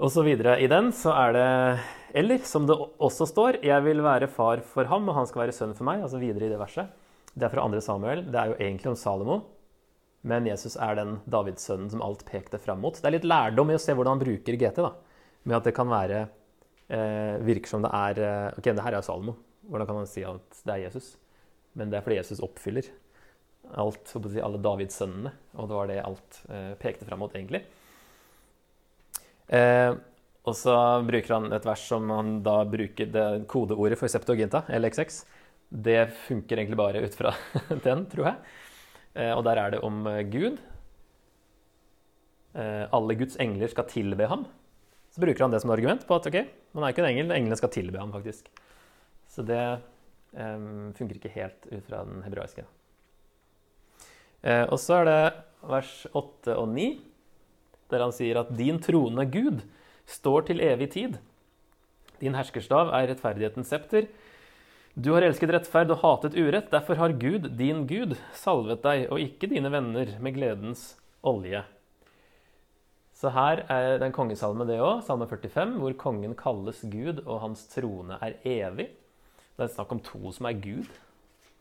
Og 0.03 0.11
så 0.11 0.23
videre 0.25 0.57
i 0.59 0.67
den 0.67 0.91
så 0.91 1.13
er 1.15 1.35
det 1.35 1.49
Eller, 2.13 2.43
som 2.45 2.67
det 2.67 2.75
også 2.99 3.25
står, 3.25 3.63
'Jeg 3.63 3.83
vil 3.83 4.03
være 4.03 4.27
far 4.27 4.59
for 4.61 4.83
ham, 4.85 5.07
og 5.09 5.15
han 5.15 5.25
skal 5.25 5.41
være 5.41 5.51
sønn 5.51 5.73
for 5.73 5.85
meg'. 5.85 6.03
Altså 6.03 6.19
videre 6.19 6.45
i 6.45 6.49
det 6.49 6.59
verset. 6.59 6.89
Det 7.33 7.43
er 7.43 7.49
fra 7.49 7.65
2. 7.67 7.81
Samuel. 7.81 8.25
Det 8.25 8.35
er 8.35 8.45
jo 8.47 8.57
egentlig 8.59 8.87
om 8.87 8.95
Salomo. 8.95 9.41
Men 10.21 10.45
Jesus 10.45 10.75
er 10.75 10.95
den 10.95 11.21
Davids-sønnen 11.25 11.89
som 11.89 12.01
alt 12.01 12.23
pekte 12.25 12.59
fram 12.59 12.81
mot. 12.81 12.93
Det 12.93 13.05
er 13.05 13.17
litt 13.17 13.25
lærdom 13.25 13.71
i 13.71 13.73
å 13.73 13.79
se 13.79 13.93
hvordan 13.93 14.19
han 14.19 14.19
bruker 14.19 14.53
GT. 14.53 14.75
da. 14.75 14.93
Med 15.45 15.57
at 15.57 15.63
det 15.63 15.73
kan 15.73 15.87
være 15.87 16.29
eh, 16.89 17.39
Virker 17.41 17.67
som 17.67 17.81
det 17.81 17.91
er 17.91 18.19
eh, 18.19 18.53
Ok, 18.57 18.63
det 18.63 18.83
her 18.83 18.93
er 18.93 19.01
jo 19.01 19.01
Salomo. 19.01 19.35
Hvordan 19.67 19.87
kan 19.87 19.95
han 19.95 20.07
si 20.07 20.23
at 20.23 20.61
det 20.65 20.73
er 20.73 20.83
Jesus? 20.85 21.17
Men 21.73 21.89
det 21.89 21.97
er 21.97 22.01
fordi 22.01 22.17
Jesus 22.17 22.39
oppfyller 22.41 22.83
alt, 23.73 24.07
si, 24.07 24.39
alle 24.39 24.61
Davids-sønnene. 24.61 25.31
Og 25.55 25.69
det 25.69 25.75
var 25.75 25.87
det 25.87 26.03
alt 26.03 26.43
eh, 26.49 26.75
pekte 26.75 27.05
fram 27.05 27.19
mot, 27.19 27.33
egentlig. 27.33 27.63
Eh, 29.47 29.93
og 30.43 30.57
så 30.59 30.75
bruker 31.07 31.37
han 31.37 31.53
et 31.55 31.65
vers 31.67 31.85
som 31.87 32.09
han 32.11 32.35
da 32.43 32.57
bruker 32.67 33.07
det 33.11 33.27
kodeordet 33.51 33.99
for 33.99 34.11
Septuaginta, 34.11 34.65
LXX. 34.67 35.23
Det 35.73 36.01
funker 36.27 36.59
egentlig 36.59 36.77
bare 36.79 37.03
ut 37.05 37.15
fra 37.17 37.31
den, 37.87 38.05
tror 38.11 38.31
jeg. 38.31 38.53
Eh, 39.15 39.31
og 39.33 39.43
der 39.47 39.61
er 39.61 39.75
det 39.75 39.83
om 39.85 40.03
eh, 40.11 40.23
Gud. 40.27 40.59
eh, 42.53 42.85
alle 42.91 43.15
Guds 43.15 43.37
engler 43.41 43.71
skal 43.71 43.87
tilbe 43.89 44.27
ham, 44.29 44.45
så 45.13 45.21
bruker 45.21 45.45
han 45.45 45.53
det 45.53 45.61
som 45.61 45.71
argument 45.73 46.05
på 46.09 46.17
at 46.17 46.27
ok, 46.29 46.37
man 46.73 46.85
er 46.85 46.93
ikke 46.93 47.03
en 47.05 47.11
engel, 47.11 47.33
englene 47.35 47.57
skal 47.59 47.71
tilbe 47.73 47.99
ham, 48.01 48.13
faktisk. 48.13 48.49
Så 49.29 49.45
det 49.45 49.61
eh, 49.61 50.67
funker 50.97 51.19
ikke 51.19 51.33
helt 51.33 51.67
ut 51.71 51.85
fra 51.87 52.03
den 52.07 52.23
hebraiske. 52.25 52.65
Eh, 54.43 54.65
og 54.67 54.77
så 54.81 55.01
er 55.01 55.09
det 55.09 55.19
vers 55.71 55.93
8 56.11 56.57
og 56.59 56.67
9, 56.73 56.87
der 57.91 58.03
han 58.05 58.13
sier 58.15 58.39
at 58.41 58.51
din 58.57 58.79
troende 58.84 59.25
Gud, 59.31 59.63
står 60.05 60.49
til 60.49 60.61
evig 60.63 60.89
tid. 60.95 61.19
Din 62.19 62.36
herskerstav 62.36 62.91
er 62.91 63.09
rettferdighetens 63.11 63.69
septer. 63.71 64.09
Du 64.93 65.13
har 65.15 65.25
elsket 65.25 65.51
rettferd 65.55 65.93
og 65.95 66.01
hatet 66.03 66.36
urett. 66.38 66.69
Derfor 66.71 66.99
har 66.99 67.15
Gud, 67.17 67.47
din 67.57 67.86
Gud, 67.89 68.17
salvet 68.38 68.84
deg, 68.84 69.07
og 69.09 69.21
ikke 69.23 69.49
dine 69.49 69.71
venner, 69.73 70.11
med 70.21 70.36
gledens 70.36 70.93
olje. 71.25 71.63
Så 73.17 73.31
her 73.34 73.63
er 73.71 73.97
det 74.01 74.09
en 74.09 74.15
kongesalme, 74.15 74.67
det 74.67 74.81
òg, 74.84 75.01
salme 75.07 75.25
45, 75.29 75.77
hvor 75.79 75.95
kongen 75.97 76.36
kalles 76.38 76.84
Gud, 76.91 77.23
og 77.23 77.41
hans 77.45 77.65
trone 77.71 78.19
er 78.21 78.38
evig. 78.43 78.89
Det 79.55 79.65
er 79.65 79.73
snakk 79.73 79.93
om 79.95 80.01
to 80.03 80.31
som 80.36 80.49
er 80.49 80.59
Gud. 80.59 80.89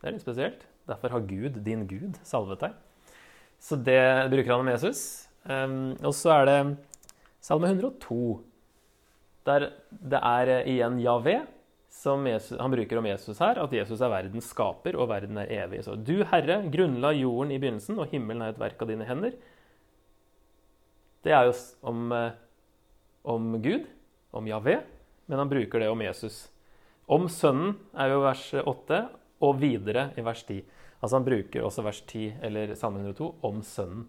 Det 0.01 0.09
er 0.09 0.15
litt 0.15 0.25
spesielt. 0.25 0.65
Derfor 0.89 1.15
har 1.15 1.27
Gud, 1.27 1.61
din 1.63 1.85
Gud, 1.87 2.17
salvet 2.27 2.65
deg. 2.65 2.73
Så 3.63 3.77
det 3.79 4.01
bruker 4.33 4.51
han 4.51 4.65
om 4.65 4.71
Jesus. 4.73 5.03
Um, 5.43 5.95
og 5.99 6.13
så 6.15 6.37
er 6.37 6.45
det 6.47 6.59
salme 7.43 7.67
102, 7.73 8.19
der 9.47 9.67
det 9.91 10.21
er 10.23 10.53
igjen 10.71 11.01
Javé 11.03 11.41
som 11.93 12.23
Jesus, 12.27 12.57
han 12.57 12.71
bruker 12.73 12.97
om 12.97 13.05
Jesus 13.05 13.41
her, 13.43 13.59
at 13.61 13.73
Jesus 13.75 14.01
er 14.01 14.09
verdens 14.09 14.47
skaper, 14.49 14.95
og 14.97 15.11
verden 15.11 15.37
er 15.37 15.51
evig. 15.61 15.83
Så 15.85 15.93
du, 15.99 16.23
Herre, 16.31 16.63
grunnla 16.73 17.11
jorden 17.13 17.51
i 17.53 17.59
begynnelsen, 17.61 17.99
og 18.01 18.09
himmelen 18.09 18.41
er 18.41 18.55
et 18.55 18.61
verk 18.61 18.81
av 18.81 18.89
dine 18.89 19.05
hender. 19.05 19.35
Det 21.23 21.35
er 21.35 21.45
jo 21.47 21.53
om, 21.85 22.07
eh, 22.11 22.33
om 23.23 23.61
Gud, 23.61 23.85
om 24.33 24.49
Javé, 24.49 24.79
men 25.27 25.37
han 25.37 25.51
bruker 25.51 25.79
det 25.79 25.91
om 25.91 26.01
Jesus. 26.01 26.47
Om 27.07 27.29
Sønnen 27.29 27.77
er 27.93 28.09
jo 28.09 28.23
vers 28.25 28.47
8, 28.63 29.03
og 29.43 29.59
videre 29.61 30.09
i 30.17 30.23
vers 30.25 30.43
10. 30.47 30.63
Altså 31.01 31.19
Han 31.19 31.25
bruker 31.27 31.63
også 31.63 31.83
vers 31.83 32.01
10 32.01 32.33
eller 32.41 32.75
Salme 32.79 33.03
102 33.03 33.35
om 33.43 33.61
Sønnen. 33.61 34.07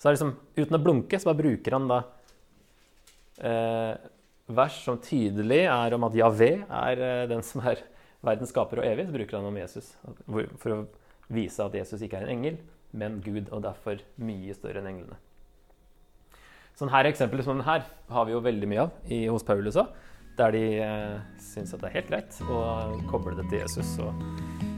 Så 0.00 0.12
liksom, 0.14 0.32
uten 0.56 0.78
å 0.78 0.80
blunke, 0.80 1.18
så 1.20 1.28
bare 1.28 1.42
bruker 1.42 1.76
han 1.76 1.88
da 1.90 2.00
eh, 3.44 3.94
vers 4.50 4.78
som 4.84 4.98
tydelig 5.02 5.64
er 5.68 5.96
om 5.96 6.06
at 6.08 6.16
Javé 6.16 6.52
er 6.64 7.02
eh, 7.04 7.24
den 7.30 7.44
som 7.46 7.62
er 7.68 7.82
verdens 8.24 8.52
skaper 8.52 8.80
og 8.80 8.88
evig, 8.88 9.06
så 9.08 9.16
bruker 9.16 9.38
han 9.38 9.48
om 9.50 9.58
Jesus. 9.60 9.92
For 10.60 10.76
å 10.76 10.84
vise 11.32 11.64
at 11.64 11.76
Jesus 11.76 12.02
ikke 12.04 12.20
er 12.20 12.28
en 12.28 12.38
engel, 12.38 12.60
men 12.96 13.20
Gud, 13.24 13.48
og 13.52 13.64
derfor 13.64 14.00
mye 14.20 14.56
større 14.56 14.82
enn 14.82 14.90
englene. 14.90 15.20
Sånne 16.78 16.94
her 16.94 17.10
eksempler 17.10 17.44
som 17.44 17.58
denne 17.58 17.80
har 18.08 18.24
vi 18.26 18.32
jo 18.32 18.40
veldig 18.44 18.68
mye 18.70 18.86
av 18.86 19.12
i, 19.12 19.26
hos 19.28 19.44
Paulus 19.46 19.76
òg. 19.80 19.92
Der 20.40 20.54
de 20.56 20.64
eh, 20.80 21.16
syns 21.44 21.74
at 21.76 21.82
det 21.82 21.90
er 21.90 21.98
helt 21.98 22.12
greit 22.12 22.42
å 22.48 22.60
koble 23.10 23.36
det 23.36 23.44
til 23.50 23.60
Jesus, 23.60 23.98
og 24.00 24.16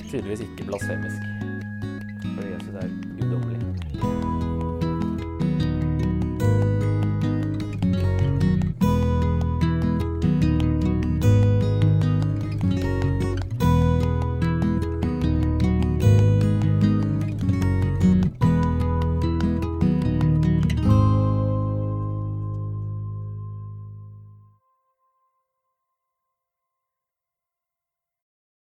tydeligvis 0.08 0.42
ikke 0.48 0.66
blasfemisk. 0.72 1.30
For 2.32 2.48
Jesus 2.48 2.80
er 2.82 2.90
guddommelig. 3.20 3.61